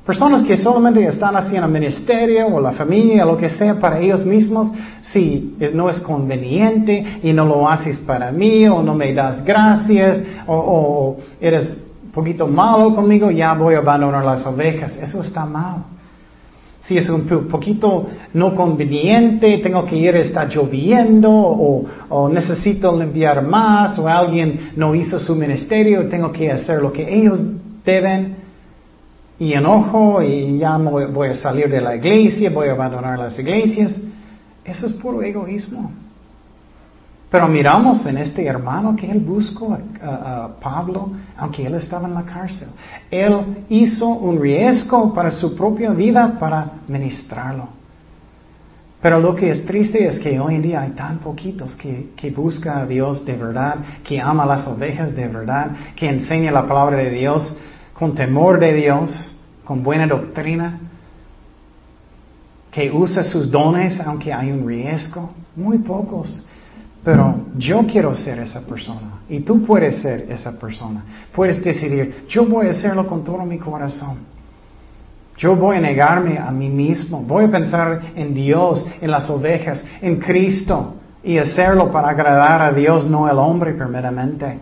Personas 0.05 0.43
que 0.43 0.57
solamente 0.57 1.05
están 1.05 1.35
haciendo 1.37 1.67
ministerio 1.67 2.47
o 2.47 2.59
la 2.59 2.73
familia, 2.73 3.25
lo 3.25 3.37
que 3.37 3.49
sea, 3.49 3.79
para 3.79 3.99
ellos 3.99 4.25
mismos, 4.25 4.69
si 5.01 5.55
no 5.73 5.89
es 5.89 5.99
conveniente 5.99 7.19
y 7.23 7.31
no 7.31 7.45
lo 7.45 7.69
haces 7.69 7.97
para 7.99 8.31
mí 8.31 8.67
o 8.67 8.83
no 8.83 8.95
me 8.95 9.13
das 9.13 9.45
gracias 9.45 10.21
o, 10.45 10.55
o 10.55 11.17
eres 11.39 11.77
poquito 12.13 12.47
malo 12.47 12.93
conmigo, 12.93 13.31
ya 13.31 13.53
voy 13.53 13.73
a 13.73 13.79
abandonar 13.79 14.23
las 14.23 14.45
ovejas. 14.45 14.95
Eso 14.97 15.21
está 15.21 15.45
mal. 15.45 15.83
Si 16.81 16.97
es 16.97 17.09
un 17.09 17.25
poquito 17.49 18.07
no 18.33 18.53
conveniente, 18.53 19.57
tengo 19.59 19.85
que 19.85 19.95
ir, 19.95 20.17
está 20.17 20.45
lloviendo, 20.45 21.31
o, 21.31 21.85
o, 22.09 22.27
necesito 22.27 22.93
limpiar 22.99 23.41
más, 23.41 23.97
o 23.97 24.07
alguien 24.07 24.71
no 24.75 24.93
hizo 24.93 25.17
su 25.17 25.33
ministerio, 25.33 26.07
tengo 26.09 26.31
que 26.33 26.51
hacer 26.51 26.81
lo 26.81 26.91
que 26.91 27.07
ellos 27.09 27.41
deben, 27.85 28.42
y 29.43 29.53
enojo, 29.53 30.21
y 30.21 30.57
ya 30.57 30.77
voy 30.77 31.27
a 31.27 31.35
salir 31.35 31.69
de 31.69 31.81
la 31.81 31.97
iglesia, 31.97 32.49
voy 32.49 32.69
a 32.69 32.71
abandonar 32.71 33.19
las 33.19 33.37
iglesias. 33.37 33.93
Eso 34.63 34.87
es 34.87 34.93
puro 34.93 35.21
egoísmo. 35.21 35.91
Pero 37.29 37.49
miramos 37.49 38.05
en 38.05 38.19
este 38.19 38.45
hermano 38.45 38.95
que 38.95 39.11
él 39.11 39.19
buscó 39.19 39.77
a, 40.01 40.49
Pablo, 40.61 41.11
aunque 41.35 41.65
él 41.65 41.73
estaba 41.75 42.07
en 42.07 42.13
la 42.13 42.23
cárcel. 42.23 42.69
Él 43.11 43.65
hizo 43.67 44.07
un 44.07 44.39
riesgo 44.39 45.13
para 45.13 45.29
su 45.29 45.53
propia 45.57 45.89
vida 45.91 46.37
para 46.39 46.71
ministrarlo. 46.87 47.67
Pero 49.01 49.19
lo 49.19 49.35
que 49.35 49.51
es 49.51 49.65
triste 49.65 50.07
es 50.07 50.19
que 50.19 50.39
hoy 50.39 50.55
en 50.55 50.61
día 50.61 50.81
hay 50.83 50.91
tan 50.91 51.17
poquitos 51.17 51.75
que, 51.75 52.11
que 52.15 52.31
busca 52.31 52.79
a 52.79 52.85
Dios 52.85 53.25
de 53.25 53.35
verdad, 53.35 53.75
que 54.05 54.21
ama 54.21 54.45
las 54.45 54.65
ovejas 54.67 55.13
de 55.13 55.27
verdad, 55.27 55.71
que 55.97 56.07
enseña 56.07 56.49
la 56.49 56.65
palabra 56.65 56.97
de 56.97 57.09
Dios 57.09 57.53
con 57.93 58.15
temor 58.15 58.59
de 58.59 58.73
Dios, 58.73 59.32
con 59.63 59.83
buena 59.83 60.07
doctrina, 60.07 60.79
que 62.71 62.91
usa 62.91 63.23
sus 63.23 63.49
dones 63.49 63.99
aunque 63.99 64.33
hay 64.33 64.51
un 64.51 64.67
riesgo. 64.67 65.31
Muy 65.55 65.77
pocos. 65.77 66.43
Pero 67.03 67.35
yo 67.57 67.85
quiero 67.85 68.15
ser 68.15 68.39
esa 68.39 68.61
persona 68.61 69.19
y 69.29 69.41
tú 69.41 69.63
puedes 69.65 70.01
ser 70.01 70.25
esa 70.29 70.53
persona. 70.53 71.03
Puedes 71.33 71.63
decidir, 71.63 72.25
yo 72.27 72.45
voy 72.45 72.67
a 72.67 72.71
hacerlo 72.71 73.05
con 73.05 73.23
todo 73.23 73.45
mi 73.45 73.59
corazón. 73.59 74.19
Yo 75.37 75.55
voy 75.55 75.77
a 75.77 75.81
negarme 75.81 76.37
a 76.37 76.49
mí 76.51 76.69
mismo. 76.69 77.21
Voy 77.21 77.45
a 77.45 77.51
pensar 77.51 78.01
en 78.15 78.33
Dios, 78.33 78.85
en 79.01 79.11
las 79.11 79.29
ovejas, 79.29 79.83
en 80.01 80.19
Cristo 80.19 80.95
y 81.23 81.37
hacerlo 81.37 81.91
para 81.91 82.09
agradar 82.09 82.61
a 82.61 82.71
Dios, 82.71 83.05
no 83.07 83.25
al 83.25 83.37
hombre 83.37 83.73
primeramente. 83.73 84.59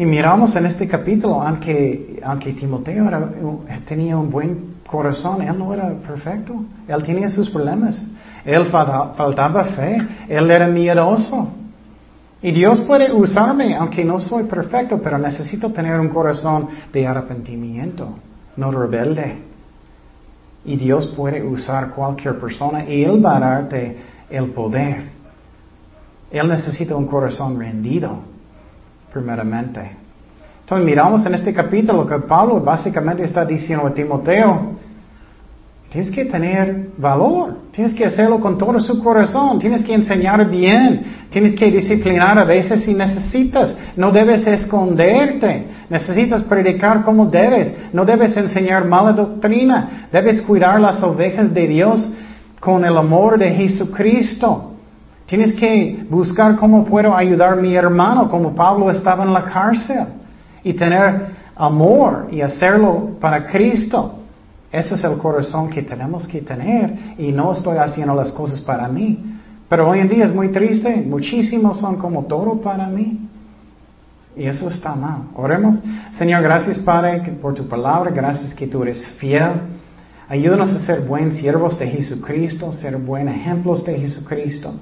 Y 0.00 0.06
miramos 0.06 0.56
en 0.56 0.64
este 0.64 0.88
capítulo, 0.88 1.42
aunque, 1.42 2.18
aunque 2.24 2.54
Timoteo 2.54 3.04
tenía 3.86 4.16
un 4.16 4.30
buen 4.30 4.76
corazón, 4.86 5.42
él 5.42 5.58
no 5.58 5.74
era 5.74 5.90
perfecto. 5.90 6.54
Él 6.88 7.02
tenía 7.02 7.28
sus 7.28 7.50
problemas. 7.50 8.02
Él 8.46 8.64
faltaba 8.64 9.62
fe, 9.64 9.98
él 10.26 10.50
era 10.50 10.68
miedoso. 10.68 11.50
Y 12.40 12.50
Dios 12.50 12.80
puede 12.80 13.12
usarme, 13.12 13.76
aunque 13.76 14.02
no 14.02 14.18
soy 14.20 14.44
perfecto, 14.44 15.02
pero 15.02 15.18
necesito 15.18 15.70
tener 15.70 16.00
un 16.00 16.08
corazón 16.08 16.68
de 16.90 17.06
arrepentimiento, 17.06 18.08
no 18.56 18.70
rebelde. 18.70 19.36
Y 20.64 20.76
Dios 20.76 21.08
puede 21.08 21.42
usar 21.42 21.90
cualquier 21.90 22.38
persona 22.38 22.86
y 22.86 23.04
Él 23.04 23.22
va 23.22 23.36
a 23.36 23.40
darte 23.40 23.98
el 24.30 24.46
poder. 24.46 25.10
Él 26.30 26.48
necesita 26.48 26.96
un 26.96 27.06
corazón 27.06 27.60
rendido, 27.60 28.29
primeramente. 29.12 29.96
Entonces 30.60 30.86
miramos 30.86 31.24
en 31.26 31.34
este 31.34 31.52
capítulo 31.52 32.06
que 32.06 32.18
Pablo 32.20 32.60
básicamente 32.60 33.24
está 33.24 33.44
diciendo 33.44 33.86
a 33.86 33.94
Timoteo, 33.94 34.76
Tienes 35.90 36.12
que 36.12 36.24
tener 36.24 36.90
valor, 36.98 37.56
tienes 37.72 37.92
que 37.94 38.04
hacerlo 38.04 38.38
con 38.38 38.56
todo 38.56 38.78
su 38.78 39.02
corazón, 39.02 39.58
tienes 39.58 39.82
que 39.82 39.92
enseñar 39.92 40.48
bien, 40.48 41.02
tienes 41.30 41.56
que 41.56 41.68
disciplinar 41.68 42.38
a 42.38 42.44
veces 42.44 42.82
si 42.82 42.94
necesitas, 42.94 43.74
no 43.96 44.12
debes 44.12 44.46
esconderte, 44.46 45.66
necesitas 45.88 46.44
predicar 46.44 47.02
como 47.02 47.26
debes, 47.26 47.74
no 47.92 48.04
debes 48.04 48.36
enseñar 48.36 48.84
mala 48.84 49.10
doctrina, 49.12 50.06
debes 50.12 50.42
cuidar 50.42 50.80
las 50.80 51.02
ovejas 51.02 51.52
de 51.52 51.66
Dios 51.66 52.12
con 52.60 52.84
el 52.84 52.96
amor 52.96 53.36
de 53.36 53.50
Jesucristo. 53.50 54.69
Tienes 55.30 55.54
que 55.54 56.04
buscar 56.10 56.56
cómo 56.56 56.84
puedo 56.84 57.14
ayudar 57.14 57.52
a 57.52 57.54
mi 57.54 57.72
hermano, 57.76 58.28
como 58.28 58.52
Pablo 58.52 58.90
estaba 58.90 59.22
en 59.22 59.32
la 59.32 59.44
cárcel, 59.44 60.06
y 60.64 60.72
tener 60.72 61.26
amor 61.54 62.26
y 62.32 62.40
hacerlo 62.40 63.10
para 63.20 63.46
Cristo. 63.46 64.16
Ese 64.72 64.94
es 64.96 65.04
el 65.04 65.18
corazón 65.18 65.70
que 65.70 65.82
tenemos 65.82 66.26
que 66.26 66.40
tener 66.40 67.14
y 67.16 67.30
no 67.30 67.52
estoy 67.52 67.76
haciendo 67.76 68.12
las 68.12 68.32
cosas 68.32 68.58
para 68.62 68.88
mí. 68.88 69.36
Pero 69.68 69.88
hoy 69.88 70.00
en 70.00 70.08
día 70.08 70.24
es 70.24 70.34
muy 70.34 70.48
triste, 70.48 70.96
muchísimos 70.96 71.78
son 71.78 71.96
como 71.96 72.24
todo 72.24 72.60
para 72.60 72.88
mí. 72.88 73.20
Y 74.36 74.46
eso 74.46 74.68
está 74.68 74.96
mal. 74.96 75.28
Oremos. 75.36 75.78
Señor, 76.10 76.42
gracias 76.42 76.76
Padre 76.80 77.20
por 77.40 77.54
tu 77.54 77.68
palabra, 77.68 78.10
gracias 78.10 78.52
que 78.52 78.66
tú 78.66 78.82
eres 78.82 79.06
fiel. 79.20 79.52
Ayúdanos 80.28 80.72
a 80.72 80.80
ser 80.80 81.02
buenos 81.02 81.36
siervos 81.36 81.78
de 81.78 81.86
Jesucristo, 81.86 82.72
ser 82.72 82.96
buenos 82.96 83.32
ejemplos 83.36 83.84
de 83.84 83.96
Jesucristo. 83.96 84.74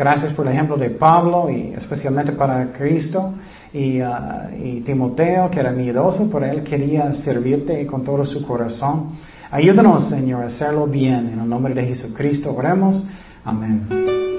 Gracias 0.00 0.32
por 0.32 0.46
el 0.46 0.54
ejemplo 0.54 0.78
de 0.78 0.88
Pablo 0.88 1.50
y 1.50 1.74
especialmente 1.74 2.32
para 2.32 2.72
Cristo 2.72 3.34
y, 3.70 3.98
y 4.00 4.80
Timoteo, 4.80 5.50
que 5.50 5.60
era 5.60 5.72
miedoso, 5.72 6.30
pero 6.32 6.46
él 6.46 6.64
quería 6.64 7.12
servirte 7.12 7.86
con 7.86 8.02
todo 8.02 8.24
su 8.24 8.42
corazón. 8.46 9.10
Ayúdanos, 9.50 10.08
Señor, 10.08 10.44
a 10.44 10.46
hacerlo 10.46 10.86
bien. 10.86 11.28
En 11.34 11.40
el 11.40 11.46
nombre 11.46 11.74
de 11.74 11.84
Jesucristo 11.84 12.50
oremos. 12.50 13.06
Amén. 13.44 14.29